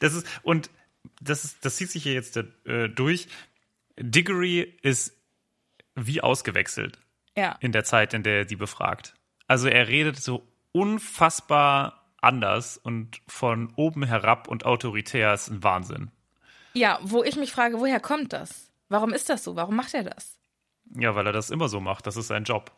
das 0.00 0.14
ist, 0.14 0.26
und 0.42 0.70
das 1.20 1.44
ist, 1.44 1.64
das 1.64 1.76
zieht 1.76 1.90
sich 1.90 2.02
hier 2.02 2.14
jetzt 2.14 2.36
äh, 2.36 2.88
durch. 2.88 3.28
Diggory 3.98 4.78
ist 4.82 5.16
wie 5.94 6.20
ausgewechselt 6.20 6.98
Ja. 7.36 7.56
in 7.60 7.72
der 7.72 7.84
Zeit, 7.84 8.14
in 8.14 8.22
der 8.22 8.38
er 8.38 8.44
die 8.44 8.56
befragt. 8.56 9.14
Also 9.46 9.68
er 9.68 9.88
redet 9.88 10.16
so 10.22 10.46
unfassbar 10.72 12.04
anders 12.20 12.76
und 12.76 13.20
von 13.26 13.72
oben 13.76 14.04
herab 14.04 14.48
und 14.48 14.64
autoritär 14.64 15.34
ist 15.34 15.48
ein 15.48 15.62
Wahnsinn. 15.62 16.10
ja, 16.74 16.98
wo 17.02 17.24
ich 17.24 17.36
mich 17.36 17.52
frage, 17.52 17.78
woher 17.80 18.00
kommt 18.00 18.32
das? 18.32 18.70
Warum 18.88 19.12
ist 19.12 19.28
das 19.28 19.42
so? 19.44 19.56
Warum 19.56 19.76
macht 19.76 19.94
er 19.94 20.04
das? 20.04 20.36
Ja, 20.94 21.14
weil 21.14 21.26
er 21.26 21.32
das 21.32 21.50
immer 21.50 21.68
so 21.68 21.80
macht. 21.80 22.06
Das 22.06 22.16
ist 22.16 22.28
sein 22.28 22.44
Job. 22.44 22.72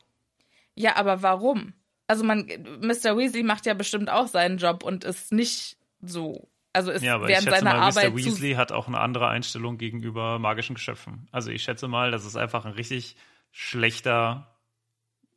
Ja, 0.74 0.96
aber 0.96 1.22
warum? 1.22 1.74
Also 2.10 2.24
man, 2.24 2.46
Mr. 2.80 3.16
Weasley 3.16 3.42
macht 3.44 3.66
ja 3.66 3.74
bestimmt 3.74 4.10
auch 4.10 4.26
seinen 4.26 4.58
Job 4.58 4.82
und 4.82 5.04
ist 5.04 5.30
nicht 5.32 5.76
so. 6.02 6.48
Also 6.72 6.90
ist 6.90 7.02
Ja, 7.02 7.14
aber 7.16 7.24
ich 7.24 7.30
während 7.30 7.44
schätze 7.44 7.58
seiner 7.60 7.74
mal, 7.78 7.80
Arbeit 7.88 8.12
Mr. 8.12 8.16
Weasley 8.16 8.54
hat 8.54 8.72
auch 8.72 8.88
eine 8.88 8.98
andere 8.98 9.28
Einstellung 9.28 9.78
gegenüber 9.78 10.38
magischen 10.38 10.74
Geschöpfen. 10.74 11.28
Also 11.32 11.50
ich 11.50 11.62
schätze 11.62 11.88
mal, 11.88 12.10
das 12.10 12.24
ist 12.24 12.36
einfach 12.36 12.64
ein 12.64 12.72
richtig 12.72 13.16
schlechter, 13.52 14.46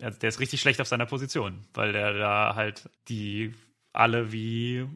also 0.01 0.17
der 0.19 0.29
ist 0.29 0.39
richtig 0.39 0.61
schlecht 0.61 0.81
auf 0.81 0.87
seiner 0.87 1.05
Position, 1.05 1.65
weil 1.73 1.91
der 1.93 2.13
da 2.13 2.55
halt 2.55 2.89
die 3.07 3.53
alle 3.93 4.31
wie. 4.31 4.87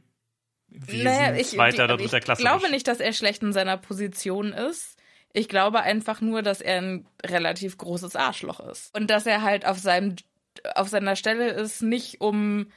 Wesen 0.69 1.03
Naja, 1.05 1.35
ich, 1.35 1.49
zweiter 1.49 1.85
oder 1.85 1.97
dritter 1.97 2.17
ich 2.17 2.23
Klasse. 2.25 2.41
glaube 2.41 2.65
besch- 2.67 2.71
nicht, 2.71 2.87
dass 2.87 2.99
er 2.99 3.13
schlecht 3.13 3.41
in 3.41 3.53
seiner 3.53 3.77
Position 3.77 4.51
ist. 4.51 4.97
Ich 5.33 5.47
glaube 5.47 5.81
einfach 5.81 6.19
nur, 6.21 6.41
dass 6.41 6.59
er 6.61 6.81
ein 6.81 7.07
relativ 7.25 7.77
großes 7.77 8.15
Arschloch 8.15 8.59
ist. 8.59 8.93
Und 8.97 9.09
dass 9.09 9.25
er 9.25 9.43
halt 9.43 9.65
auf 9.65 9.77
seinem 9.79 10.15
auf 10.75 10.89
seiner 10.89 11.15
Stelle 11.15 11.49
ist, 11.49 11.81
nicht 11.81 12.21
um 12.21 12.67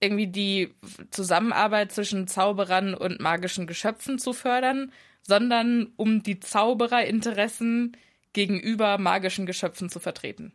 irgendwie 0.00 0.26
die 0.26 0.74
Zusammenarbeit 1.10 1.92
zwischen 1.92 2.28
Zauberern 2.28 2.94
und 2.94 3.20
magischen 3.20 3.66
Geschöpfen 3.66 4.18
zu 4.18 4.32
fördern, 4.32 4.92
sondern 5.22 5.92
um 5.96 6.22
die 6.22 6.38
Zaubererinteressen 6.40 7.96
gegenüber 8.32 8.98
magischen 8.98 9.46
Geschöpfen 9.46 9.88
zu 9.88 9.98
vertreten. 9.98 10.52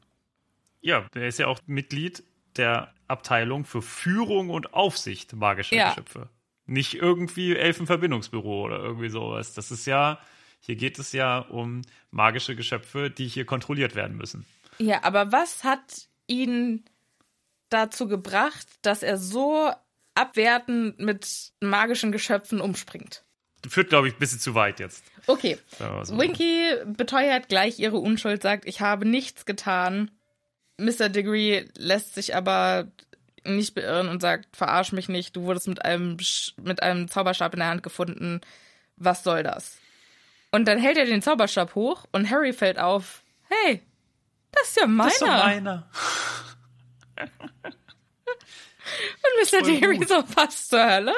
Ja, 0.82 1.06
er 1.14 1.28
ist 1.28 1.39
ja 1.39 1.48
auch 1.48 1.60
Mitglied 1.66 2.24
der 2.56 2.94
Abteilung 3.08 3.66
für 3.66 3.82
Führung 3.82 4.50
und 4.50 4.74
Aufsicht 4.74 5.34
magischer 5.34 5.76
Ja. 5.76 5.89
Geschöpfe. 5.89 6.30
Nicht 6.66 6.94
irgendwie 6.94 7.56
Elfenverbindungsbüro 7.56 8.64
oder 8.66 8.80
irgendwie 8.80 9.10
sowas. 9.10 9.54
Das 9.54 9.72
ist 9.72 9.86
ja, 9.86 10.20
hier 10.60 10.76
geht 10.76 11.00
es 11.00 11.12
ja 11.12 11.39
um 11.39 11.82
magische 12.12 12.56
Geschöpfe, 12.56 13.10
die 13.10 13.28
hier 13.28 13.46
kontrolliert 13.46 13.96
werden 13.96 14.16
müssen. 14.16 14.46
Ja, 14.78 15.04
aber 15.04 15.32
was 15.32 15.64
hat 15.64 16.08
ihn 16.32 16.84
dazu 17.69 18.07
gebracht, 18.07 18.67
dass 18.82 19.03
er 19.03 19.17
so 19.17 19.71
abwertend 20.15 20.99
mit 20.99 21.27
magischen 21.59 22.11
Geschöpfen 22.11 22.61
umspringt? 22.61 23.23
Führt, 23.67 23.89
glaube 23.89 24.07
ich, 24.07 24.15
ein 24.15 24.19
bisschen 24.19 24.39
zu 24.39 24.55
weit 24.55 24.79
jetzt. 24.79 25.03
Okay. 25.27 25.57
So. 25.77 26.17
Winky 26.17 26.73
beteuert 26.86 27.47
gleich 27.47 27.77
ihre 27.77 27.97
Unschuld, 27.97 28.41
sagt, 28.41 28.65
ich 28.65 28.82
habe 28.82 29.05
nichts 29.05 29.45
getan. 29.45 30.09
Mr. 30.77 31.09
Degree 31.09 31.65
lässt 31.77 32.15
sich 32.15 32.36
aber 32.36 32.88
nicht 33.45 33.75
beirren 33.75 34.09
und 34.09 34.21
sagt, 34.21 34.55
verarsch 34.55 34.91
mich 34.91 35.09
nicht, 35.09 35.36
du 35.36 35.43
wurdest 35.43 35.67
mit 35.67 35.84
einem, 35.86 36.17
mit 36.61 36.82
einem 36.82 37.07
Zauberstab 37.07 37.53
in 37.53 37.59
der 37.59 37.69
Hand 37.69 37.84
gefunden. 37.84 38.41
Was 38.97 39.23
soll 39.23 39.43
das? 39.43 39.77
Und 40.51 40.67
dann 40.67 40.79
hält 40.79 40.97
er 40.97 41.05
den 41.05 41.21
Zauberstab 41.21 41.75
hoch 41.75 42.05
und 42.11 42.29
Harry 42.29 42.53
fällt 42.53 42.79
auf, 42.79 43.23
hey, 43.47 43.82
das 44.52 44.70
ist 44.70 44.78
ja 44.78 44.88
meiner. 44.88 45.10
Das 45.10 45.14
ist 45.14 45.22
doch 45.22 45.28
meiner. 45.28 45.89
Und 49.24 49.52
Mr. 49.52 49.97
Gut. 49.97 50.08
so, 50.08 50.24
was 50.36 50.68
zur 50.68 50.84
Hölle? 50.84 51.14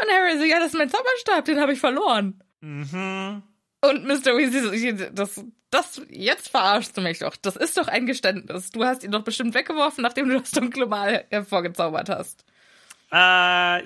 Und 0.00 0.10
Harry 0.10 0.38
so, 0.38 0.44
ja, 0.44 0.58
das 0.58 0.68
ist 0.68 0.78
mein 0.78 0.90
Zauberstab, 0.90 1.44
den 1.44 1.60
habe 1.60 1.72
ich 1.72 1.80
verloren. 1.80 2.42
Mhm. 2.60 3.42
Und 3.80 4.06
Mr. 4.06 4.36
Weasley 4.36 4.96
so, 4.96 5.04
das, 5.12 5.44
das, 5.70 6.02
jetzt 6.08 6.48
verarschst 6.48 6.96
du 6.96 7.00
mich 7.00 7.18
doch. 7.18 7.36
Das 7.36 7.56
ist 7.56 7.76
doch 7.76 7.88
ein 7.88 8.06
Geständnis. 8.06 8.70
Du 8.70 8.84
hast 8.84 9.04
ihn 9.04 9.10
doch 9.10 9.22
bestimmt 9.22 9.54
weggeworfen, 9.54 10.02
nachdem 10.02 10.28
du 10.28 10.40
das 10.40 10.50
dunkle 10.52 10.86
Mal 10.86 11.26
hervorgezaubert 11.30 12.08
hast. 12.08 12.44
Äh, 13.12 13.16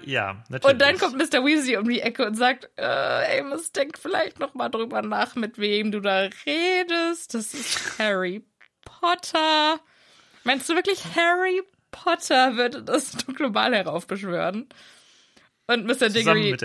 ja, 0.08 0.42
natürlich. 0.48 0.72
Und 0.72 0.80
dann 0.80 0.98
kommt 0.98 1.16
Mr. 1.16 1.44
Weasley 1.44 1.76
um 1.76 1.88
die 1.88 2.00
Ecke 2.00 2.26
und 2.26 2.36
sagt, 2.36 2.70
äh, 2.76 3.40
Amos, 3.40 3.72
denk 3.72 3.98
vielleicht 3.98 4.38
noch 4.38 4.54
mal 4.54 4.68
drüber 4.68 5.02
nach, 5.02 5.34
mit 5.34 5.58
wem 5.58 5.90
du 5.90 6.00
da 6.00 6.28
redest. 6.46 7.34
Das 7.34 7.52
ist 7.52 7.98
Harry 7.98 8.44
Potter. 9.00 9.80
Meinst 10.44 10.68
du 10.68 10.74
wirklich, 10.74 11.04
Harry 11.16 11.62
Potter 11.90 12.56
würde 12.56 12.82
das 12.82 13.12
dunkle 13.26 13.50
Mal 13.50 13.74
heraufbeschwören? 13.74 14.68
Und 15.66 15.84
Mr. 15.84 16.08
Diggory 16.08 16.56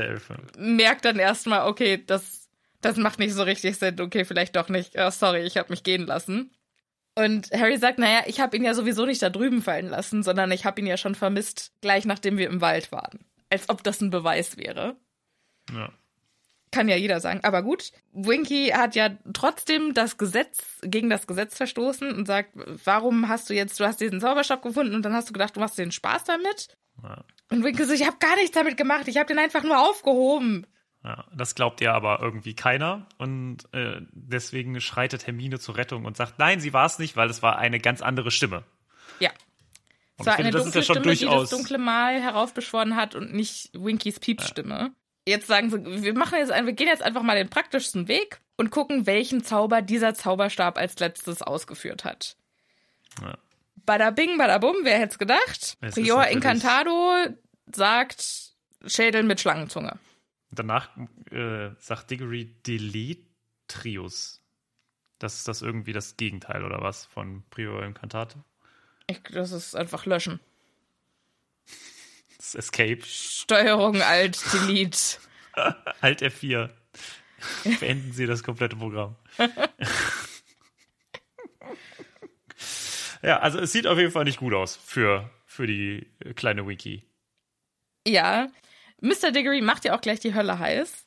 merkt 0.58 1.04
dann 1.04 1.20
erstmal, 1.20 1.68
okay, 1.68 2.02
das, 2.06 2.50
das 2.82 2.96
macht 2.96 3.20
nicht 3.20 3.34
so 3.34 3.44
richtig 3.44 3.78
Sinn. 3.78 4.00
Okay, 4.00 4.24
vielleicht 4.24 4.56
doch 4.56 4.70
nicht. 4.70 4.94
Oh, 4.98 5.10
sorry, 5.10 5.42
ich 5.42 5.58
habe 5.58 5.72
mich 5.72 5.84
gehen 5.84 6.06
lassen. 6.06 6.52
Und 7.16 7.52
Harry 7.52 7.78
sagt, 7.78 8.00
naja, 8.00 8.24
ich 8.26 8.40
habe 8.40 8.56
ihn 8.58 8.64
ja 8.64 8.74
sowieso 8.74 9.06
nicht 9.06 9.22
da 9.22 9.30
drüben 9.30 9.62
fallen 9.62 9.88
lassen, 9.88 10.24
sondern 10.24 10.52
ich 10.52 10.66
habe 10.66 10.80
ihn 10.82 10.88
ja 10.88 10.98
schon 10.98 11.16
vermisst, 11.16 11.74
gleich 11.82 12.06
nachdem 12.06 12.38
wir 12.38 12.48
im 12.48 12.62
Wald 12.62 12.92
waren. 12.92 13.26
Als 13.50 13.70
ob 13.70 13.84
das 13.84 14.02
ein 14.02 14.10
Beweis 14.10 14.58
wäre. 14.58 14.96
Ja. 15.72 15.92
Kann 16.74 16.90
ja 16.90 16.96
jeder 16.96 17.20
sagen. 17.20 17.42
Aber 17.44 17.62
gut, 17.62 17.92
Winky 18.14 18.70
hat 18.70 18.96
ja 18.96 19.12
trotzdem 19.32 19.94
das 19.94 20.18
Gesetz, 20.18 20.80
gegen 20.82 21.08
das 21.08 21.28
Gesetz 21.28 21.56
verstoßen 21.56 22.12
und 22.12 22.26
sagt, 22.26 22.50
warum 22.84 23.30
hast 23.30 23.48
du 23.48 23.54
jetzt, 23.54 23.80
du 23.80 23.86
hast 23.86 24.02
diesen 24.02 24.20
Zauberstab 24.20 24.64
gefunden 24.64 24.96
und 24.96 25.04
dann 25.04 25.14
hast 25.14 25.30
du 25.30 25.34
gedacht, 25.34 25.56
du 25.56 25.60
machst 25.60 25.78
den 25.78 25.92
Spaß 25.92 26.24
damit? 26.24 26.76
Ja. 27.04 27.24
Und 27.52 27.64
Winky 27.64 27.86
so, 27.86 27.94
ich 27.94 28.08
habe 28.08 28.18
gar 28.20 28.36
nichts 28.38 28.52
damit 28.52 28.76
gemacht, 28.76 29.08
ich 29.08 29.18
habe 29.18 29.28
den 29.28 29.38
einfach 29.38 29.62
nur 29.62 29.88
aufgehoben. 29.88 30.66
Ja, 31.04 31.26
das 31.36 31.54
glaubt 31.54 31.80
ja 31.80 31.94
aber 31.94 32.22
irgendwie 32.24 32.56
keiner 32.56 33.08
und 33.20 33.58
äh, 33.72 34.02
deswegen 34.12 34.82
schreitet 34.82 35.28
Hermine 35.28 35.60
zur 35.60 35.78
Rettung 35.78 36.06
und 36.06 36.18
sagt, 36.18 36.40
nein, 36.40 36.60
sie 36.60 36.74
war 36.74 36.88
es 36.88 36.98
nicht, 36.98 37.16
weil 37.16 37.30
es 37.30 37.44
war 37.44 37.60
eine 37.60 37.80
ganz 37.80 38.02
andere 38.02 38.32
Stimme. 38.32 38.64
Ja. 39.20 39.30
Und 40.18 40.22
Es 40.22 40.26
war 40.26 40.34
ich 40.34 40.38
finde, 40.38 40.48
eine 40.48 40.52
das 40.58 40.66
ist 40.66 40.74
dunkle 40.76 40.80
ja 40.82 40.86
schon 40.86 40.96
Stimme, 40.96 41.16
die 41.16 41.26
durchaus. 41.26 41.50
das 41.50 41.60
dunkle 41.60 41.78
Mal 41.78 42.20
heraufbeschworen 42.20 42.96
hat 42.96 43.14
und 43.14 43.32
nicht 43.32 43.70
Winkys 43.74 44.20
Piepsstimme. 44.20 44.92
Jetzt 45.26 45.48
sagen 45.48 45.70
sie, 45.70 46.04
wir 46.04 46.14
machen 46.14 46.38
jetzt 46.38 46.52
ein, 46.52 46.66
wir 46.66 46.74
gehen 46.74 46.88
jetzt 46.88 47.04
einfach 47.04 47.22
mal 47.22 47.36
den 47.36 47.50
praktischsten 47.50 48.08
Weg 48.08 48.42
und 48.58 48.72
gucken, 48.72 49.06
welchen 49.06 49.44
Zauber 49.44 49.82
dieser 49.82 50.14
Zauberstab 50.14 50.78
als 50.78 51.00
letztes 51.00 51.42
ausgeführt 51.42 52.04
hat. 52.04 52.36
Ja. 53.22 53.38
Bada 53.86 54.12
bing, 54.12 54.38
bada 54.38 54.58
bum, 54.58 54.76
wer 54.84 55.00
hätte 55.00 55.14
es 55.14 55.20
gedacht? 55.20 55.78
Prior 55.92 56.28
Incantado 56.28 57.14
sagt 57.74 58.54
Schädel 58.86 59.24
mit 59.24 59.40
Schlangenzunge. 59.40 59.98
Danach 60.52 60.90
äh, 61.32 61.70
sagt 61.80 62.12
Diggory 62.12 62.56
Deletrius. 62.66 64.42
Das 65.20 65.36
ist 65.36 65.48
das 65.48 65.62
irgendwie 65.62 65.94
das 65.94 66.18
Gegenteil 66.18 66.64
oder 66.64 66.82
was 66.82 67.06
von 67.06 67.44
Prior 67.50 67.84
Incantate? 67.84 68.44
Ich, 69.08 69.22
das 69.24 69.52
ist 69.52 69.76
einfach 69.76 70.06
löschen. 70.06 70.40
Das 72.44 72.56
Escape. 72.56 73.00
Steuerung 73.06 74.02
Alt 74.02 74.38
Delete. 74.52 75.18
Alt 76.02 76.22
F4. 76.22 76.70
Beenden 77.80 78.12
Sie 78.12 78.26
das 78.26 78.44
komplette 78.44 78.76
Programm. 78.76 79.16
ja, 83.22 83.40
also 83.40 83.60
es 83.60 83.72
sieht 83.72 83.88
auf 83.88 83.98
jeden 83.98 84.12
Fall 84.12 84.26
nicht 84.26 84.40
gut 84.40 84.54
aus 84.54 84.76
für, 84.76 85.30
für 85.46 85.68
die 85.68 86.06
kleine 86.36 86.68
Wiki. 86.68 87.08
Ja. 88.06 88.50
Mr. 89.00 89.32
Diggory 89.32 89.62
macht 89.62 89.86
ja 89.86 89.96
auch 89.96 90.02
gleich 90.02 90.20
die 90.20 90.34
Hölle 90.34 90.60
heiß. 90.60 91.06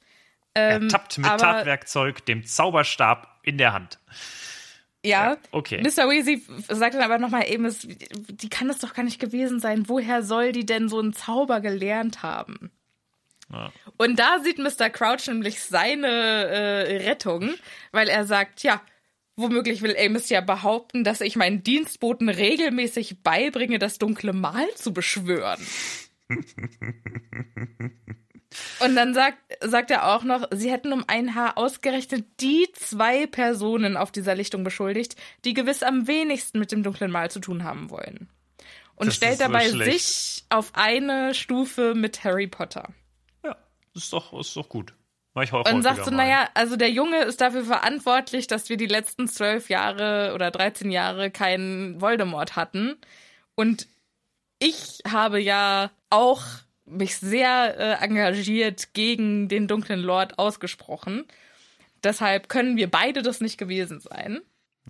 Er 0.55 0.76
Ähm, 0.76 0.89
tappt 0.89 1.18
mit 1.18 1.26
Tatwerkzeug, 1.26 2.24
dem 2.24 2.47
Zauberstab 2.47 3.41
in 3.43 3.59
der 3.59 3.74
Hand. 3.74 3.99
Ja, 5.07 5.32
Ja, 5.32 5.36
okay. 5.52 5.80
Mr. 5.82 6.09
Weasley 6.09 6.42
sagt 6.68 6.94
dann 6.94 7.02
aber 7.02 7.18
nochmal 7.18 7.48
eben, 7.50 7.64
es- 7.64 7.86
die 7.88 8.48
kann 8.48 8.68
es 8.70 8.78
doch 8.78 8.94
gar 8.94 9.02
nicht 9.02 9.20
gewesen 9.20 9.61
sein. 9.61 9.88
Woher 9.88 10.22
soll 10.22 10.52
die 10.52 10.66
denn 10.66 10.88
so 10.88 10.98
einen 10.98 11.12
Zauber 11.12 11.61
gelernt 11.61 12.22
haben? 12.22 12.70
Ja. 13.52 13.72
Und 13.96 14.18
da 14.18 14.40
sieht 14.42 14.59
Mr. 14.59 14.90
Crouch 14.90 15.28
nämlich 15.28 15.61
seine 15.62 16.09
äh, 16.09 17.09
Rettung, 17.09 17.54
weil 17.92 18.09
er 18.09 18.24
sagt, 18.24 18.62
ja, 18.64 18.82
womöglich 19.36 19.82
will 19.82 19.94
Amos 19.98 20.28
ja 20.30 20.40
behaupten, 20.40 21.04
dass 21.04 21.20
ich 21.20 21.36
meinen 21.36 21.62
Dienstboten 21.62 22.28
regelmäßig 22.28 23.22
beibringe, 23.22 23.78
das 23.78 23.98
dunkle 23.98 24.32
Mal 24.32 24.66
zu 24.74 24.92
beschwören. 24.92 25.61
Und 28.80 28.96
dann 28.96 29.12
sagt, 29.14 29.38
sagt 29.60 29.90
er 29.90 30.14
auch 30.14 30.22
noch, 30.24 30.48
sie 30.52 30.70
hätten 30.70 30.92
um 30.92 31.04
ein 31.08 31.34
Haar 31.34 31.58
ausgerechnet 31.58 32.24
die 32.40 32.68
zwei 32.74 33.26
Personen 33.26 33.96
auf 33.96 34.12
dieser 34.12 34.34
Lichtung 34.34 34.64
beschuldigt, 34.64 35.16
die 35.44 35.54
gewiss 35.54 35.82
am 35.82 36.06
wenigsten 36.06 36.58
mit 36.58 36.72
dem 36.72 36.82
dunklen 36.82 37.10
Mal 37.10 37.30
zu 37.30 37.40
tun 37.40 37.64
haben 37.64 37.90
wollen. 37.90 38.28
Und 38.94 39.08
Das 39.08 39.16
stellt 39.16 39.40
dabei 39.40 39.68
schlecht. 39.68 40.00
sich 40.00 40.44
auf 40.48 40.70
eine 40.74 41.34
Stufe 41.34 41.94
mit 41.94 42.24
Harry 42.24 42.46
Potter. 42.46 42.88
Ja, 43.44 43.56
ist 43.94 44.12
doch, 44.12 44.32
ist 44.38 44.56
doch 44.56 44.68
gut. 44.68 44.94
Und 45.34 45.46
sagt 45.46 45.98
häufiger 45.98 46.04
so, 46.04 46.10
mal. 46.12 46.16
naja, 46.16 46.48
also 46.54 46.76
der 46.76 46.90
Junge 46.90 47.22
ist 47.24 47.42
dafür 47.42 47.62
verantwortlich, 47.62 48.46
dass 48.46 48.70
wir 48.70 48.78
die 48.78 48.86
letzten 48.86 49.28
zwölf 49.28 49.68
Jahre 49.68 50.32
oder 50.34 50.50
13 50.50 50.90
Jahre 50.90 51.30
keinen 51.30 52.00
Voldemort 52.00 52.56
hatten. 52.56 52.96
Und 53.54 53.86
ich 54.59 55.00
habe 55.07 55.40
ja 55.40 55.90
auch 56.11 56.42
mich 56.84 57.16
sehr 57.16 57.76
äh, 57.78 58.04
engagiert 58.04 58.94
gegen 58.94 59.48
den 59.48 59.68
dunklen 59.68 60.00
Lord 60.00 60.38
ausgesprochen. 60.38 61.24
Deshalb 62.04 62.48
können 62.48 62.76
wir 62.76 62.90
beide 62.90 63.22
das 63.22 63.40
nicht 63.40 63.59
gewesen 63.59 64.00
sein. 64.00 64.40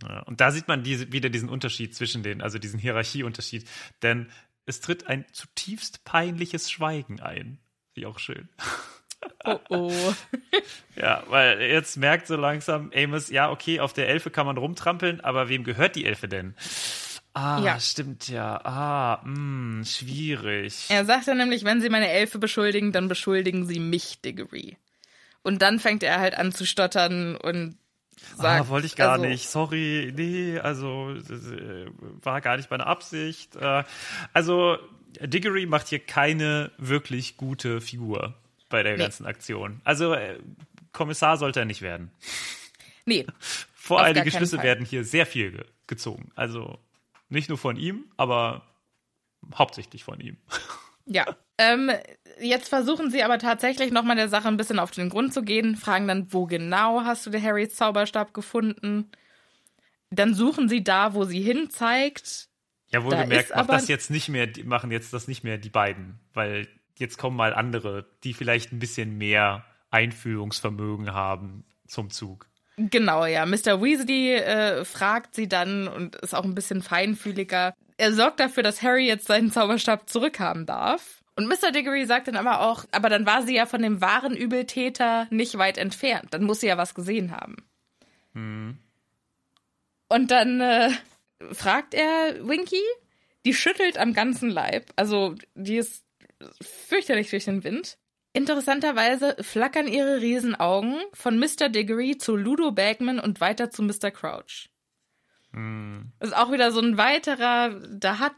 Ja, 0.03 0.21
und 0.23 0.41
da 0.41 0.51
sieht 0.51 0.69
man 0.69 0.83
diese, 0.83 1.13
wieder 1.13 1.31
diesen 1.31 1.49
Unterschied 1.49 1.95
zwischen 1.95 2.23
den, 2.23 2.43
also 2.43 2.59
diesen 2.59 2.79
Hierarchieunterschied. 2.79 3.67
Denn 4.03 4.29
es 4.67 4.81
tritt 4.81 5.07
ein 5.07 5.25
zutiefst 5.33 6.05
peinliches 6.05 6.71
Schweigen 6.71 7.21
ein. 7.21 7.59
Wie 7.95 8.05
auch 8.05 8.19
schön. 8.19 8.49
Oh 9.45 9.59
oh. 9.71 10.15
Ja, 10.97 11.25
weil 11.29 11.61
jetzt 11.61 11.97
merkt 11.97 12.27
so 12.27 12.37
langsam 12.37 12.91
Amos, 12.95 13.31
ja, 13.31 13.51
okay, 13.51 13.81
auf 13.81 13.93
der 13.93 14.09
Elfe 14.09 14.31
kann 14.31 14.47
man 14.47 14.57
rumtrampeln, 14.57 15.21
aber 15.21 15.49
wem 15.49 15.65
gehört 15.65 15.95
die 15.97 16.05
Elfe 16.05 16.29
denn? 16.29 16.55
Ah, 17.39 17.61
Ja. 17.63 17.79
stimmt 17.79 18.29
ja. 18.29 18.61
Ah, 18.65 19.21
mh, 19.25 19.85
schwierig. 19.85 20.87
Er 20.89 21.05
sagt 21.05 21.29
dann 21.29 21.37
nämlich, 21.37 21.65
wenn 21.65 21.83
sie 21.83 21.91
meine 21.91 22.09
Elfe 22.09 22.39
beschuldigen, 22.39 22.93
dann 22.93 23.09
beschuldigen 23.09 23.67
sie 23.67 23.79
mich, 23.79 24.21
Diggory. 24.23 24.79
Und 25.43 25.61
dann 25.61 25.79
fängt 25.79 26.03
er 26.03 26.19
halt 26.19 26.35
an 26.37 26.51
zu 26.53 26.65
stottern 26.65 27.37
und 27.37 27.77
sagt. 28.37 28.63
ah, 28.65 28.69
wollte 28.69 28.87
ich 28.87 28.97
gar 28.97 29.13
also, 29.13 29.27
nicht. 29.27 29.49
Sorry, 29.51 30.13
nee, 30.17 30.59
also 30.59 31.11
äh, 31.11 31.87
war 32.23 32.41
gar 32.41 32.57
nicht 32.57 32.71
meine 32.71 32.87
Absicht. 32.87 33.55
Äh, 33.57 33.85
also 34.33 34.79
Diggory 35.21 35.67
macht 35.67 35.89
hier 35.89 35.99
keine 36.01 36.71
wirklich 36.79 37.37
gute 37.37 37.83
Figur 37.83 38.35
bei 38.71 38.83
der 38.83 38.93
Nee. 38.97 39.03
ganzen 39.03 39.27
Aktion. 39.27 39.81
Also 39.85 40.15
äh, 40.15 40.39
Kommissar 40.93 41.37
sollte 41.37 41.61
er 41.61 41.67
nicht 41.67 41.83
werden. 41.83 42.11
Nee, 43.05 43.27
Voreilige 43.75 44.31
Schlüsse 44.31 44.63
werden 44.63 44.87
hier 44.87 45.05
sehr 45.05 45.27
viel 45.27 45.53
ge 45.53 45.65
gezogen. 45.87 46.33
Also 46.35 46.79
nicht 47.29 47.49
nur 47.49 47.59
von 47.59 47.77
ihm, 47.77 48.11
aber 48.17 48.63
hauptsächlich 49.55 50.05
von 50.05 50.21
ihm. 50.21 50.37
Ja. 51.07 51.25
Ähm, 51.59 51.91
jetzt 52.41 52.69
versuchen 52.69 53.11
sie 53.11 53.23
aber 53.23 53.39
tatsächlich 53.39 53.91
nochmal 53.91 54.17
der 54.17 54.29
Sache 54.29 54.49
ein 54.49 54.57
bisschen 54.57 54.79
auf 54.79 54.91
den 54.91 55.09
Grund 55.09 55.33
zu 55.33 55.43
gehen, 55.43 55.77
fragen 55.77 56.09
dann, 56.09 56.33
wo 56.33 56.47
genau 56.47 57.03
hast 57.03 57.25
du 57.25 57.31
den 57.31 57.43
Harrys 57.43 57.75
Zauberstab 57.75 58.35
gefunden? 58.35 59.11
Dann 60.11 60.35
suchen 60.35 60.69
sie 60.69 60.85
da, 60.85 61.15
wo 61.15 61.25
sie 61.25 61.41
hin 61.41 61.71
zeigt. 61.71 62.49
Ja, 62.89 63.01
Da 63.01 63.05
wohlgemerkt, 63.05 63.51
ist 63.51 63.57
macht 63.57 63.71
das 63.71 63.89
jetzt 63.89 64.11
nicht 64.11 64.29
mehr, 64.29 64.49
machen 64.65 64.91
jetzt 64.91 65.13
das 65.13 65.29
nicht 65.29 65.45
mehr 65.45 65.59
die 65.59 65.71
beiden, 65.71 66.19
weil 66.35 66.69
jetzt 66.99 67.19
kommen 67.19 67.37
mal 67.37 67.55
andere, 67.55 68.07
die 68.25 68.35
vielleicht 68.35 68.73
ein 68.73 68.79
bisschen 68.79 69.17
mehr 69.17 69.65
Einfühlungsvermögen 69.91 71.13
haben 71.13 71.65
zum 71.87 72.11
Zug. 72.11 72.49
Genau, 72.77 73.25
ja. 73.25 73.47
Mr. 73.47 73.83
Weasley 73.83 74.35
äh, 74.35 74.85
fragt 74.85 75.35
sie 75.35 75.49
dann 75.49 75.89
und 75.89 76.17
ist 76.17 76.35
auch 76.35 76.45
ein 76.45 76.55
bisschen 76.55 76.83
feinfühliger. 76.83 77.75
Er 77.97 78.13
sorgt 78.13 78.41
dafür, 78.41 78.63
dass 78.63 78.83
Harry 78.83 79.07
jetzt 79.07 79.27
seinen 79.27 79.51
Zauberstab 79.51 80.09
zurückhaben 80.09 80.67
darf. 80.67 81.23
Und 81.37 81.49
Mr. 81.49 81.71
Diggory 81.71 82.07
sagt 82.07 82.29
dann 82.29 82.37
aber 82.37 82.61
auch, 82.61 82.85
aber 82.93 83.09
dann 83.09 83.27
war 83.27 83.43
sie 83.43 83.55
ja 83.55 83.67
von 83.67 83.83
dem 83.83 84.01
wahren 84.01 84.37
Übeltäter 84.37 85.27
nicht 85.31 85.57
weit 85.59 85.79
entfernt. 85.79 86.29
Dann 86.31 86.45
muss 86.45 86.61
sie 86.61 86.67
ja 86.67 86.79
was 86.79 86.95
gesehen 86.95 87.33
haben. 87.33 87.57
Und 90.09 90.31
dann 90.31 90.61
äh, 90.61 90.91
fragt 91.53 91.95
er 91.95 92.47
Winky, 92.47 92.83
die 93.45 93.55
schüttelt 93.55 93.99
am 93.99 94.13
ganzen 94.13 94.51
Leib. 94.51 94.91
Also 94.97 95.35
die 95.55 95.77
ist 95.77 96.05
fürchterlich 96.61 97.31
durch 97.31 97.45
den 97.45 97.65
Wind. 97.65 97.99
Interessanterweise 98.37 99.35
flackern 99.41 99.89
ihre 99.89 100.21
Riesenaugen 100.21 100.97
von 101.15 101.39
Mr. 101.39 101.71
Diggory 101.71 102.19
zu 102.19 102.37
Ludo 102.37 102.71
Bagman 102.71 103.19
und 103.19 103.41
weiter 103.41 103.71
zu 103.71 103.83
Mr. 103.83 104.11
Crouch. 104.11 104.69
Das 105.53 106.29
ist 106.31 106.37
auch 106.37 106.53
wieder 106.53 106.71
so 106.71 106.81
ein 106.81 106.99
weiterer, 106.99 107.81
da 107.89 108.19
hat 108.19 108.35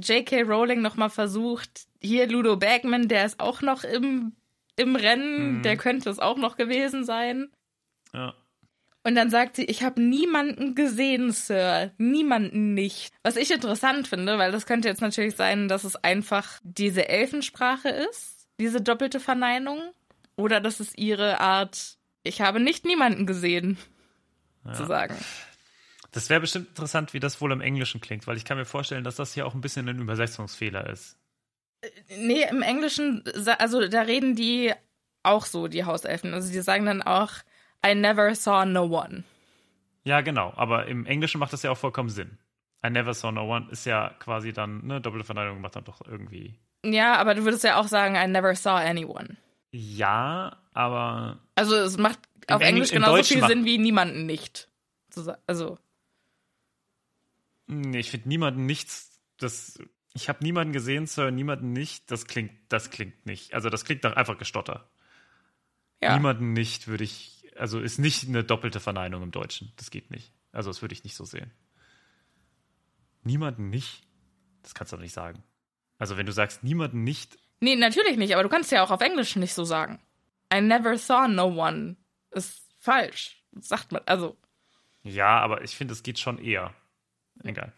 J.K. 0.00 0.42
Rowling 0.42 0.82
nochmal 0.82 1.10
versucht, 1.10 1.86
hier 2.00 2.28
Ludo 2.28 2.56
Bagman, 2.56 3.08
der 3.08 3.26
ist 3.26 3.40
auch 3.40 3.60
noch 3.60 3.82
im, 3.82 4.36
im 4.76 4.94
Rennen, 4.94 5.56
Mhm. 5.58 5.62
der 5.62 5.76
könnte 5.76 6.10
es 6.10 6.20
auch 6.20 6.36
noch 6.36 6.56
gewesen 6.56 7.04
sein. 7.04 7.48
Ja. 8.12 8.34
Und 9.02 9.16
dann 9.16 9.30
sagt 9.30 9.56
sie, 9.56 9.64
ich 9.64 9.82
habe 9.82 10.00
niemanden 10.00 10.76
gesehen, 10.76 11.32
Sir. 11.32 11.90
Niemanden 11.98 12.72
nicht. 12.72 13.12
Was 13.24 13.34
ich 13.36 13.50
interessant 13.50 14.06
finde, 14.06 14.38
weil 14.38 14.52
das 14.52 14.64
könnte 14.64 14.86
jetzt 14.88 15.02
natürlich 15.02 15.34
sein, 15.34 15.66
dass 15.66 15.82
es 15.82 15.96
einfach 15.96 16.60
diese 16.62 17.08
Elfensprache 17.08 17.88
ist, 17.88 18.33
diese 18.58 18.80
doppelte 18.80 19.20
Verneinung. 19.20 19.92
Oder 20.36 20.60
dass 20.60 20.80
es 20.80 20.96
ihre 20.96 21.40
Art, 21.40 21.96
ich 22.24 22.40
habe 22.40 22.58
nicht 22.58 22.84
niemanden 22.84 23.24
gesehen, 23.24 23.78
zu 24.72 24.84
sagen. 24.84 25.14
Das 26.10 26.28
wäre 26.28 26.40
bestimmt 26.40 26.68
interessant, 26.68 27.12
wie 27.14 27.20
das 27.20 27.40
wohl 27.40 27.52
im 27.52 27.60
Englischen 27.60 28.00
klingt, 28.00 28.26
weil 28.26 28.36
ich 28.36 28.44
kann 28.44 28.56
mir 28.56 28.64
vorstellen, 28.64 29.04
dass 29.04 29.16
das 29.16 29.34
hier 29.34 29.46
auch 29.46 29.54
ein 29.54 29.60
bisschen 29.60 29.88
ein 29.88 30.00
Übersetzungsfehler 30.00 30.88
ist. 30.88 31.16
Nee, 32.16 32.46
im 32.50 32.62
Englischen, 32.62 33.22
also 33.58 33.86
da 33.88 34.02
reden 34.02 34.34
die 34.34 34.72
auch 35.22 35.46
so, 35.46 35.68
die 35.68 35.84
Hauselfen. 35.84 36.34
Also 36.34 36.52
die 36.52 36.60
sagen 36.60 36.86
dann 36.86 37.02
auch, 37.02 37.30
I 37.86 37.94
never 37.94 38.34
saw 38.34 38.64
no 38.64 38.84
one. 38.84 39.24
Ja, 40.04 40.20
genau, 40.20 40.52
aber 40.56 40.86
im 40.86 41.06
Englischen 41.06 41.38
macht 41.38 41.52
das 41.52 41.62
ja 41.62 41.70
auch 41.70 41.78
vollkommen 41.78 42.08
Sinn. 42.10 42.38
I 42.84 42.90
never 42.90 43.14
saw 43.14 43.32
no 43.32 43.42
one 43.42 43.68
ist 43.70 43.86
ja 43.86 44.10
quasi 44.18 44.52
dann, 44.52 44.86
ne, 44.86 45.00
doppelte 45.00 45.24
Verneinung 45.24 45.60
macht 45.60 45.76
dann 45.76 45.84
doch 45.84 46.00
irgendwie. 46.06 46.58
Ja, 46.92 47.16
aber 47.16 47.34
du 47.34 47.44
würdest 47.44 47.64
ja 47.64 47.78
auch 47.80 47.88
sagen, 47.88 48.14
I 48.16 48.26
never 48.26 48.54
saw 48.54 48.70
anyone. 48.84 49.36
Ja, 49.72 50.56
aber 50.72 51.40
Also 51.54 51.74
es 51.76 51.96
macht 51.98 52.18
auf 52.48 52.60
Engl- 52.60 52.64
Englisch 52.66 52.90
im 52.92 53.02
genauso 53.02 53.22
viel 53.22 53.44
Sinn 53.46 53.64
wie 53.64 53.78
niemanden 53.78 54.26
nicht. 54.26 54.68
Also, 55.46 55.78
nee, 57.66 57.98
ich 58.00 58.10
finde 58.10 58.28
niemanden 58.28 58.66
nichts, 58.66 59.20
das, 59.38 59.78
ich 60.12 60.28
habe 60.28 60.42
niemanden 60.42 60.72
gesehen, 60.72 61.06
Sir, 61.06 61.30
niemanden 61.30 61.72
nicht, 61.72 62.10
das 62.10 62.26
klingt, 62.26 62.52
das 62.68 62.90
klingt 62.90 63.24
nicht. 63.26 63.54
Also 63.54 63.70
das 63.70 63.84
klingt 63.84 64.02
nach 64.02 64.16
einfach 64.16 64.38
Gestotter. 64.38 64.88
ja. 66.02 66.14
Niemanden 66.14 66.52
nicht 66.52 66.88
würde 66.88 67.04
ich, 67.04 67.50
also 67.56 67.80
ist 67.80 67.98
nicht 67.98 68.28
eine 68.28 68.42
doppelte 68.44 68.80
Verneinung 68.80 69.22
im 69.22 69.30
Deutschen. 69.30 69.72
Das 69.76 69.90
geht 69.90 70.10
nicht. 70.10 70.32
Also 70.52 70.70
das 70.70 70.82
würde 70.82 70.92
ich 70.92 71.04
nicht 71.04 71.14
so 71.16 71.24
sehen. 71.24 71.50
Niemanden 73.22 73.70
nicht? 73.70 74.02
Das 74.62 74.74
kannst 74.74 74.92
du 74.92 74.96
doch 74.96 75.02
nicht 75.02 75.14
sagen. 75.14 75.42
Also 75.98 76.16
wenn 76.16 76.26
du 76.26 76.32
sagst 76.32 76.64
niemanden 76.64 77.04
nicht, 77.04 77.38
Nee, 77.60 77.76
natürlich 77.76 78.18
nicht, 78.18 78.34
aber 78.34 78.42
du 78.42 78.50
kannst 78.50 78.70
ja 78.72 78.84
auch 78.84 78.90
auf 78.90 79.00
Englisch 79.00 79.36
nicht 79.36 79.54
so 79.54 79.64
sagen. 79.64 79.98
I 80.52 80.60
never 80.60 80.98
saw 80.98 81.26
no 81.26 81.46
one. 81.46 81.96
Ist 82.30 82.62
falsch. 82.78 83.42
Sagt 83.58 83.90
man. 83.90 84.02
Also, 84.04 84.36
ja, 85.02 85.38
aber 85.38 85.62
ich 85.62 85.74
finde, 85.74 85.94
es 85.94 86.02
geht 86.02 86.18
schon 86.18 86.38
eher. 86.38 86.74
Egal. 87.42 87.72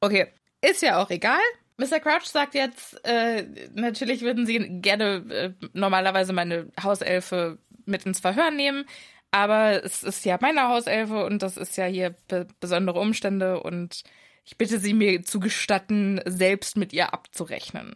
okay. 0.00 0.28
Ist 0.62 0.82
ja 0.82 1.02
auch 1.02 1.10
egal. 1.10 1.40
Mr. 1.76 2.00
Crouch 2.00 2.26
sagt 2.26 2.54
jetzt, 2.54 3.02
äh, 3.06 3.46
natürlich 3.74 4.20
würden 4.20 4.46
sie 4.46 4.80
gerne 4.80 5.24
äh, 5.30 5.52
normalerweise 5.72 6.32
meine 6.32 6.70
Hauselfe 6.82 7.58
mit 7.86 8.04
ins 8.04 8.20
Verhör 8.20 8.50
nehmen, 8.50 8.84
aber 9.30 9.82
es 9.82 10.02
ist 10.02 10.24
ja 10.26 10.38
meine 10.40 10.68
Hauselfe 10.68 11.24
und 11.24 11.42
das 11.42 11.56
ist 11.56 11.76
ja 11.76 11.86
hier 11.86 12.14
be 12.28 12.46
besondere 12.60 13.00
Umstände 13.00 13.62
und 13.62 14.04
ich 14.50 14.56
bitte 14.58 14.80
sie 14.80 14.94
mir 14.94 15.22
zu 15.22 15.38
gestatten, 15.38 16.20
selbst 16.26 16.76
mit 16.76 16.92
ihr 16.92 17.14
abzurechnen. 17.14 17.94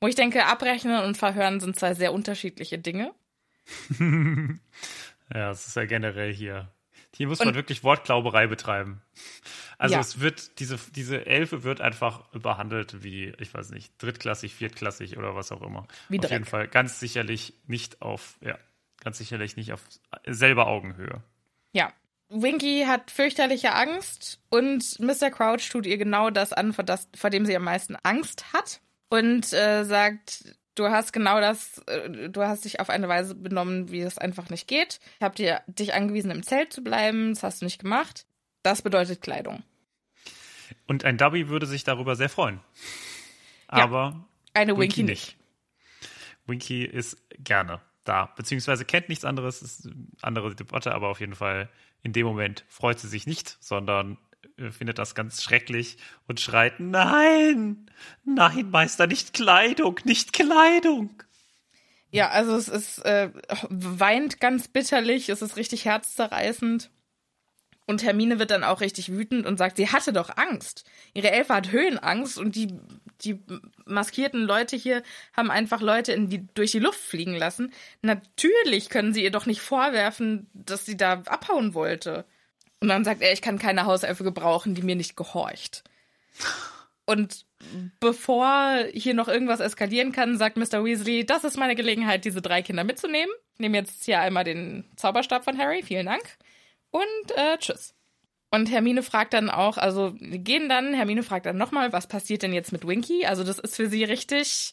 Wo 0.00 0.08
ich 0.08 0.14
denke, 0.16 0.44
abrechnen 0.46 1.04
und 1.04 1.16
verhören 1.16 1.60
sind 1.60 1.76
zwei 1.78 1.94
sehr 1.94 2.12
unterschiedliche 2.12 2.78
Dinge. 2.78 3.14
Ja, 5.34 5.50
es 5.50 5.66
ist 5.66 5.76
ja 5.76 5.84
generell 5.84 6.32
hier. 6.32 6.72
Hier 7.14 7.26
muss 7.28 7.38
man 7.40 7.48
Und- 7.48 7.54
wirklich 7.54 7.84
Wortklauberei 7.84 8.46
betreiben. 8.46 9.02
Also 9.76 9.94
Ja. 9.96 10.00
es 10.00 10.20
wird, 10.20 10.58
diese, 10.58 10.78
diese 10.94 11.26
Elfe 11.26 11.62
wird 11.64 11.80
einfach 11.82 12.28
behandelt 12.30 13.02
wie, 13.04 13.34
ich 13.38 13.52
weiß 13.52 13.70
nicht, 13.70 13.92
drittklassig, 13.98 14.54
viertklassig 14.54 15.18
oder 15.18 15.34
was 15.36 15.52
auch 15.52 15.60
immer. 15.60 15.86
Wie 16.08 16.16
auf 16.18 16.22
Dreck. 16.22 16.30
jeden 16.32 16.44
Fall 16.46 16.66
ganz 16.68 16.98
sicherlich 16.98 17.52
nicht 17.66 18.00
auf, 18.00 18.38
ja, 18.40 18.58
ganz 19.04 19.18
sicherlich 19.18 19.56
nicht 19.56 19.72
auf 19.74 19.82
selber 20.26 20.66
Augenhöhe. 20.66 21.22
Ja. 21.72 21.92
Winky 22.28 22.84
hat 22.86 23.10
fürchterliche 23.10 23.74
Angst 23.74 24.40
und 24.50 25.00
Mr. 25.00 25.30
Crouch 25.30 25.68
tut 25.70 25.86
ihr 25.86 25.96
genau 25.96 26.30
das 26.30 26.52
an, 26.52 26.72
vor, 26.72 26.84
das, 26.84 27.08
vor 27.14 27.30
dem 27.30 27.46
sie 27.46 27.56
am 27.56 27.64
meisten 27.64 27.96
Angst 28.02 28.52
hat. 28.52 28.80
Und 29.08 29.52
äh, 29.54 29.84
sagt, 29.84 30.54
du 30.74 30.88
hast 30.88 31.12
genau 31.12 31.40
das, 31.40 31.78
äh, 31.86 32.28
du 32.28 32.42
hast 32.42 32.66
dich 32.66 32.80
auf 32.80 32.90
eine 32.90 33.08
Weise 33.08 33.34
benommen, 33.34 33.90
wie 33.90 34.00
es 34.00 34.18
einfach 34.18 34.50
nicht 34.50 34.68
geht. 34.68 35.00
Ich 35.16 35.22
habe 35.22 35.34
dir 35.34 35.62
dich 35.66 35.94
angewiesen, 35.94 36.30
im 36.30 36.42
Zelt 36.42 36.72
zu 36.72 36.84
bleiben, 36.84 37.30
das 37.30 37.42
hast 37.42 37.62
du 37.62 37.64
nicht 37.64 37.80
gemacht. 37.80 38.26
Das 38.62 38.82
bedeutet 38.82 39.22
Kleidung. 39.22 39.62
Und 40.86 41.04
ein 41.04 41.16
Dubby 41.16 41.48
würde 41.48 41.66
sich 41.66 41.84
darüber 41.84 42.16
sehr 42.16 42.28
freuen. 42.28 42.60
Ja, 43.72 43.84
Aber 43.84 44.28
Eine 44.52 44.76
Winky, 44.76 44.98
Winky 44.98 45.02
nicht. 45.04 45.36
Winky 46.46 46.84
ist 46.84 47.16
gerne 47.38 47.80
da, 48.08 48.32
beziehungsweise 48.36 48.84
kennt 48.84 49.08
nichts 49.08 49.24
anderes, 49.24 49.62
ist 49.62 49.86
eine 49.86 50.06
andere 50.22 50.54
Debatte, 50.54 50.94
aber 50.94 51.08
auf 51.08 51.20
jeden 51.20 51.34
Fall 51.34 51.68
in 52.02 52.12
dem 52.12 52.26
Moment 52.26 52.64
freut 52.68 52.98
sie 52.98 53.08
sich 53.08 53.26
nicht, 53.26 53.56
sondern 53.60 54.18
äh, 54.56 54.70
findet 54.70 54.98
das 54.98 55.14
ganz 55.14 55.42
schrecklich 55.42 55.98
und 56.26 56.40
schreit, 56.40 56.80
nein, 56.80 57.90
nein, 58.24 58.70
Meister, 58.70 59.06
nicht 59.06 59.34
Kleidung, 59.34 60.00
nicht 60.04 60.32
Kleidung. 60.32 61.22
Ja, 62.10 62.30
also 62.30 62.56
es 62.56 62.68
ist, 62.68 62.98
äh, 63.04 63.30
weint 63.68 64.40
ganz 64.40 64.68
bitterlich, 64.68 65.28
es 65.28 65.42
ist 65.42 65.56
richtig 65.56 65.84
herzzerreißend. 65.84 66.90
Und 67.88 68.02
Hermine 68.02 68.38
wird 68.38 68.50
dann 68.50 68.64
auch 68.64 68.82
richtig 68.82 69.10
wütend 69.12 69.46
und 69.46 69.56
sagt, 69.56 69.78
sie 69.78 69.88
hatte 69.88 70.12
doch 70.12 70.36
Angst. 70.36 70.84
Ihre 71.14 71.30
Elfe 71.30 71.54
hat 71.54 71.72
Höhenangst 71.72 72.36
und 72.36 72.54
die, 72.54 72.74
die 73.22 73.40
maskierten 73.86 74.42
Leute 74.42 74.76
hier 74.76 75.02
haben 75.34 75.50
einfach 75.50 75.80
Leute 75.80 76.12
in 76.12 76.28
die, 76.28 76.46
durch 76.52 76.72
die 76.72 76.80
Luft 76.80 77.00
fliegen 77.00 77.34
lassen. 77.34 77.72
Natürlich 78.02 78.90
können 78.90 79.14
sie 79.14 79.24
ihr 79.24 79.30
doch 79.30 79.46
nicht 79.46 79.62
vorwerfen, 79.62 80.50
dass 80.52 80.84
sie 80.84 80.98
da 80.98 81.22
abhauen 81.24 81.72
wollte. 81.72 82.26
Und 82.80 82.88
dann 82.88 83.04
sagt 83.04 83.22
er, 83.22 83.32
ich 83.32 83.40
kann 83.40 83.58
keine 83.58 83.86
Hauselfe 83.86 84.22
gebrauchen, 84.22 84.74
die 84.74 84.82
mir 84.82 84.94
nicht 84.94 85.16
gehorcht. 85.16 85.82
Und 87.06 87.46
bevor 88.00 88.84
hier 88.92 89.14
noch 89.14 89.28
irgendwas 89.28 89.60
eskalieren 89.60 90.12
kann, 90.12 90.36
sagt 90.36 90.58
Mr. 90.58 90.84
Weasley, 90.84 91.24
das 91.24 91.44
ist 91.44 91.56
meine 91.56 91.74
Gelegenheit, 91.74 92.26
diese 92.26 92.42
drei 92.42 92.60
Kinder 92.60 92.84
mitzunehmen. 92.84 93.32
Ich 93.54 93.60
nehme 93.60 93.78
jetzt 93.78 94.04
hier 94.04 94.20
einmal 94.20 94.44
den 94.44 94.84
Zauberstab 94.96 95.42
von 95.42 95.56
Harry, 95.56 95.82
vielen 95.82 96.04
Dank. 96.04 96.36
Und 96.90 97.30
äh, 97.36 97.58
tschüss. 97.58 97.94
Und 98.50 98.70
Hermine 98.70 99.02
fragt 99.02 99.34
dann 99.34 99.50
auch, 99.50 99.76
also 99.76 100.14
wir 100.18 100.38
gehen 100.38 100.68
dann, 100.70 100.94
Hermine 100.94 101.22
fragt 101.22 101.46
dann 101.46 101.58
nochmal, 101.58 101.92
was 101.92 102.06
passiert 102.06 102.42
denn 102.42 102.54
jetzt 102.54 102.72
mit 102.72 102.86
Winky? 102.86 103.26
Also 103.26 103.44
das 103.44 103.58
ist 103.58 103.76
für 103.76 103.88
sie 103.88 104.04
richtig, 104.04 104.72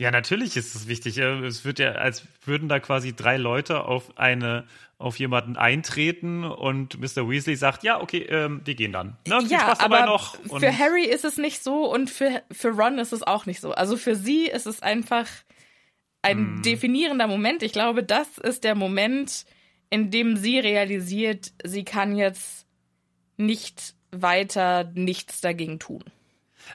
Ja, 0.00 0.12
natürlich 0.12 0.56
ist 0.56 0.76
es 0.76 0.86
wichtig. 0.86 1.16
Ja, 1.16 1.40
Es 1.42 1.64
wird 1.64 1.80
ja, 1.80 1.92
als 1.92 2.22
würden 2.44 2.68
da 2.68 2.78
quasi 2.78 3.16
drei 3.16 3.36
Leute 3.36 3.84
auf 3.84 4.16
eine, 4.16 4.68
auf 4.98 5.18
jemanden 5.18 5.56
eintreten 5.56 6.44
und 6.44 7.00
Mr. 7.00 7.28
Weasley 7.28 7.56
sagt, 7.56 7.82
ja, 7.82 8.00
okay, 8.00 8.22
ähm, 8.30 8.62
die 8.64 8.76
gehen 8.76 8.92
dann. 8.92 9.16
Ne? 9.26 9.44
Ja, 9.48 9.74
aber 9.80 10.06
noch. 10.06 10.38
Und 10.48 10.60
für 10.60 10.78
Harry 10.78 11.04
ist 11.06 11.24
es 11.24 11.36
nicht 11.38 11.64
so 11.64 11.92
und 11.92 12.08
für, 12.10 12.42
für 12.52 12.68
Ron 12.68 12.98
ist 13.00 13.12
es 13.12 13.24
auch 13.24 13.46
nicht 13.46 13.60
so. 13.60 13.72
Also 13.72 13.96
für 13.96 14.14
sie 14.14 14.46
ist 14.46 14.66
es 14.66 14.80
einfach 14.82 15.26
ein 16.22 16.38
Hm. 16.38 16.62
definierender 16.62 17.26
Moment. 17.26 17.64
Ich 17.64 17.72
glaube, 17.72 18.04
das 18.04 18.38
ist 18.38 18.62
der 18.62 18.76
Moment, 18.76 19.46
in 19.90 20.10
dem 20.10 20.36
sie 20.36 20.58
realisiert, 20.58 21.52
sie 21.64 21.84
kann 21.84 22.16
jetzt 22.16 22.66
nicht 23.36 23.94
weiter 24.10 24.84
nichts 24.94 25.40
dagegen 25.40 25.78
tun. 25.78 26.04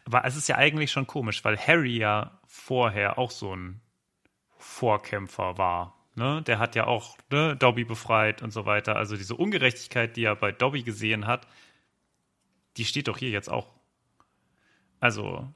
Aber 0.05 0.25
es 0.25 0.35
ist 0.35 0.47
ja 0.47 0.55
eigentlich 0.55 0.91
schon 0.91 1.07
komisch, 1.07 1.43
weil 1.43 1.57
Harry 1.57 1.97
ja 1.97 2.39
vorher 2.45 3.17
auch 3.17 3.31
so 3.31 3.55
ein 3.55 3.81
Vorkämpfer 4.57 5.57
war. 5.57 5.97
Ne? 6.15 6.41
Der 6.43 6.59
hat 6.59 6.75
ja 6.75 6.87
auch 6.87 7.17
ne, 7.31 7.55
Dobby 7.55 7.83
befreit 7.83 8.41
und 8.41 8.51
so 8.51 8.65
weiter. 8.65 8.95
Also 8.95 9.17
diese 9.17 9.35
Ungerechtigkeit, 9.35 10.15
die 10.15 10.23
er 10.23 10.35
bei 10.35 10.51
Dobby 10.51 10.83
gesehen 10.83 11.27
hat, 11.27 11.47
die 12.77 12.85
steht 12.85 13.07
doch 13.07 13.17
hier 13.17 13.29
jetzt 13.29 13.49
auch. 13.49 13.73
Also, 14.99 15.53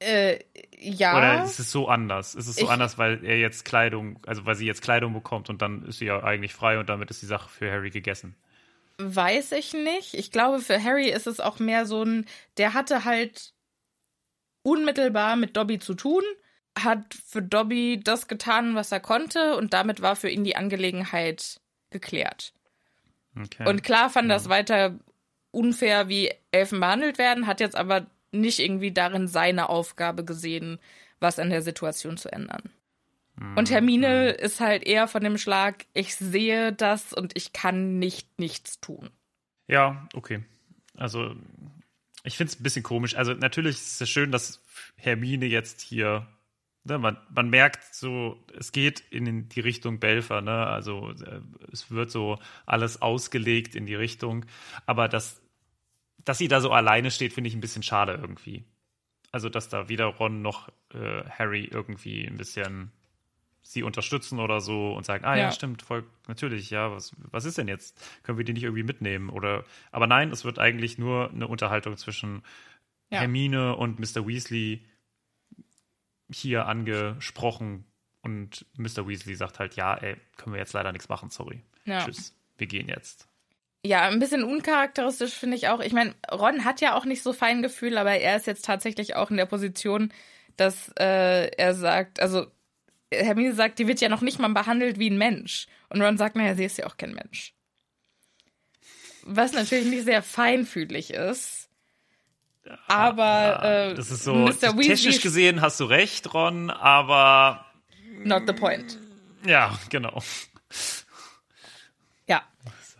Äh, 0.00 0.38
ja. 0.78 1.16
oder 1.16 1.44
ist 1.44 1.58
es 1.60 1.70
so 1.70 1.88
anders? 1.88 2.34
Ist 2.34 2.46
es 2.48 2.56
so 2.56 2.64
Ich- 2.64 2.70
anders, 2.70 2.96
weil 2.98 3.24
er 3.24 3.38
jetzt 3.38 3.64
Kleidung, 3.64 4.18
also 4.26 4.46
weil 4.46 4.54
sie 4.54 4.66
jetzt 4.66 4.80
Kleidung 4.82 5.12
bekommt 5.12 5.50
und 5.50 5.60
dann 5.62 5.84
ist 5.86 5.98
sie 5.98 6.06
ja 6.06 6.22
eigentlich 6.24 6.54
frei 6.54 6.78
und 6.78 6.88
damit 6.88 7.10
ist 7.10 7.20
die 7.20 7.26
Sache 7.26 7.48
für 7.50 7.70
Harry 7.70 7.90
gegessen. 7.90 8.34
Weiß 8.98 9.52
ich 9.52 9.72
nicht. 9.74 10.14
Ich 10.14 10.30
glaube, 10.30 10.60
für 10.60 10.82
Harry 10.82 11.08
ist 11.10 11.26
es 11.26 11.40
auch 11.40 11.58
mehr 11.58 11.84
so 11.86 12.02
ein, 12.02 12.26
der 12.56 12.74
hatte 12.74 13.04
halt 13.04 13.52
unmittelbar 14.62 15.36
mit 15.36 15.56
Dobby 15.56 15.78
zu 15.78 15.94
tun, 15.94 16.22
hat 16.78 17.14
für 17.26 17.42
Dobby 17.42 18.00
das 18.02 18.28
getan, 18.28 18.74
was 18.74 18.92
er 18.92 19.00
konnte 19.00 19.56
und 19.56 19.72
damit 19.74 20.02
war 20.02 20.16
für 20.16 20.28
ihn 20.30 20.44
die 20.44 20.56
Angelegenheit 20.56 21.60
geklärt. 21.90 22.52
Okay. 23.38 23.68
Und 23.68 23.82
klar 23.82 24.10
fand 24.10 24.30
das 24.30 24.48
weiter 24.48 24.98
unfair, 25.50 26.08
wie 26.08 26.30
Elfen 26.52 26.80
behandelt 26.80 27.18
werden, 27.18 27.46
hat 27.46 27.60
jetzt 27.60 27.76
aber 27.76 28.06
nicht 28.32 28.58
irgendwie 28.58 28.92
darin 28.92 29.28
seine 29.28 29.68
Aufgabe 29.68 30.24
gesehen, 30.24 30.78
was 31.18 31.38
an 31.38 31.50
der 31.50 31.62
Situation 31.62 32.16
zu 32.16 32.32
ändern. 32.32 32.70
Und 33.56 33.70
Hermine 33.70 34.30
ist 34.32 34.60
halt 34.60 34.82
eher 34.84 35.08
von 35.08 35.22
dem 35.22 35.38
Schlag, 35.38 35.86
ich 35.94 36.14
sehe 36.14 36.74
das 36.74 37.14
und 37.14 37.34
ich 37.36 37.54
kann 37.54 37.98
nicht 37.98 38.38
nichts 38.38 38.80
tun. 38.80 39.08
Ja, 39.66 40.06
okay. 40.14 40.44
Also 40.94 41.34
ich 42.22 42.36
finde 42.36 42.52
es 42.52 42.60
ein 42.60 42.62
bisschen 42.62 42.82
komisch. 42.82 43.16
Also 43.16 43.32
natürlich 43.32 43.76
ist 43.76 44.02
es 44.02 44.10
schön, 44.10 44.30
dass 44.30 44.60
Hermine 44.96 45.46
jetzt 45.46 45.80
hier, 45.80 46.26
ne, 46.84 46.98
man, 46.98 47.16
man 47.34 47.48
merkt 47.48 47.94
so, 47.94 48.36
es 48.58 48.72
geht 48.72 49.00
in 49.10 49.48
die 49.48 49.60
Richtung 49.60 50.00
Belfer, 50.00 50.42
ne? 50.42 50.66
Also 50.66 51.10
äh, 51.10 51.40
es 51.72 51.90
wird 51.90 52.10
so 52.10 52.38
alles 52.66 53.00
ausgelegt 53.00 53.74
in 53.74 53.86
die 53.86 53.94
Richtung. 53.94 54.44
Aber 54.84 55.08
dass, 55.08 55.40
dass 56.24 56.38
sie 56.38 56.48
da 56.48 56.60
so 56.60 56.70
alleine 56.72 57.10
steht, 57.10 57.32
finde 57.32 57.48
ich 57.48 57.54
ein 57.54 57.60
bisschen 57.60 57.82
schade 57.82 58.12
irgendwie. 58.20 58.64
Also, 59.32 59.48
dass 59.48 59.68
da 59.68 59.88
weder 59.88 60.06
Ron 60.06 60.42
noch 60.42 60.68
äh, 60.92 61.22
Harry 61.28 61.64
irgendwie 61.64 62.26
ein 62.26 62.36
bisschen 62.36 62.90
sie 63.62 63.82
unterstützen 63.82 64.40
oder 64.40 64.60
so 64.60 64.94
und 64.94 65.04
sagen, 65.04 65.24
ah 65.24 65.36
ja, 65.36 65.44
Ja. 65.44 65.52
stimmt, 65.52 65.82
voll 65.82 66.04
natürlich, 66.26 66.70
ja, 66.70 66.90
was, 66.90 67.14
was 67.30 67.44
ist 67.44 67.58
denn 67.58 67.68
jetzt? 67.68 67.96
Können 68.24 68.38
wir 68.38 68.44
die 68.44 68.54
nicht 68.54 68.64
irgendwie 68.64 68.82
mitnehmen? 68.82 69.28
Oder 69.30 69.64
aber 69.92 70.06
nein, 70.06 70.30
es 70.32 70.44
wird 70.44 70.58
eigentlich 70.58 70.98
nur 70.98 71.30
eine 71.30 71.46
Unterhaltung 71.46 71.96
zwischen 71.96 72.42
Ja. 73.10 73.20
Hermine 73.20 73.76
und 73.76 73.98
Mr. 74.00 74.26
Weasley 74.26 74.84
hier 76.32 76.66
angesprochen 76.66 77.84
und 78.22 78.66
Mr. 78.76 79.06
Weasley 79.06 79.34
sagt 79.34 79.58
halt, 79.58 79.76
ja, 79.76 79.94
ey, 79.94 80.16
können 80.36 80.54
wir 80.54 80.60
jetzt 80.60 80.72
leider 80.72 80.92
nichts 80.92 81.08
machen, 81.08 81.30
sorry. 81.30 81.62
Ja. 81.84 82.04
Tschüss. 82.04 82.34
Wir 82.58 82.66
gehen 82.66 82.88
jetzt. 82.88 83.28
Ja, 83.84 84.02
ein 84.08 84.18
bisschen 84.18 84.44
uncharakteristisch 84.44 85.32
finde 85.32 85.56
ich 85.56 85.68
auch. 85.68 85.80
Ich 85.80 85.92
meine, 85.92 86.14
Ron 86.30 86.64
hat 86.64 86.80
ja 86.82 86.94
auch 86.94 87.06
nicht 87.06 87.22
so 87.22 87.32
Feingefühl, 87.32 87.96
aber 87.96 88.12
er 88.12 88.36
ist 88.36 88.46
jetzt 88.46 88.64
tatsächlich 88.64 89.16
auch 89.16 89.30
in 89.30 89.38
der 89.38 89.46
Position, 89.46 90.12
dass 90.56 90.92
äh, 90.98 91.46
er 91.56 91.74
sagt, 91.74 92.20
also 92.20 92.46
Hermine 93.12 93.54
sagt, 93.54 93.78
die 93.78 93.86
wird 93.86 94.00
ja 94.00 94.08
noch 94.10 94.20
nicht 94.20 94.38
mal 94.38 94.48
behandelt 94.52 94.98
wie 94.98 95.08
ein 95.10 95.16
Mensch. 95.18 95.66
Und 95.88 96.02
Ron 96.02 96.18
sagt, 96.18 96.36
naja, 96.36 96.54
sie 96.54 96.64
ist 96.64 96.76
ja 96.78 96.86
auch 96.86 96.96
kein 96.98 97.14
Mensch. 97.14 97.54
Was 99.22 99.52
natürlich 99.52 99.86
nicht 99.86 100.04
sehr 100.04 100.22
feinfühlig 100.22 101.12
ist. 101.14 101.68
Aber 102.86 103.62
äh, 103.90 103.94
Das 103.94 104.10
ist 104.10 104.24
so, 104.24 104.34
Mr. 104.34 104.76
Weasley 104.76 104.82
technisch 104.88 105.20
gesehen 105.22 105.60
hast 105.60 105.80
du 105.80 105.84
recht, 105.84 106.32
Ron, 106.34 106.70
aber 106.70 107.64
not 108.22 108.42
the 108.46 108.52
point. 108.52 108.98
ja, 109.44 109.78
genau. 109.88 110.22
Ja. 112.26 112.42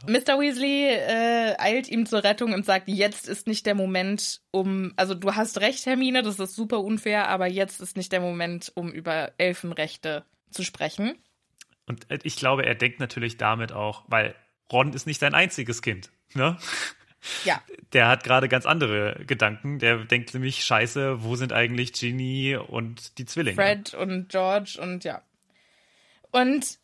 Mr. 0.06 0.38
Weasley 0.40 0.86
äh, 0.88 1.56
eilt 1.58 1.88
ihm 1.88 2.06
zur 2.06 2.24
Rettung 2.24 2.52
und 2.52 2.64
sagt, 2.64 2.88
jetzt 2.88 3.28
ist 3.28 3.46
nicht 3.46 3.66
der 3.66 3.74
Moment, 3.74 4.40
um, 4.50 4.92
also 4.96 5.14
du 5.14 5.34
hast 5.34 5.60
recht, 5.60 5.86
Hermine, 5.86 6.22
das 6.22 6.38
ist 6.38 6.54
super 6.54 6.80
unfair, 6.80 7.28
aber 7.28 7.46
jetzt 7.46 7.80
ist 7.80 7.96
nicht 7.96 8.12
der 8.12 8.20
Moment, 8.20 8.72
um 8.74 8.90
über 8.90 9.32
Elfenrechte 9.38 10.24
zu 10.50 10.62
sprechen. 10.62 11.16
Und 11.86 12.10
äh, 12.10 12.18
ich 12.22 12.36
glaube, 12.36 12.64
er 12.64 12.74
denkt 12.74 13.00
natürlich 13.00 13.36
damit 13.36 13.72
auch, 13.72 14.04
weil 14.08 14.34
Ron 14.72 14.92
ist 14.92 15.06
nicht 15.06 15.20
sein 15.20 15.34
einziges 15.34 15.82
Kind, 15.82 16.10
ne? 16.34 16.56
Ja, 17.44 17.62
Der 17.92 18.08
hat 18.08 18.24
gerade 18.24 18.48
ganz 18.48 18.64
andere 18.64 19.22
Gedanken. 19.26 19.78
Der 19.78 19.98
denkt 19.98 20.32
nämlich, 20.32 20.64
scheiße, 20.64 21.22
wo 21.22 21.36
sind 21.36 21.52
eigentlich 21.52 21.92
Ginny 21.92 22.56
und 22.56 23.18
die 23.18 23.26
Zwillinge? 23.26 23.56
Fred 23.56 23.92
und 23.92 24.30
George 24.30 24.78
und 24.80 25.04
ja. 25.04 25.20
Und 26.30 26.78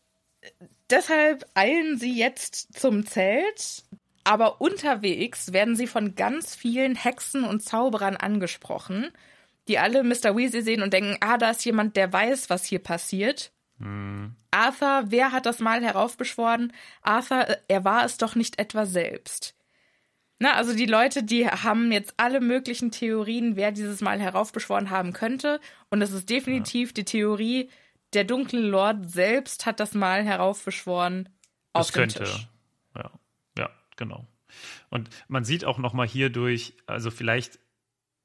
deshalb 0.89 1.45
eilen 1.53 1.97
sie 1.97 2.17
jetzt 2.17 2.79
zum 2.79 3.05
Zelt, 3.05 3.83
aber 4.23 4.61
unterwegs 4.61 5.53
werden 5.53 5.75
sie 5.75 5.87
von 5.87 6.15
ganz 6.15 6.55
vielen 6.55 6.95
Hexen 6.95 7.43
und 7.43 7.63
Zauberern 7.63 8.17
angesprochen, 8.17 9.09
die 9.67 9.79
alle 9.79 10.03
Mr. 10.03 10.35
Weasley 10.35 10.61
sehen 10.61 10.81
und 10.81 10.93
denken, 10.93 11.17
ah, 11.21 11.37
da 11.37 11.51
ist 11.51 11.65
jemand, 11.65 11.95
der 11.95 12.11
weiß, 12.11 12.49
was 12.49 12.65
hier 12.65 12.79
passiert. 12.79 13.51
Arthur, 14.51 15.05
wer 15.07 15.31
hat 15.31 15.45
das 15.45 15.59
mal 15.59 15.83
heraufbeschworen? 15.83 16.73
Arthur, 17.01 17.47
äh, 17.47 17.57
er 17.67 17.85
war 17.85 18.05
es 18.05 18.17
doch 18.17 18.35
nicht 18.35 18.59
etwa 18.59 18.85
selbst. 18.85 19.55
Na, 20.39 20.53
also 20.53 20.75
die 20.75 20.85
Leute, 20.85 21.23
die 21.23 21.47
haben 21.47 21.91
jetzt 21.91 22.13
alle 22.17 22.41
möglichen 22.41 22.91
Theorien, 22.91 23.55
wer 23.55 23.71
dieses 23.71 24.01
Mal 24.01 24.19
heraufbeschworen 24.19 24.89
haben 24.89 25.13
könnte. 25.13 25.59
Und 25.89 26.01
es 26.01 26.11
ist 26.11 26.29
definitiv 26.29 26.93
die 26.93 27.05
Theorie, 27.05 27.69
der 28.13 28.23
dunkle 28.23 28.61
Lord 28.61 29.09
selbst 29.09 29.65
hat 29.65 29.79
das 29.79 29.93
Mal 29.93 30.23
heraufbeschworen 30.23 31.29
auf 31.73 31.87
Das 31.87 31.91
dem 31.91 31.99
könnte. 31.99 32.23
Tisch. 32.23 32.47
Ja, 32.95 33.11
ja, 33.57 33.69
genau. 33.95 34.27
Und 34.89 35.09
man 35.27 35.43
sieht 35.43 35.65
auch 35.65 35.77
noch 35.77 35.93
mal 35.93 36.07
hierdurch, 36.07 36.73
also 36.85 37.11
vielleicht, 37.11 37.59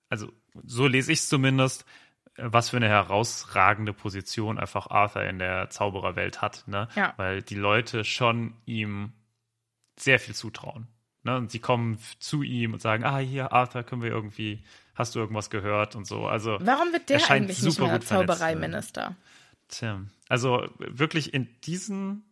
also 0.09 0.33
so 0.65 0.87
lese 0.87 1.13
ich 1.13 1.21
es 1.21 1.29
zumindest, 1.29 1.85
äh, 2.37 2.45
was 2.47 2.71
für 2.71 2.77
eine 2.77 2.89
herausragende 2.89 3.93
Position 3.93 4.59
einfach 4.59 4.89
Arthur 4.89 5.25
in 5.25 5.39
der 5.39 5.71
Zaubererwelt 5.71 6.41
hat, 6.41 6.67
ne? 6.69 6.89
Ja. 6.95 7.15
Weil 7.17 7.43
die 7.43 7.57
Leute 7.57 8.05
schon 8.05 8.55
ihm 8.65 9.13
sehr 9.99 10.19
viel 10.19 10.35
zutrauen. 10.35 10.89
Ne? 11.25 11.37
Und 11.37 11.51
sie 11.51 11.61
kommen 11.61 11.99
zu 12.19 12.43
ihm 12.43 12.73
und 12.73 12.83
sagen, 12.83 13.05
ah, 13.05 13.19
hier, 13.19 13.53
Arthur, 13.53 13.83
können 13.85 14.03
wir 14.03 14.11
irgendwie, 14.11 14.65
hast 14.95 15.15
du 15.15 15.21
irgendwas 15.21 15.51
gehört 15.51 15.95
und 15.95 16.07
so. 16.07 16.27
Also 16.27 16.59
Warum 16.61 16.93
wird 16.93 17.11
er 17.11 17.19
der 17.19 17.31
eigentlich 17.31 17.63
nicht 17.63 17.75
super 17.75 17.89
mehr 17.89 18.01
zu 18.01 18.09
sein. 18.09 18.27
Zaubereiminister? 18.27 19.17
Tja, 19.73 20.03
also 20.29 20.69
wirklich 20.79 21.33
in 21.33 21.49
diesen 21.63 22.25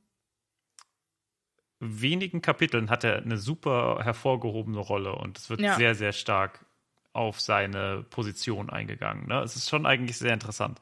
wenigen 1.78 2.42
Kapiteln 2.42 2.90
hat 2.90 3.02
er 3.02 3.16
eine 3.16 3.38
super 3.38 4.00
hervorgehobene 4.02 4.78
Rolle 4.78 5.14
und 5.14 5.38
es 5.38 5.48
wird 5.48 5.62
Ja. 5.62 5.76
sehr, 5.76 5.94
sehr 5.94 6.12
stark 6.12 6.66
auf 7.14 7.40
seine 7.40 8.04
Position 8.10 8.68
eingegangen. 8.68 9.26
Ne? 9.26 9.40
Es 9.40 9.56
ist 9.56 9.70
schon 9.70 9.86
eigentlich 9.86 10.18
sehr 10.18 10.34
interessant. 10.34 10.78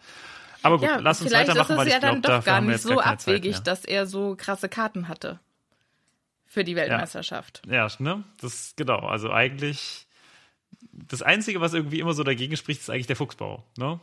Aber 0.63 0.79
gut, 0.79 0.89
Ja, 0.89 0.97
lass 0.97 1.21
uns 1.21 1.31
vielleicht 1.31 1.49
weitermachen, 1.49 1.71
ist 1.71 1.71
es 1.71 1.79
weil 1.79 1.87
ich 1.87 1.93
ja 1.95 2.01
dann 2.01 2.21
glaube, 2.21 2.39
doch 2.39 2.45
gar 2.45 2.61
nicht 2.61 2.83
so 2.83 2.97
gar 2.97 3.07
abwegig, 3.07 3.61
dass 3.61 3.85
er 3.85 4.07
so 4.07 4.35
krasse 4.37 4.69
Karten 4.69 5.07
hatte 5.07 5.39
für 6.45 6.65
die 6.65 6.75
Weltmeisterschaft. 6.75 7.63
Ja, 7.69 7.89
ne? 8.01 8.25
Das 8.41 8.75
genau. 8.75 8.99
Also 8.99 9.31
eigentlich 9.31 10.09
das 10.91 11.23
Einzige, 11.23 11.61
was 11.61 11.75
irgendwie 11.75 12.01
immer 12.01 12.15
so 12.15 12.25
dagegen 12.25 12.57
spricht, 12.57 12.81
ist 12.81 12.91
eigentlich 12.91 13.07
der 13.07 13.17
Fuchsbau. 13.17 13.65
Ne? 13.77 14.01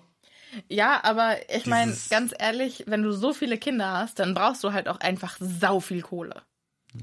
Ja, 0.68 1.03
aber 1.03 1.38
ich 1.53 1.66
meine, 1.66 1.95
ganz 2.10 2.34
ehrlich, 2.38 2.84
wenn 2.88 3.03
du 3.03 3.12
so 3.12 3.34
viele 3.34 3.58
Kinder 3.58 3.91
hast, 3.91 4.20
dann 4.20 4.34
brauchst 4.34 4.64
du 4.64 4.74
halt 4.74 4.88
auch 4.88 4.99
einfach 4.99 5.38
sau 5.39 5.80
viel 5.80 6.01
Kohle. 6.01 6.43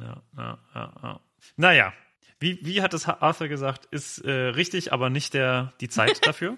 Ja, 0.00 0.22
ja, 0.36 0.58
ja, 0.74 0.92
ja. 1.02 1.20
Naja, 1.56 1.92
wie, 2.38 2.58
wie 2.62 2.82
hat 2.82 2.94
es 2.94 3.06
Arthur 3.06 3.48
gesagt, 3.48 3.86
ist 3.90 4.18
äh, 4.18 4.30
richtig, 4.30 4.92
aber 4.92 5.10
nicht 5.10 5.34
der, 5.34 5.72
die 5.80 5.88
Zeit 5.88 6.26
dafür. 6.26 6.56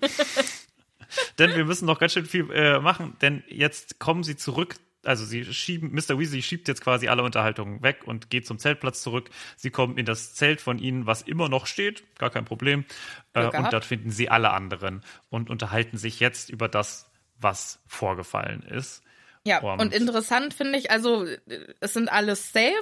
denn 1.38 1.54
wir 1.54 1.64
müssen 1.64 1.86
noch 1.86 1.98
ganz 1.98 2.12
schön 2.12 2.26
viel 2.26 2.50
äh, 2.52 2.80
machen, 2.80 3.16
denn 3.20 3.44
jetzt 3.48 3.98
kommen 3.98 4.22
sie 4.22 4.36
zurück. 4.36 4.76
Also 5.06 5.24
sie 5.24 5.44
schieben, 5.44 5.92
Mr. 5.92 6.18
Weasley 6.18 6.42
schiebt 6.42 6.68
jetzt 6.68 6.80
quasi 6.82 7.08
alle 7.08 7.22
Unterhaltungen 7.22 7.82
weg 7.82 8.02
und 8.06 8.30
geht 8.30 8.46
zum 8.46 8.58
Zeltplatz 8.58 9.02
zurück. 9.02 9.30
Sie 9.56 9.70
kommen 9.70 9.96
in 9.98 10.06
das 10.06 10.34
Zelt 10.34 10.60
von 10.60 10.78
ihnen, 10.78 11.06
was 11.06 11.22
immer 11.22 11.48
noch 11.48 11.66
steht, 11.66 12.04
gar 12.18 12.30
kein 12.30 12.44
Problem. 12.44 12.84
Äh, 13.32 13.46
und 13.46 13.72
dort 13.72 13.84
finden 13.84 14.10
sie 14.10 14.28
alle 14.28 14.50
anderen 14.50 15.02
und 15.30 15.50
unterhalten 15.50 15.96
sich 15.98 16.20
jetzt 16.20 16.50
über 16.50 16.68
das, 16.68 17.10
was 17.38 17.80
vorgefallen 17.86 18.62
ist. 18.62 19.02
Ja, 19.46 19.58
Und- 19.60 19.80
und, 19.80 19.94
interessant 19.94 20.54
finde 20.54 20.78
ich, 20.78 20.90
also 20.90 21.26
äh, 21.26 21.38
es 21.80 21.92
sind 21.92 22.08
alles 22.10 22.52
safe, 22.52 22.72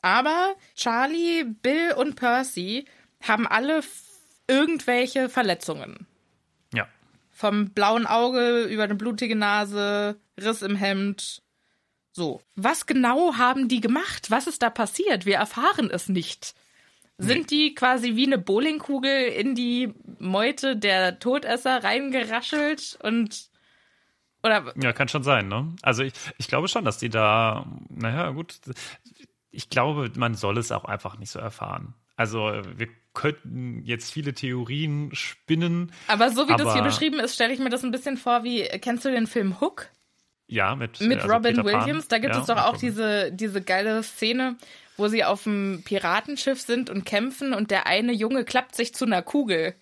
aber 0.00 0.54
Charlie, 0.74 1.44
Bill 1.44 1.92
und 1.96 2.16
Percy 2.16 2.86
haben 3.22 3.46
alle 3.46 3.82
irgendwelche 4.46 5.28
Verletzungen. 5.28 6.06
Ja, 6.72 6.88
Vom 7.30 7.70
blauen 7.70 8.06
Auge 8.06 8.62
über 8.64 8.84
eine 8.84 8.94
blutige 8.94 9.36
Nase, 9.36 10.16
Riss 10.40 10.62
im 10.62 10.76
Hemd. 10.76 11.42
So. 12.18 12.42
Was 12.56 12.86
genau 12.86 13.34
haben 13.36 13.68
die 13.68 13.80
gemacht? 13.80 14.30
Was 14.32 14.48
ist 14.48 14.60
da 14.62 14.70
passiert? 14.70 15.24
Wir 15.24 15.36
erfahren 15.36 15.88
es 15.88 16.08
nicht. 16.08 16.54
Sind 17.16 17.50
die 17.52 17.74
quasi 17.74 18.16
wie 18.16 18.26
eine 18.26 18.38
Bowlingkugel 18.38 19.26
in 19.28 19.54
die 19.54 19.92
Meute 20.18 20.76
der 20.76 21.20
Todesser 21.20 21.82
reingeraschelt 21.84 22.98
und 23.02 23.48
oder 24.42 24.72
Ja, 24.80 24.92
kann 24.92 25.06
schon 25.08 25.22
sein, 25.22 25.46
ne? 25.48 25.74
Also 25.82 26.02
ich, 26.02 26.12
ich 26.38 26.48
glaube 26.48 26.66
schon, 26.68 26.84
dass 26.84 26.98
die 26.98 27.08
da, 27.08 27.66
naja, 27.88 28.30
gut, 28.30 28.56
ich 29.50 29.70
glaube, 29.70 30.10
man 30.16 30.34
soll 30.34 30.58
es 30.58 30.70
auch 30.72 30.84
einfach 30.84 31.18
nicht 31.18 31.30
so 31.30 31.38
erfahren. 31.38 31.94
Also 32.16 32.50
wir 32.76 32.88
könnten 33.14 33.82
jetzt 33.84 34.12
viele 34.12 34.34
Theorien 34.34 35.10
spinnen. 35.12 35.92
Aber 36.08 36.30
so 36.30 36.48
wie 36.48 36.52
das 36.52 36.62
hier 36.62 36.82
Aber- 36.82 36.82
beschrieben 36.82 37.18
ist, 37.20 37.34
stelle 37.34 37.52
ich 37.52 37.58
mir 37.60 37.70
das 37.70 37.84
ein 37.84 37.90
bisschen 37.92 38.16
vor 38.16 38.42
wie, 38.44 38.62
kennst 38.80 39.04
du 39.04 39.10
den 39.10 39.26
Film 39.28 39.60
Hook 39.60 39.88
Ja, 40.48 40.74
mit, 40.74 41.00
mit 41.00 41.20
also 41.20 41.32
Robin 41.32 41.56
Peter 41.56 41.62
Pan. 41.70 41.82
Williams? 41.82 42.08
Da 42.08 42.18
gibt 42.18 42.34
Ja, 42.34 42.40
es 42.40 42.46
doch 42.46 42.56
auch 42.56 42.68
Robin. 42.74 42.80
diese, 42.80 43.30
diese 43.32 43.60
geile 43.62 44.02
Szene, 44.02 44.56
wo 44.96 45.06
sie 45.08 45.22
auf 45.24 45.44
dem 45.44 45.82
Piratenschiff 45.84 46.60
sind 46.60 46.88
und 46.90 47.04
kämpfen 47.04 47.52
und 47.54 47.70
der 47.70 47.86
eine 47.86 48.12
Junge 48.12 48.44
klappt 48.44 48.74
sich 48.74 48.94
zu 48.94 49.04
einer 49.04 49.22
Kugel 49.22 49.74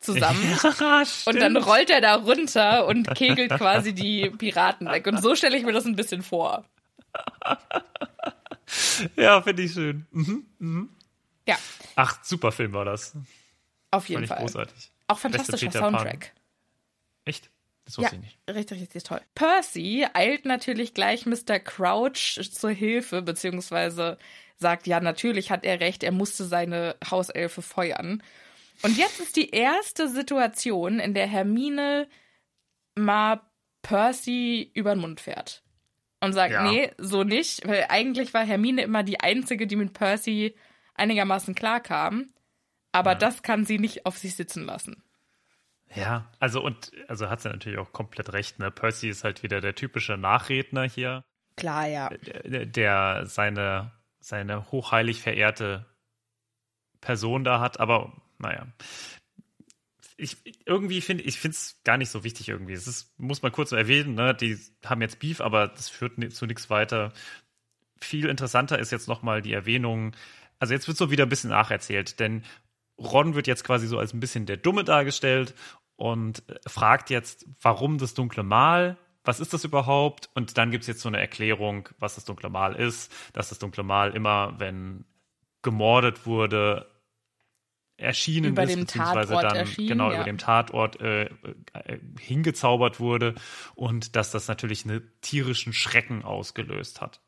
zusammen. 0.00 0.58
Ja, 0.80 1.02
Und 1.24 1.40
dann 1.40 1.56
rollt 1.56 1.88
er 1.90 2.02
da 2.02 2.16
runter 2.16 2.86
und 2.86 3.12
kegelt 3.14 3.50
quasi 3.56 3.94
die 3.94 4.28
Piraten 4.30 4.86
weg. 4.90 5.06
Und 5.06 5.22
so 5.22 5.34
stelle 5.34 5.56
ich 5.56 5.64
mir 5.64 5.72
das 5.72 5.86
ein 5.86 5.96
bisschen 5.96 6.22
vor. 6.22 6.64
Ja, 9.16 9.40
finde 9.42 9.62
ich 9.62 9.72
schön. 9.72 10.06
Mhm. 10.10 10.88
Ja, 11.46 11.56
Ach, 11.96 12.18
super 12.24 12.52
Film 12.52 12.72
war 12.72 12.84
das. 12.84 13.14
auf 13.90 14.08
jeden 14.08 14.26
Fall. 14.26 14.38
großartig. 14.38 14.90
Auch 15.08 15.18
fantastischer 15.18 15.66
Peter 15.66 15.80
Pan. 15.80 15.94
Soundtrack. 15.94 16.32
Echt? 17.24 17.50
Das 17.84 17.96
Ja, 17.96 18.02
wusste 18.04 18.16
ich 18.16 18.22
nicht. 18.22 18.38
richtig, 18.48 18.80
richtig 18.80 19.02
toll. 19.02 19.20
Percy 19.34 20.06
eilt 20.14 20.46
natürlich 20.46 20.94
gleich 20.94 21.26
Mr. 21.26 21.58
Crouch 21.60 22.40
zur 22.50 22.70
Hilfe, 22.70 23.22
beziehungsweise 23.22 24.18
sagt, 24.56 24.86
ja, 24.86 25.00
natürlich 25.00 25.50
hat 25.50 25.64
er 25.64 25.80
recht, 25.80 26.02
er 26.02 26.12
musste 26.12 26.44
seine 26.44 26.96
Hauselfe 27.10 27.60
feuern. 27.60 28.22
Und 28.82 28.96
jetzt 28.96 29.20
ist 29.20 29.36
die 29.36 29.50
erste 29.50 30.08
Situation, 30.08 30.98
in 30.98 31.14
der 31.14 31.26
Hermine 31.26 32.08
mal 32.94 33.40
Percy 33.82 34.70
über 34.74 34.94
den 34.94 35.00
Mund 35.00 35.20
fährt. 35.20 35.62
Und 36.20 36.32
sagt, 36.32 36.52
Ja. 36.52 36.62
nee, 36.62 36.90
so 36.96 37.22
nicht. 37.22 37.66
Weil 37.68 37.86
eigentlich 37.90 38.32
war 38.32 38.46
Hermine 38.46 38.82
immer 38.82 39.02
die 39.02 39.20
Einzige, 39.20 39.66
die 39.66 39.76
mit 39.76 39.92
Percy 39.92 40.54
einigermaßen 40.94 41.54
klarkam. 41.54 42.32
Aber 42.92 43.14
das 43.14 43.42
kann 43.42 43.66
sie 43.66 43.78
nicht 43.78 44.06
auf 44.06 44.16
sich 44.16 44.34
sitzen 44.34 44.64
lassen. 44.64 45.02
Ja, 45.94 46.30
also 46.40 46.62
und 46.62 46.92
also 47.08 47.30
hat 47.30 47.40
sie 47.40 47.48
natürlich 47.48 47.78
auch 47.78 47.92
komplett 47.92 48.32
recht. 48.32 48.58
Ne? 48.58 48.70
Percy 48.70 49.08
ist 49.08 49.24
halt 49.24 49.42
wieder 49.42 49.60
der 49.60 49.74
typische 49.74 50.16
Nachredner 50.16 50.84
hier, 50.84 51.24
Klar, 51.56 51.86
ja. 51.86 52.08
der, 52.44 52.66
der 52.66 53.26
seine, 53.26 53.92
seine 54.20 54.70
hochheilig 54.70 55.22
verehrte 55.22 55.86
Person 57.00 57.44
da 57.44 57.60
hat. 57.60 57.80
Aber 57.80 58.12
naja, 58.38 58.66
ich 60.16 60.36
irgendwie 60.66 61.00
finde 61.00 61.24
ich 61.24 61.38
finde 61.38 61.56
es 61.56 61.80
gar 61.84 61.96
nicht 61.96 62.10
so 62.10 62.24
wichtig 62.24 62.48
irgendwie. 62.48 62.72
Es 62.72 62.86
ist, 62.86 63.18
muss 63.18 63.42
man 63.42 63.52
kurz 63.52 63.72
erwähnen, 63.72 64.14
ne? 64.14 64.34
die 64.34 64.58
haben 64.84 65.02
jetzt 65.02 65.18
Beef, 65.20 65.40
aber 65.40 65.68
das 65.68 65.88
führt 65.88 66.32
zu 66.32 66.46
nichts 66.46 66.70
weiter. 66.70 67.12
Viel 68.00 68.26
interessanter 68.28 68.78
ist 68.78 68.92
jetzt 68.92 69.08
nochmal 69.08 69.42
die 69.42 69.52
Erwähnung. 69.52 70.14
Also 70.58 70.74
jetzt 70.74 70.88
wird 70.88 70.96
so 70.96 71.10
wieder 71.10 71.24
ein 71.24 71.28
bisschen 71.28 71.50
nacherzählt, 71.50 72.20
denn 72.20 72.44
Ron 72.98 73.34
wird 73.34 73.46
jetzt 73.46 73.64
quasi 73.64 73.86
so 73.86 73.98
als 73.98 74.12
ein 74.12 74.20
bisschen 74.20 74.46
der 74.46 74.56
Dumme 74.56 74.84
dargestellt 74.84 75.54
und 75.96 76.48
äh, 76.48 76.56
fragt 76.66 77.10
jetzt, 77.10 77.46
warum 77.60 77.98
das 77.98 78.14
dunkle 78.14 78.42
Mal? 78.42 78.96
Was 79.24 79.40
ist 79.40 79.54
das 79.54 79.64
überhaupt? 79.64 80.28
Und 80.34 80.58
dann 80.58 80.70
gibt 80.70 80.82
es 80.82 80.88
jetzt 80.88 81.00
so 81.00 81.08
eine 81.08 81.18
Erklärung, 81.18 81.88
was 81.98 82.16
das 82.16 82.24
dunkle 82.24 82.50
Mal 82.50 82.74
ist. 82.74 83.10
Dass 83.32 83.48
das 83.48 83.58
dunkle 83.58 83.82
Mal 83.82 84.14
immer, 84.14 84.54
wenn 84.58 85.06
gemordet 85.62 86.26
wurde, 86.26 86.90
erschienen 87.96 88.52
Über 88.52 88.64
ist, 88.64 88.76
beziehungsweise 88.76 89.34
Tatort 89.34 89.56
dann 89.56 89.86
genau 89.86 90.10
ja. 90.10 90.16
über 90.16 90.24
dem 90.24 90.38
Tatort 90.38 91.00
äh, 91.00 91.24
äh, 91.24 91.98
hingezaubert 92.18 93.00
wurde 93.00 93.34
und 93.74 94.16
dass 94.16 94.30
das 94.30 94.48
natürlich 94.48 94.84
einen 94.84 95.10
tierischen 95.20 95.72
Schrecken 95.72 96.22
ausgelöst 96.22 97.00
hat. 97.00 97.20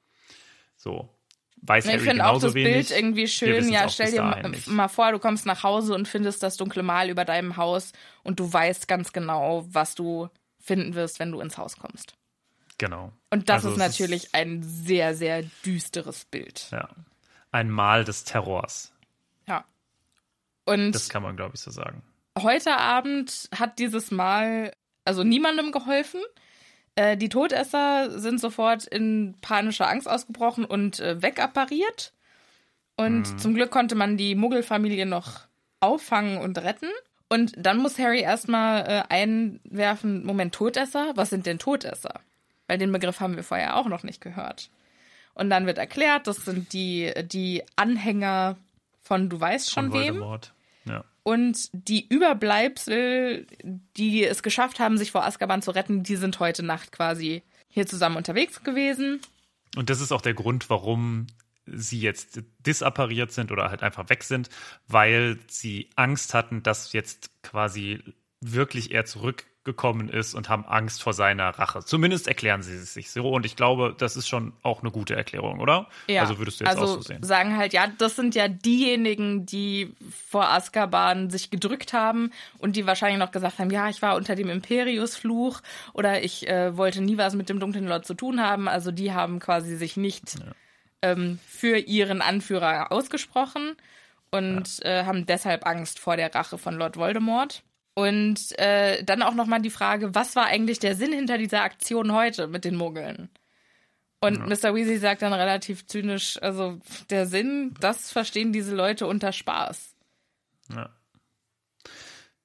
So. 0.77 1.16
Weiß 1.63 1.87
Ich 1.87 2.01
finde 2.01 2.27
auch 2.27 2.41
das 2.41 2.55
wenig. 2.55 2.89
Bild 2.89 2.91
irgendwie 2.91 3.27
schön. 3.29 3.69
Ja, 3.71 3.89
stell 3.89 4.11
dir 4.13 4.23
mal, 4.23 4.53
mal 4.67 4.89
vor, 4.89 5.11
du 5.13 5.19
kommst 5.19 5.47
nach 5.47 5.63
Hause 5.63 5.95
und 5.95 6.07
findest 6.07 6.43
das 6.43 6.57
dunkle 6.57 6.83
Mal 6.83 7.09
über 7.11 7.25
deinem 7.25 7.57
Haus 7.57 7.93
und 8.23 8.39
du 8.39 8.53
weißt 8.53 8.87
ganz 8.89 9.13
genau, 9.13 9.67
was 9.71 9.95
du 9.95 10.29
finden 10.61 10.95
wirst, 10.95 11.19
wenn 11.19 11.33
du 11.33 11.41
ins 11.41 11.59
Haus 11.59 11.77
kommst. 11.77 12.15
Genau. 12.79 13.13
Und 13.31 13.49
das 13.49 13.65
Also 13.65 13.71
ist 13.73 13.79
natürlich 13.79 14.35
ein 14.35 14.63
sehr, 14.63 15.15
sehr 15.17 15.43
düsteres 15.65 16.25
Bild. 16.27 16.69
ja, 16.71 16.89
ein 17.53 17.71
Mal 17.71 18.05
des 18.05 18.25
Terrors. 18.25 18.93
Ja. 19.49 19.65
Und 20.67 20.93
Das 20.93 21.09
kann 21.09 21.23
man, 21.23 21.37
glaube 21.37 21.55
ich, 21.55 21.61
so 21.63 21.71
sagen. 21.71 22.03
heute 22.39 22.77
Abend 22.77 23.49
hat 23.59 23.79
dieses 23.79 24.11
Mal 24.11 24.73
also 25.05 25.25
niemandem 25.25 25.73
geholfen. 25.73 26.21
Äh, 26.97 27.17
die 27.17 27.29
Todesser 27.29 28.19
sind 28.19 28.41
sofort 28.41 28.87
in 28.87 29.35
panische 29.41 29.87
Angst 29.87 30.09
ausgebrochen 30.09 30.65
und 30.65 30.99
äh, 30.99 31.23
wegappariert. 31.23 32.13
Und 32.97 33.39
zum 33.39 33.55
Glück 33.55 33.71
konnte 33.71 33.95
man 33.95 34.17
die 34.17 34.35
Muggelfamilie 34.35 35.05
noch 35.05 35.41
auffangen 35.81 36.39
und 36.39 36.59
retten. 36.59 36.89
Und 37.29 37.53
dann 37.57 37.79
muss 37.79 37.99
Harry 37.99 38.21
erstmal 38.21 38.87
äh, 38.89 39.03
einwerfen, 39.09 40.25
Moment, 40.25 40.55
Todesser? 40.55 41.13
Was 41.15 41.31
sind 41.31 41.45
denn 41.45 41.59
Todesser? 41.59 42.21
Weil 42.67 42.79
den 42.79 42.91
Begriff 42.93 43.21
haben 43.21 43.37
wir 43.37 43.45
vorher 43.45 43.77
auch 43.77 43.87
noch 43.87 44.03
nicht 44.03 44.21
gehört. 44.23 44.71
Und 45.35 45.51
dann 45.51 45.67
wird 45.67 45.77
erklärt, 45.77 46.27
das 46.27 46.45
sind 46.45 46.73
die, 46.73 47.13
die 47.25 47.63
Anhänger 47.77 48.57
von 49.03 49.29
du 49.29 49.39
weißt 49.39 49.71
schon 49.71 49.91
Von 49.91 50.01
wem. 50.01 50.15
Voldemort. 50.15 50.53
Ja. 50.89 51.05
Und 51.23 51.71
die 51.73 52.07
Überbleibsel, 52.07 53.47
die 53.97 54.25
es 54.25 54.43
geschafft 54.43 54.79
haben, 54.79 54.97
sich 54.97 55.11
vor 55.11 55.25
Azkaban 55.25 55.63
zu 55.63 55.73
retten, 55.73 56.03
die 56.03 56.17
sind 56.17 56.39
heute 56.39 56.63
Nacht 56.63 56.93
quasi 56.93 57.43
hier 57.69 57.87
zusammen 57.87 58.17
unterwegs 58.17 58.63
gewesen. 58.63 59.21
Und 59.77 59.91
das 59.91 60.01
ist 60.01 60.13
auch 60.13 60.23
der 60.23 60.35
Grund, 60.35 60.71
warum 60.71 61.27
sie 61.67 62.01
jetzt 62.01 62.43
disappariert 62.61 63.33
sind 63.33 63.51
oder 63.51 63.71
halt 63.71 63.83
einfach 63.83 64.09
weg 64.09 64.23
sind, 64.23 64.49
weil 64.87 65.39
sie 65.49 65.91
Angst 65.97 66.33
hatten, 66.33 66.63
dass 66.63 66.93
jetzt 66.93 67.31
quasi 67.43 68.03
wirklich 68.41 68.93
er 68.93 69.05
zurückgekommen 69.67 70.09
ist 70.09 70.35
und 70.35 70.49
haben 70.49 70.65
Angst 70.65 71.03
vor 71.03 71.13
seiner 71.13 71.49
Rache. 71.51 71.85
Zumindest 71.85 72.29
erklären 72.29 72.63
sie 72.63 72.75
es 72.75 72.95
sich 72.95 73.11
so 73.11 73.29
und 73.29 73.45
ich 73.45 73.57
glaube, 73.57 73.95
das 73.99 74.17
ist 74.17 74.29
schon 74.29 74.53
auch 74.63 74.83
eine 74.83 74.93
gute 74.93 75.17
Erklärung, 75.17 75.59
oder? 75.61 75.89
Ja, 76.07 76.23
Also 76.23 76.39
würdest 76.39 76.61
du 76.61 76.65
jetzt 76.65 76.79
also 76.79 76.85
auch 76.85 76.97
so 76.97 77.03
sehen. 77.03 77.23
sagen 77.23 77.57
halt, 77.57 77.73
ja, 77.73 77.89
das 77.99 78.15
sind 78.15 78.35
ja 78.35 78.47
diejenigen, 78.49 79.45
die 79.45 79.93
vor 80.29 80.49
Azkaban 80.49 81.31
sich 81.31 81.51
gedrückt 81.51 81.93
haben 81.93 82.31
und 82.59 82.77
die 82.77 82.87
wahrscheinlich 82.87 83.19
noch 83.19 83.33
gesagt 83.33 83.59
haben, 83.59 83.71
ja, 83.71 83.89
ich 83.89 84.03
war 84.03 84.15
unter 84.15 84.37
dem 84.37 84.49
Imperius-Fluch 84.49 85.61
oder 85.93 86.23
ich 86.23 86.49
äh, 86.49 86.77
wollte 86.77 87.03
nie 87.03 87.19
was 87.19 87.35
mit 87.35 87.49
dem 87.49 87.59
dunklen 87.59 87.89
Lord 87.89 88.07
zu 88.07 88.15
tun 88.15 88.41
haben. 88.41 88.69
Also 88.69 88.93
die 88.93 89.13
haben 89.13 89.41
quasi 89.41 89.77
sich 89.77 89.97
nicht 89.97 90.37
ähm, 91.03 91.41
für 91.47 91.79
ihren 91.79 92.23
Anführer 92.23 92.93
ausgesprochen 92.93 93.75
und 94.31 94.85
äh, 94.85 95.05
haben 95.05 95.27
deshalb 95.27 95.67
Angst 95.67 95.99
vor 95.99 96.17
der 96.17 96.33
Rache 96.35 96.57
von 96.57 96.77
Lord 96.77 96.97
Voldemort. 96.97 97.63
Und 97.99 98.59
äh, 98.59 99.03
dann 99.05 99.23
auch 99.23 99.33
nochmal 99.33 99.63
die 99.63 99.71
Frage, 99.71 100.15
was 100.15 100.37
war 100.37 100.45
eigentlich 100.45 100.79
der 100.79 100.95
Sinn 100.95 101.15
hinter 101.15 101.39
dieser 101.39 101.63
Aktion 101.63 102.13
heute 102.13 102.47
mit 102.47 102.67
den 102.67 102.77
Muggeln? 102.77 103.31
Und 104.21 104.47
Mr. 104.47 104.75
Weasley 104.75 104.99
sagt 104.99 105.23
dann 105.23 105.33
relativ 105.33 105.87
zynisch, 105.87 106.41
also 106.43 106.79
der 107.09 107.27
Sinn, 107.27 107.75
das 107.81 108.13
verstehen 108.13 108.53
diese 108.53 108.75
Leute 108.75 109.07
unter 109.07 109.33
Spaß. 109.33 109.95
Ja. 110.75 110.91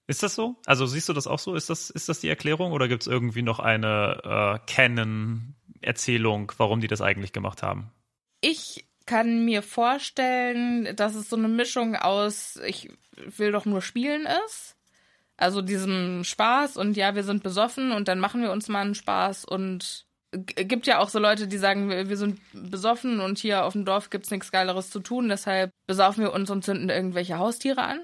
Ist 0.07 0.23
das 0.23 0.35
so? 0.35 0.55
Also 0.65 0.85
siehst 0.85 1.09
du 1.09 1.13
das 1.13 1.27
auch 1.27 1.39
so? 1.39 1.55
Ist 1.55 1.69
das, 1.69 1.89
ist 1.89 2.07
das 2.07 2.21
die 2.21 2.29
Erklärung 2.29 2.71
oder 2.71 2.87
gibt 2.87 3.03
es 3.03 3.07
irgendwie 3.07 3.41
noch 3.41 3.59
eine 3.59 4.59
äh, 4.63 4.71
Canon-Erzählung, 4.71 6.53
warum 6.57 6.79
die 6.79 6.87
das 6.87 7.01
eigentlich 7.01 7.33
gemacht 7.33 7.61
haben? 7.61 7.91
Ich 8.39 8.85
kann 9.05 9.43
mir 9.43 9.63
vorstellen, 9.63 10.95
dass 10.95 11.15
es 11.15 11.29
so 11.29 11.35
eine 11.35 11.49
Mischung 11.49 11.97
aus, 11.97 12.57
ich 12.65 12.89
will 13.15 13.51
doch 13.51 13.65
nur 13.65 13.81
spielen 13.81 14.27
ist. 14.47 14.77
Also 15.41 15.61
diesem 15.61 16.23
Spaß 16.23 16.77
und 16.77 16.95
ja, 16.97 17.15
wir 17.15 17.23
sind 17.23 17.41
besoffen 17.43 17.91
und 17.91 18.07
dann 18.07 18.19
machen 18.19 18.41
wir 18.41 18.51
uns 18.51 18.67
mal 18.67 18.81
einen 18.81 18.95
Spaß 18.95 19.45
und 19.45 20.05
gibt 20.31 20.87
ja 20.87 20.99
auch 20.99 21.09
so 21.09 21.19
Leute, 21.19 21.47
die 21.47 21.57
sagen, 21.57 21.89
wir 21.89 22.07
wir 22.09 22.15
sind 22.17 22.39
besoffen 22.53 23.19
und 23.19 23.37
hier 23.39 23.65
auf 23.65 23.73
dem 23.73 23.83
Dorf 23.83 24.09
gibt's 24.11 24.31
nichts 24.31 24.51
Geileres 24.51 24.89
zu 24.91 24.99
tun, 24.99 25.29
deshalb 25.29 25.71
besaufen 25.87 26.23
wir 26.23 26.31
uns 26.33 26.49
und 26.49 26.63
zünden 26.63 26.89
irgendwelche 26.89 27.37
Haustiere 27.39 27.81
an. 27.83 28.01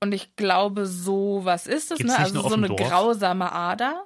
Und 0.00 0.12
ich 0.12 0.36
glaube, 0.36 0.86
so 0.86 1.40
was 1.42 1.66
ist 1.66 1.90
es, 1.90 1.98
Gibt's 1.98 2.12
ne? 2.12 2.18
Also 2.18 2.48
so 2.48 2.54
eine 2.54 2.68
Dorf? 2.68 2.80
grausame 2.88 3.50
Ader. 3.52 4.04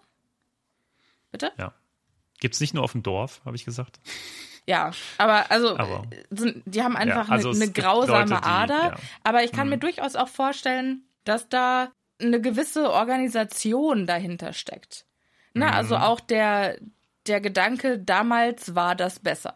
Bitte? 1.31 1.53
Ja. 1.59 1.73
Gibt 2.41 2.55
es 2.55 2.61
nicht 2.61 2.75
nur 2.75 2.83
auf 2.83 2.93
dem 2.93 3.03
Dorf, 3.03 3.41
habe 3.45 3.57
ich 3.57 3.65
gesagt. 3.65 4.01
Ja, 4.67 4.93
aber 5.19 5.51
also 5.51 5.77
Aber- 5.77 6.05
sind, 6.31 6.63
die 6.67 6.83
haben 6.83 6.97
einfach 6.97 7.29
also 7.29 7.51
eine, 7.51 7.63
eine 7.65 7.73
grausame 7.73 8.19
Leute, 8.31 8.41
die- 8.43 8.49
Ader. 8.49 8.83
ja. 8.83 8.91
Mhm. 8.93 8.97
Aber 9.25 9.45
ich 9.45 9.53
kann 9.53 9.69
mir 9.69 9.79
durchaus 9.79 10.17
auch 10.17 10.29
vorstellen, 10.29 11.03
dass 11.25 11.49
da 11.49 11.93
eine 12.23 12.41
gewisse 12.41 12.91
Organisation 12.93 14.07
dahinter 14.07 14.53
steckt. 14.53 15.05
Na, 15.55 15.67
Mhm. 15.69 15.73
also 15.75 15.97
auch 15.97 16.21
der, 16.21 16.79
der 17.27 17.41
Gedanke, 17.41 17.99
damals 17.99 18.75
war 18.75 18.95
das 18.95 19.19
besser. 19.21 19.55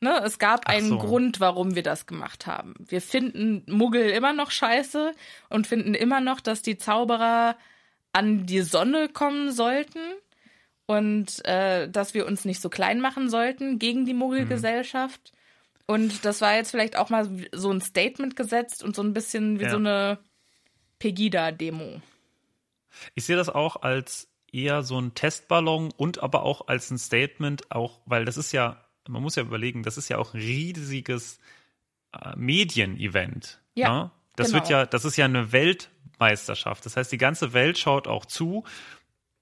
Ne, 0.00 0.20
es 0.24 0.40
gab 0.40 0.66
einen 0.68 0.88
so. 0.88 0.98
Grund, 0.98 1.38
warum 1.38 1.76
wir 1.76 1.84
das 1.84 2.06
gemacht 2.06 2.48
haben. 2.48 2.74
Wir 2.80 3.00
finden 3.00 3.64
Muggel 3.72 4.10
immer 4.10 4.32
noch 4.32 4.50
scheiße 4.50 5.12
und 5.48 5.68
finden 5.68 5.94
immer 5.94 6.20
noch, 6.20 6.40
dass 6.40 6.60
die 6.60 6.76
Zauberer 6.76 7.56
an 8.12 8.44
die 8.46 8.62
Sonne 8.62 9.08
kommen 9.08 9.52
sollten 9.52 10.00
und 10.86 11.44
äh, 11.46 11.88
dass 11.88 12.14
wir 12.14 12.26
uns 12.26 12.44
nicht 12.44 12.60
so 12.60 12.68
klein 12.68 13.00
machen 13.00 13.30
sollten 13.30 13.78
gegen 13.78 14.04
die 14.04 14.12
Muggelgesellschaft. 14.14 15.32
Und 15.86 16.24
das 16.24 16.40
war 16.40 16.56
jetzt 16.56 16.72
vielleicht 16.72 16.96
auch 16.96 17.08
mal 17.10 17.28
so 17.52 17.70
ein 17.70 17.80
Statement 17.80 18.34
gesetzt 18.34 18.82
und 18.82 18.96
so 18.96 19.02
ein 19.02 19.12
bisschen 19.12 19.60
wie 19.60 19.64
Ja. 19.64 19.70
so 19.70 19.76
eine 19.76 20.18
Pegida-Demo. 21.02 22.00
Ich 23.16 23.24
sehe 23.24 23.34
das 23.34 23.48
auch 23.48 23.82
als 23.82 24.28
eher 24.52 24.84
so 24.84 25.00
ein 25.00 25.14
Testballon 25.14 25.92
und 25.96 26.22
aber 26.22 26.44
auch 26.44 26.68
als 26.68 26.92
ein 26.92 26.98
Statement, 26.98 27.72
auch, 27.72 27.98
weil 28.06 28.24
das 28.24 28.36
ist 28.36 28.52
ja, 28.52 28.84
man 29.08 29.20
muss 29.20 29.34
ja 29.34 29.42
überlegen, 29.42 29.82
das 29.82 29.96
ist 29.96 30.08
ja 30.08 30.18
auch 30.18 30.32
ein 30.32 30.40
riesiges 30.40 31.40
äh, 32.12 32.36
Medienevent. 32.36 33.60
Ja, 33.74 33.92
ne? 33.92 34.10
Das 34.36 34.48
genau. 34.48 34.60
wird 34.60 34.70
ja, 34.70 34.86
das 34.86 35.04
ist 35.04 35.16
ja 35.16 35.24
eine 35.24 35.50
Weltmeisterschaft. 35.50 36.86
Das 36.86 36.96
heißt, 36.96 37.10
die 37.10 37.18
ganze 37.18 37.52
Welt 37.52 37.78
schaut 37.78 38.06
auch 38.06 38.24
zu 38.24 38.62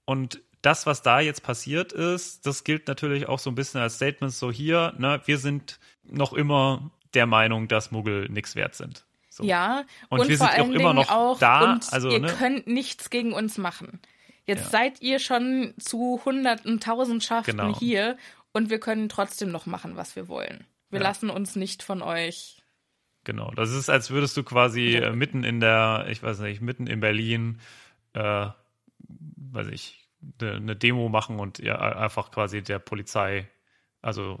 und 0.05 0.41
das, 0.63 0.87
was 0.87 1.03
da 1.03 1.19
jetzt 1.19 1.43
passiert 1.43 1.93
ist, 1.93 2.47
das 2.47 2.63
gilt 2.63 2.87
natürlich 2.87 3.29
auch 3.29 3.39
so 3.39 3.51
ein 3.51 3.55
bisschen 3.55 3.81
als 3.81 3.97
Statement 3.97 4.33
so 4.33 4.51
hier, 4.51 4.95
ne, 4.97 5.21
wir 5.25 5.37
sind 5.37 5.79
noch 6.03 6.33
immer 6.33 6.89
der 7.13 7.27
Meinung, 7.27 7.67
dass 7.67 7.91
Muggel 7.91 8.29
nichts 8.29 8.55
wert 8.55 8.73
sind. 8.73 9.05
So. 9.41 9.47
Ja, 9.47 9.83
Und 10.09 10.21
und, 10.21 10.29
wir 10.29 10.37
vor 10.37 10.47
sind 10.47 10.55
auch 10.59 10.63
allen 10.65 10.73
immer 10.75 10.93
Dingen 10.93 10.95
noch 10.95 11.09
auch, 11.09 11.39
da, 11.39 11.79
also, 11.91 12.09
ihr 12.09 12.19
ne? 12.19 12.27
könnt 12.37 12.67
nichts 12.67 13.09
gegen 13.09 13.33
uns 13.33 13.57
machen. 13.57 13.99
Jetzt 14.45 14.65
Ja. 14.65 14.69
seid 14.69 15.01
ihr 15.01 15.19
schon 15.19 15.73
zu 15.79 16.21
hunderten, 16.25 16.79
tausendschaften 16.79 17.57
Genau. 17.57 17.77
hier 17.77 18.17
und 18.53 18.69
wir 18.69 18.79
können 18.79 19.09
trotzdem 19.09 19.51
noch 19.51 19.65
machen, 19.65 19.95
was 19.95 20.15
wir 20.15 20.27
wollen. 20.27 20.65
Wir 20.89 20.99
Ja. 20.99 21.07
lassen 21.07 21.29
uns 21.29 21.55
nicht 21.55 21.83
von 21.83 22.01
euch 22.01 22.57
Genau. 23.23 23.51
Das 23.51 23.69
ist, 23.71 23.87
als 23.89 24.09
würdest 24.09 24.35
du 24.35 24.43
quasi 24.43 24.95
äh, 24.95 25.11
mitten 25.11 25.43
in 25.43 25.59
der, 25.59 26.07
ich 26.09 26.23
weiß 26.23 26.39
nicht, 26.39 26.59
mitten 26.61 26.87
in 26.87 26.99
Berlin, 27.01 27.59
äh, 28.13 28.47
weiß 29.07 29.67
ich, 29.67 30.09
eine 30.41 30.59
ne 30.59 30.75
Demo 30.75 31.07
machen 31.07 31.39
und 31.39 31.59
ja 31.59 31.77
einfach 31.77 32.31
quasi 32.31 32.63
der 32.63 32.79
Polizei, 32.79 33.47
also 34.01 34.39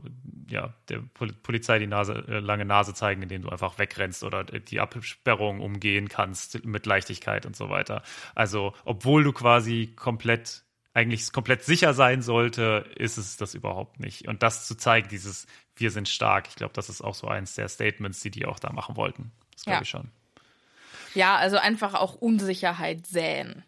ja, 0.49 0.73
der 0.89 0.99
Pol 1.13 1.33
Polizei 1.33 1.79
die 1.79 1.87
Nase, 1.87 2.25
äh, 2.27 2.39
lange 2.39 2.65
Nase 2.65 2.93
zeigen, 2.93 3.21
indem 3.21 3.43
du 3.43 3.49
einfach 3.49 3.77
wegrennst 3.77 4.23
oder 4.23 4.43
die 4.43 4.79
Absperrung 4.79 5.59
umgehen 5.61 6.09
kannst 6.09 6.65
mit 6.65 6.85
Leichtigkeit 6.85 7.45
und 7.45 7.55
so 7.55 7.69
weiter. 7.69 8.01
Also, 8.35 8.73
obwohl 8.85 9.23
du 9.23 9.33
quasi 9.33 9.93
komplett 9.95 10.63
eigentlich 10.93 11.31
komplett 11.31 11.63
sicher 11.63 11.93
sein 11.93 12.21
sollte, 12.21 12.85
ist 12.95 13.17
es 13.17 13.37
das 13.37 13.53
überhaupt 13.53 13.99
nicht. 13.99 14.27
Und 14.27 14.43
das 14.43 14.67
zu 14.67 14.75
zeigen, 14.75 15.07
dieses 15.09 15.47
Wir 15.75 15.89
sind 15.89 16.09
stark, 16.09 16.47
ich 16.49 16.55
glaube, 16.55 16.73
das 16.73 16.89
ist 16.89 17.01
auch 17.01 17.15
so 17.15 17.27
eins 17.27 17.55
der 17.55 17.69
Statements, 17.69 18.19
die 18.21 18.29
die 18.31 18.45
auch 18.45 18.59
da 18.59 18.73
machen 18.73 18.97
wollten. 18.97 19.31
Das 19.53 19.63
glaube 19.63 19.77
Ja. 19.77 19.81
ich 19.83 19.89
schon. 19.89 20.11
Ja, 21.13 21.35
also 21.37 21.57
einfach 21.57 21.93
auch 21.93 22.15
Unsicherheit 22.15 23.05
säen. 23.07 23.63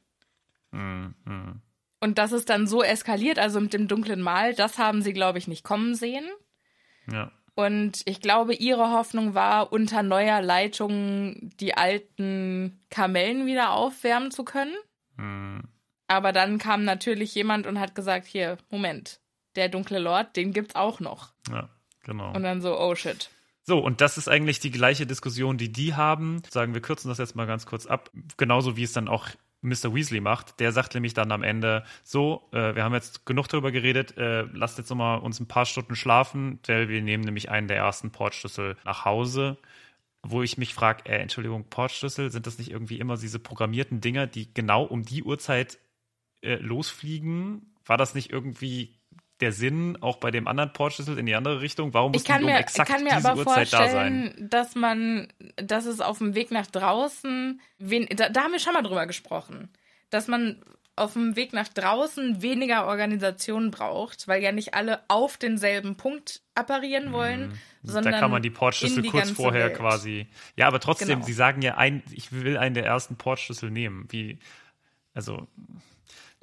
Mhm. 0.72 1.16
mhm. 1.26 1.62
Und 2.04 2.18
dass 2.18 2.34
es 2.34 2.43
dann 2.43 2.68
so 2.68 2.84
eskaliert, 2.84 3.39
also 3.39 3.62
mit 3.62 3.72
dem 3.72 3.88
dunklen 3.88 4.20
Mal, 4.20 4.54
das 4.54 4.78
haben 4.78 5.01
sie, 5.01 5.14
glaube 5.14 5.38
ich, 5.38 5.47
nicht 5.47 5.64
kommen 5.64 5.95
sehen. 5.95 6.26
Ja. 7.10 7.32
Und 7.56 8.01
ich 8.04 8.20
glaube, 8.20 8.54
ihre 8.54 8.91
Hoffnung 8.91 9.36
war, 9.36 9.72
unter 9.72 10.04
neuer 10.04 10.41
Leitung 10.41 11.51
die 11.62 11.78
alten 11.78 12.84
Kamellen 12.89 13.45
wieder 13.45 13.72
aufwärmen 13.72 14.32
zu 14.32 14.43
können. 14.43 14.74
Mhm. 15.16 15.64
Aber 16.08 16.34
dann 16.34 16.58
kam 16.58 16.84
natürlich 16.84 17.34
jemand 17.36 17.68
und 17.68 17.80
hat 17.80 17.95
gesagt, 17.95 18.28
hier, 18.28 18.58
Moment, 18.70 19.22
der 19.56 19.70
dunkle 19.70 19.99
Lord, 19.99 20.36
den 20.36 20.51
gibt's 20.51 20.76
auch 20.76 20.99
noch. 20.99 21.32
Ja, 21.49 21.70
genau. 22.04 22.34
Und 22.34 22.43
dann 22.43 22.62
so, 22.62 22.78
oh 22.78 22.95
shit. 22.95 23.30
So, 23.62 23.80
und 23.80 24.01
das 24.01 24.18
ist 24.18 24.28
eigentlich 24.28 24.60
die 24.60 24.72
gleiche 24.72 25.06
Diskussion, 25.06 25.58
die 25.58 25.72
die 25.72 25.95
haben. 25.95 26.41
Sagen 26.49 26.74
wir 26.74 26.82
kürzen 26.82 27.08
das 27.08 27.18
jetzt 27.18 27.38
mal 27.38 27.47
ganz 27.47 27.66
kurz 27.66 27.86
ab. 27.86 28.12
Genauso 28.36 28.76
wie 28.76 28.84
es 28.84 28.91
dann 28.91 29.08
auch 29.08 29.30
Mr. 29.64 29.93
Weasley 29.93 30.22
macht. 30.22 30.59
Der 30.59 30.72
sagt 30.72 30.93
nämlich 30.93 31.14
dann 31.14 31.32
am 31.32 31.43
Ende, 31.43 31.84
so, 32.03 32.47
äh, 32.51 32.76
wir 32.76 32.84
haben 32.84 32.93
jetzt 32.93 33.26
genug 33.26 33.47
darüber 33.47 33.72
geredet, 33.72 34.18
äh, 34.18 34.43
lasst 34.53 34.78
jetzt 34.78 34.89
nochmal 34.89 35.20
uns 35.20 35.39
ein 35.39 35.47
paar 35.47 35.66
Stunden 35.66 35.95
schlafen, 35.95 36.59
weil 36.68 36.89
wir 36.89 37.01
nehmen 37.01 37.24
nämlich 37.24 37.49
einen 37.49 37.68
der 37.68 37.78
ersten 37.78 38.11
Portschlüssel 38.11 38.78
nach 38.86 39.05
Hause. 39.05 39.57
Wo 40.22 40.41
ich 40.41 40.57
mich 40.57 40.74
frage, 40.74 41.05
äh, 41.05 41.18
Entschuldigung, 41.18 41.66
Portschlüssel, 41.70 42.32
sind 42.32 42.47
das 42.47 42.57
nicht 42.57 42.72
irgendwie 42.72 42.99
immer 42.99 43.18
diese 43.18 43.39
programmierten 43.39 43.99
Dinger, 44.01 44.28
die 44.28 44.53
genau 44.53 44.84
um 44.84 45.03
die 45.03 45.24
Uhrzeit 45.24 45.80
äh, 46.41 46.55
losfliegen? 46.55 47.76
War 47.86 47.97
das 47.97 48.16
nicht 48.16 48.32
irgendwie 48.32 48.95
der 49.40 49.52
Sinn 49.52 49.98
auch 50.02 50.18
bei 50.18 50.32
dem 50.32 50.48
anderen 50.48 50.72
Portschlüssel 50.74 51.18
in 51.18 51.26
die 51.26 51.36
andere 51.36 51.62
Richtung? 51.62 51.94
Warum 51.94 52.12
muss 52.12 52.22
Ich 52.22 52.28
die 52.28 52.34
um 52.34 52.46
mir, 52.46 52.58
exakt 52.60 52.90
kann 52.90 53.04
mir 53.04 53.16
diese 53.16 53.30
aber 53.32 53.40
Uhrzeit 53.40 53.74
da 53.74 53.90
sein? 53.90 54.24
vorstellen, 54.32 54.50
dass 54.50 54.76
man, 54.76 55.28
dass 55.58 55.86
es 55.86 56.00
auf 56.02 56.20
dem 56.20 56.36
Weg 56.36 56.52
nach 56.52 56.68
draußen, 56.68 57.60
wen, 57.80 58.08
da, 58.16 58.30
da 58.30 58.44
haben 58.44 58.52
wir 58.52 58.60
schon 58.60 58.74
mal 58.74 58.84
drüber 58.84 59.06
gesprochen, 59.08 59.70
dass 60.10 60.28
man 60.28 60.62
auf 60.96 61.14
dem 61.14 61.36
Weg 61.36 61.54
nach 61.54 61.68
draußen 61.70 62.44
weniger 62.44 62.86
Organisation 62.86 63.72
braucht, 63.72 64.28
weil 64.28 64.44
ja 64.44 64.52
nicht 64.52 64.76
alle 64.76 65.02
auf 65.08 65.38
denselben 65.38 65.98
Punkt 65.98 66.42
apparieren 66.54 67.12
wollen, 67.12 67.60
sondern 67.82 68.12
Mhm. 68.12 68.16
da 68.16 68.20
kann 68.20 68.30
man 68.32 68.44
die 68.44 68.52
Portschlüssel 68.52 69.02
die 69.02 69.10
kurz 69.10 69.32
vorher 69.32 69.70
Welt. 69.70 69.78
quasi. 69.78 70.28
Ja, 70.56 70.68
aber 70.68 70.80
trotzdem, 70.80 71.08
Genau. 71.08 71.26
sie 71.26 71.34
sagen 71.34 71.64
ja 71.64 71.78
ein, 71.78 72.04
ich 72.12 72.32
will 72.32 72.58
einen 72.58 72.76
der 72.76 72.86
ersten 72.86 73.16
Portschlüssel 73.16 73.72
nehmen. 73.72 74.06
Wie, 74.12 74.38
also, 75.16 75.48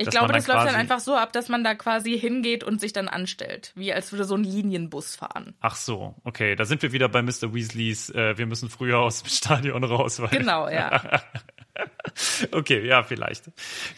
Ich 0.00 0.10
glaube, 0.10 0.32
das 0.32 0.46
läuft 0.46 0.66
dann 0.66 0.74
einfach 0.74 1.00
so 1.00 1.14
ab, 1.14 1.32
dass 1.32 1.48
man 1.48 1.62
da 1.62 1.74
quasi 1.74 2.18
hingeht 2.18 2.64
und 2.64 2.80
sich 2.80 2.92
dann 2.92 3.08
anstellt, 3.08 3.72
wie 3.74 3.92
als 3.92 4.12
würde 4.12 4.24
so 4.24 4.34
ein 4.34 4.44
Linienbus 4.44 5.16
fahren. 5.16 5.54
ach 5.60 5.76
so, 5.76 6.14
okay, 6.24 6.56
da 6.56 6.64
sind 6.64 6.82
wir 6.82 6.92
wieder 6.92 7.08
bei 7.08 7.22
Mr. 7.22 7.52
Weasleys, 7.52 8.10
äh, 8.10 8.38
wir 8.38 8.46
müssen 8.46 8.70
früher 8.70 8.98
aus 8.98 9.22
dem 9.22 9.28
Stadion 9.30 9.84
raus. 9.84 10.20
Weil, 10.20 10.28
Genau, 10.30 10.68
ja. 10.68 11.20
okay, 12.52 12.86
ja, 12.86 13.02
vielleicht. 13.02 13.44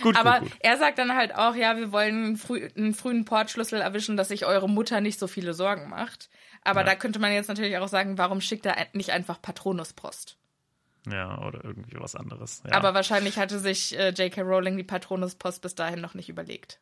Gut, 0.03 0.16
Aber 0.16 0.40
gut, 0.40 0.50
gut. 0.50 0.59
er 0.61 0.76
sagt 0.76 0.98
dann 0.98 1.14
halt 1.14 1.34
auch, 1.34 1.55
ja, 1.55 1.76
wir 1.76 1.92
wollen 1.92 2.24
einen, 2.24 2.36
früh, 2.36 2.68
einen 2.76 2.94
frühen 2.94 3.24
Portschlüssel 3.24 3.80
erwischen, 3.80 4.16
dass 4.16 4.28
sich 4.28 4.44
eure 4.44 4.68
Mutter 4.68 5.00
nicht 5.00 5.18
so 5.18 5.26
viele 5.26 5.55
Sorgen 5.55 5.88
macht. 5.88 6.28
Aber 6.64 6.84
da 6.84 6.94
könnte 6.94 7.18
man 7.18 7.32
jetzt 7.32 7.48
natürlich 7.48 7.76
auch 7.78 7.88
sagen, 7.88 8.18
warum 8.18 8.40
schickt 8.40 8.66
er 8.66 8.76
nicht 8.92 9.11
einfach 9.11 9.42
Patronuspost? 9.42 10.36
Ja, 11.11 11.40
oder 11.46 11.64
irgendwie 11.64 11.96
was 11.98 12.14
anderes. 12.14 12.62
Ja, 12.64 12.74
Aber 12.74 12.94
wahrscheinlich 12.94 13.36
hatte 13.38 13.59
sich 13.59 13.98
äh, 13.98 14.11
J.K. 14.11 14.42
Rowling 14.42 14.76
die 14.76 14.84
Patronuspost 14.84 15.61
bis 15.62 15.74
dahin 15.74 16.00
noch 16.00 16.14
nicht 16.14 16.28
überlegt. 16.28 16.78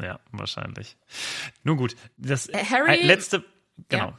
ja, 0.00 0.20
wahrscheinlich. 0.30 0.96
Nun 1.64 1.76
gut, 1.76 1.96
das 2.16 2.46
Äh, 2.48 2.64
Harry- 2.64 3.00
äh, 3.00 3.04
letzte, 3.06 3.44
genau. 3.88 4.08
Ja. 4.10 4.18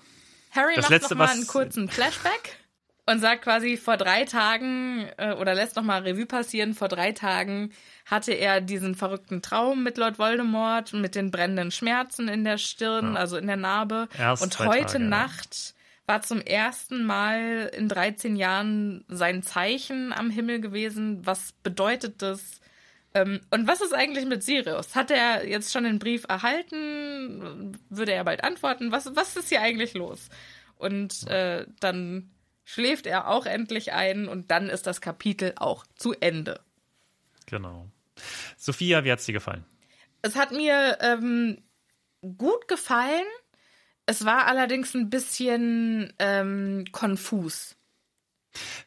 Harry 0.52 0.74
Das 0.76 0.84
macht 0.86 0.92
Letzte, 0.92 1.14
noch 1.14 1.20
mal 1.20 1.24
was- 1.26 1.32
einen 1.36 1.48
kurzen 1.48 1.90
Flashback 1.90 2.58
und 3.06 3.20
sagt 3.22 3.44
quasi 3.44 3.78
vor 3.78 3.96
drei 3.98 4.26
Tagen 4.26 5.08
äh, 5.18 5.34
oder 5.34 5.56
lässt 5.56 5.76
noch 5.78 5.84
mal 5.84 6.02
Revue 6.02 6.26
passieren. 6.26 6.74
Vor 6.74 6.90
drei 6.90 7.12
Tagen 7.14 7.72
hatte 8.06 8.34
er 8.34 8.60
diesen 8.60 8.94
verrückten 8.96 9.42
Traum 9.42 9.84
mit 9.84 9.98
Lord 9.98 10.20
Voldemort 10.20 10.92
mit 10.94 11.16
den 11.16 11.32
brennenden 11.32 11.72
Schmerzen 11.72 12.28
in 12.28 12.44
der 12.44 12.58
Stirn, 12.58 13.16
also 13.16 13.38
in 13.38 13.48
der 13.48 13.56
Narbe. 13.58 14.10
Erst 14.18 14.44
und 14.44 14.60
heute 14.60 14.86
Tage, 14.86 15.04
ja. 15.04 15.10
Nacht 15.10 15.76
war 16.10 16.24
zum 16.24 16.42
ersten 16.42 17.06
Mal 17.06 17.72
in 17.72 17.88
13 17.88 18.36
Jahren 18.36 19.06
sein 19.10 19.44
Zeichen 19.44 20.12
am 20.12 20.32
Himmel 20.32 20.60
gewesen. 20.60 21.24
Was 21.24 21.52
bedeutet 21.52 22.24
das? 22.24 22.62
Ähm, 23.14 23.42
und 23.52 23.68
was 23.68 23.80
ist 23.82 23.94
eigentlich 23.94 24.26
mit 24.26 24.42
Sirius? 24.42 24.96
Hat 24.96 25.12
er 25.12 25.48
jetzt 25.48 25.72
schon 25.72 25.84
den 25.84 26.00
Brief 26.00 26.26
erhalten? 26.28 27.78
Würde 27.90 28.12
er 28.14 28.24
bald 28.24 28.44
antworten? 28.44 28.92
Was, 28.92 29.16
was 29.16 29.36
ist 29.36 29.50
hier 29.50 29.62
eigentlich 29.62 29.94
los? 29.94 30.30
Und 30.78 31.28
äh, 31.28 31.68
dann 31.80 32.32
schläft 32.66 33.06
er 33.06 33.28
auch 33.28 33.46
endlich 33.46 33.94
ein 33.94 34.28
und 34.28 34.50
dann 34.50 34.68
ist 34.68 34.88
das 34.88 35.02
Kapitel 35.02 35.54
auch 35.58 35.86
zu 35.96 36.14
Ende. 36.20 36.60
Genau. 37.46 37.88
Sophia, 38.58 39.04
wie 39.04 39.12
hat's 39.12 39.28
dir 39.28 39.34
gefallen? 39.34 39.64
Es 40.24 40.36
hat 40.36 40.52
mir 40.52 40.98
ähm, 41.02 41.62
gut 42.36 42.68
gefallen. 42.68 43.26
Es 44.10 44.26
war 44.26 44.48
allerdings 44.48 44.96
ein 44.96 45.12
bisschen 45.12 46.12
ähm, 46.18 46.86
konfus. 46.92 47.76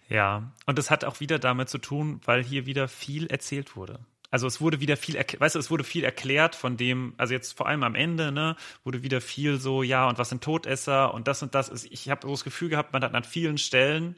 Ja, 0.09 0.53
und 0.67 0.79
das 0.79 0.91
hat 0.91 1.05
auch 1.05 1.21
wieder 1.21 1.39
damit 1.39 1.69
zu 1.69 1.79
tun, 1.79 2.21
weil 2.25 2.43
hier 2.43 2.67
wieder 2.67 2.89
viel 2.89 3.29
erzählt 3.29 3.77
wurde. 3.77 4.01
Also 4.33 4.49
es 4.49 4.61
wurde 4.61 4.81
wieder 4.81 4.97
viel, 4.97 5.15
weißt 5.15 5.55
du, 5.55 5.61
es 5.61 5.71
wurde 5.71 5.85
viel 5.85 6.03
erklärt 6.03 6.57
von 6.57 6.77
dem, 6.77 7.15
also 7.19 7.35
jetzt 7.35 7.57
vor 7.57 7.69
allem 7.69 7.85
am 7.85 7.95
Ende, 7.95 8.33
ne, 8.33 8.57
wurde 8.83 9.05
wieder 9.05 9.21
viel 9.21 9.61
so, 9.61 9.85
ja, 9.85 10.09
und 10.09 10.19
was 10.19 10.31
sind 10.31 10.43
Todesser 10.43 11.15
und 11.15 11.29
das 11.29 11.41
und 11.45 11.55
das 11.55 11.69
ist. 11.69 11.85
Ich 11.93 12.11
habe 12.11 12.23
so 12.23 12.33
das 12.33 12.43
Gefühl 12.43 12.71
gehabt, 12.71 12.93
man 12.93 13.05
hat 13.05 13.15
an 13.15 13.23
vielen 13.23 13.59
Stellen 13.59 14.17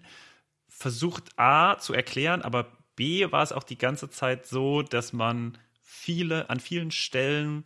versucht 0.71 1.39
A 1.39 1.77
zu 1.77 1.93
erklären, 1.93 2.41
aber 2.41 2.73
B 2.97 3.31
war 3.31 3.43
es 3.43 3.53
auch 3.53 3.65
die 3.65 3.77
ganze 3.77 4.09
Zeit 4.09 4.47
so, 4.47 4.81
dass 4.81 5.13
man 5.13 5.59
viele, 5.83 6.49
an 6.49 6.61
vielen 6.61 6.93
Stellen 6.93 7.65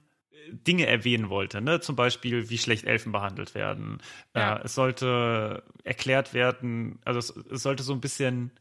Dinge 0.53 0.87
erwähnen 0.87 1.29
wollte, 1.29 1.61
ne? 1.61 1.81
Zum 1.81 1.97
Beispiel, 1.97 2.51
wie 2.51 2.59
schlecht 2.59 2.85
Elfen 2.85 3.13
behandelt 3.13 3.55
werden. 3.55 3.99
Ja. 4.35 4.57
Äh, 4.57 4.65
es 4.65 4.75
sollte 4.75 5.63
erklärt 5.85 6.35
werden, 6.35 7.01
also 7.05 7.19
es, 7.19 7.31
es 7.31 7.63
sollte 7.63 7.83
so 7.83 7.93
ein 7.93 8.01
bisschen 8.01 8.53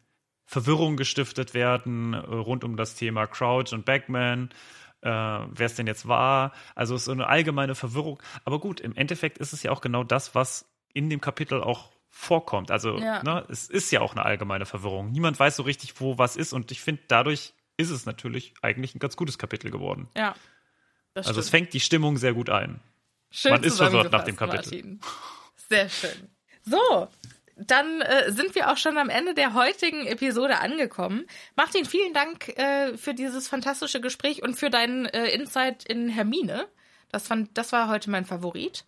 Verwirrung 0.46 0.96
gestiftet 0.98 1.54
werden 1.54 2.14
äh, 2.14 2.18
rund 2.18 2.64
um 2.64 2.78
das 2.78 2.96
Thema 2.96 3.28
Crouch 3.28 3.74
und 3.74 3.86
Backman, 3.86 4.50
äh, 5.02 5.10
wer 5.10 5.66
es 5.66 5.76
denn 5.76 5.88
jetzt 5.88 6.08
war. 6.08 6.54
Also 6.76 6.96
es 6.96 7.02
ist 7.02 7.06
so 7.06 7.12
eine 7.12 7.28
allgemeine 7.28 7.76
Verwirrung. 7.76 8.22
Aber 8.46 8.60
gut, 8.60 8.80
im 8.80 8.96
Endeffekt 8.96 9.38
ist 9.38 9.54
es 9.54 9.64
ja 9.64 9.72
auch 9.72 9.82
genau 9.82 10.04
das, 10.04 10.36
was 10.36 10.70
in 10.94 11.10
dem 11.10 11.22
Kapitel 11.22 11.62
auch 11.62 11.92
vorkommt. 12.10 12.72
Also 12.72 12.98
Ja. 12.98 13.22
ne, 13.24 13.46
es 13.50 13.70
ist 13.70 13.92
ja 13.92 14.02
auch 14.02 14.14
eine 14.16 14.26
allgemeine 14.26 14.66
Verwirrung. 14.66 15.12
Niemand 15.12 15.40
weiß 15.40 15.56
so 15.58 15.64
richtig, 15.64 16.00
wo 16.00 16.18
was 16.18 16.36
ist. 16.36 16.54
Und 16.54 16.72
ich 16.72 16.82
finde, 16.82 17.04
dadurch 17.08 17.54
ist 17.76 17.92
es 17.92 18.06
natürlich 18.06 18.54
eigentlich 18.62 18.96
ein 18.96 19.00
ganz 19.00 19.16
gutes 19.18 19.38
Kapitel 19.38 19.70
geworden. 19.70 20.08
Ja. 20.16 20.36
Das 21.18 21.26
Also 21.26 21.40
es 21.40 21.50
fängt 21.50 21.74
die 21.74 21.80
Stimmung 21.80 22.18
sehr 22.18 22.34
gut 22.34 22.52
ein. 22.52 22.80
Schön 23.32 23.54
Man 23.54 23.64
ist 23.64 23.78
verwirrt 23.78 24.12
nach 24.12 24.24
dem 24.24 24.36
Kapitel. 24.36 24.72
Martin. 24.72 25.00
Sehr 25.68 25.90
schön. 25.90 26.30
So, 26.64 27.08
dann 27.56 28.02
äh, 28.02 28.32
sind 28.32 28.54
wir 28.54 28.72
auch 28.72 28.78
schon 28.78 29.00
am 29.00 29.10
Ende 29.10 29.34
der 29.34 29.56
heutigen 29.56 30.06
Episode 30.06 30.60
angekommen. 30.60 31.26
Martin, 31.56 31.86
vielen 31.86 32.14
Dank 32.14 32.50
äh, 32.50 32.96
für 32.98 33.16
dieses 33.16 33.48
fantastische 33.48 34.00
Gespräch 34.00 34.44
und 34.44 34.60
für 34.60 34.70
deinen 34.70 35.08
äh, 35.08 35.30
Insight 35.30 35.86
in 35.86 36.08
Hermine. 36.08 36.68
Das, 37.12 37.26
fand, 37.28 37.58
das 37.58 37.72
war 37.72 37.90
heute 37.90 38.12
mein 38.12 38.26
Favorit. 38.26 38.86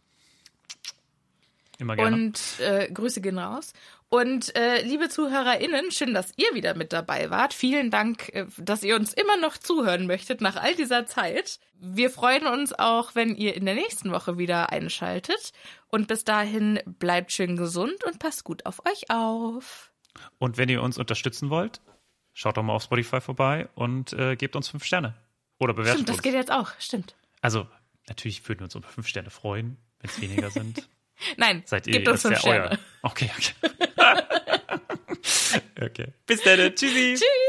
Immer 1.79 1.95
gerne. 1.95 2.15
Und 2.15 2.39
äh, 2.59 2.91
Grüße 2.91 3.21
gehen 3.21 3.39
raus. 3.39 3.73
Und 4.09 4.55
äh, 4.55 4.81
liebe 4.81 5.07
ZuhörerInnen, 5.07 5.91
schön, 5.91 6.15
dass 6.15 6.33
ihr 6.35 6.47
wieder 6.55 6.75
mit 6.75 6.93
dabei 6.93 7.29
wart. 7.29 7.53
Vielen 7.53 7.91
Dank, 7.91 8.29
äh, 8.33 8.47
dass 8.57 8.81
ihr 8.83 8.95
uns 8.95 9.13
immer 9.13 9.37
noch 9.37 9.55
zuhören 9.57 10.07
möchtet 10.07 10.41
nach 10.41 10.55
all 10.55 10.73
dieser 10.75 11.05
Zeit. 11.05 11.59
Wir 11.79 12.09
freuen 12.09 12.47
uns 12.47 12.73
auch, 12.73 13.13
wenn 13.13 13.35
ihr 13.35 13.55
in 13.55 13.65
der 13.65 13.75
nächsten 13.75 14.11
Woche 14.11 14.39
wieder 14.39 14.71
einschaltet. 14.71 15.51
Und 15.89 16.07
bis 16.07 16.23
dahin 16.23 16.79
bleibt 16.85 17.31
schön 17.31 17.55
gesund 17.55 18.03
und 18.03 18.17
passt 18.17 18.43
gut 18.43 18.65
auf 18.65 18.83
euch 18.87 19.11
auf. 19.11 19.91
Und 20.39 20.57
wenn 20.57 20.69
ihr 20.69 20.81
uns 20.81 20.97
unterstützen 20.97 21.51
wollt, 21.51 21.79
schaut 22.33 22.57
doch 22.57 22.63
mal 22.63 22.73
auf 22.73 22.83
Spotify 22.83 23.21
vorbei 23.21 23.69
und 23.75 24.13
äh, 24.13 24.35
gebt 24.35 24.55
uns 24.55 24.69
fünf 24.69 24.85
Sterne. 24.85 25.13
Oder 25.59 25.73
bewertet 25.73 25.97
Stimmt, 25.97 26.09
das 26.09 26.15
uns. 26.15 26.23
geht 26.23 26.33
jetzt 26.33 26.51
auch. 26.51 26.71
Stimmt. 26.79 27.13
Also, 27.41 27.67
natürlich 28.07 28.47
würden 28.49 28.61
wir 28.61 28.65
uns 28.65 28.75
über 28.75 28.87
fünf 28.87 29.07
Sterne 29.07 29.29
freuen, 29.29 29.77
wenn 29.99 30.09
es 30.09 30.19
weniger 30.19 30.49
sind. 30.49 30.89
Nein, 31.37 31.61
Seid 31.65 31.85
ihr 31.85 31.93
gebt 31.93 32.07
uns 32.07 32.23
ist 32.23 32.27
fünf 32.27 32.39
Sterne. 32.39 32.69
euer. 32.71 32.79
Okay, 33.03 33.29
okay. 33.37 33.53
Okay. 35.81 36.07
Bis 36.27 36.41
dann. 36.43 36.75
Tschüssi. 36.75 37.15
Tschüss. 37.15 37.48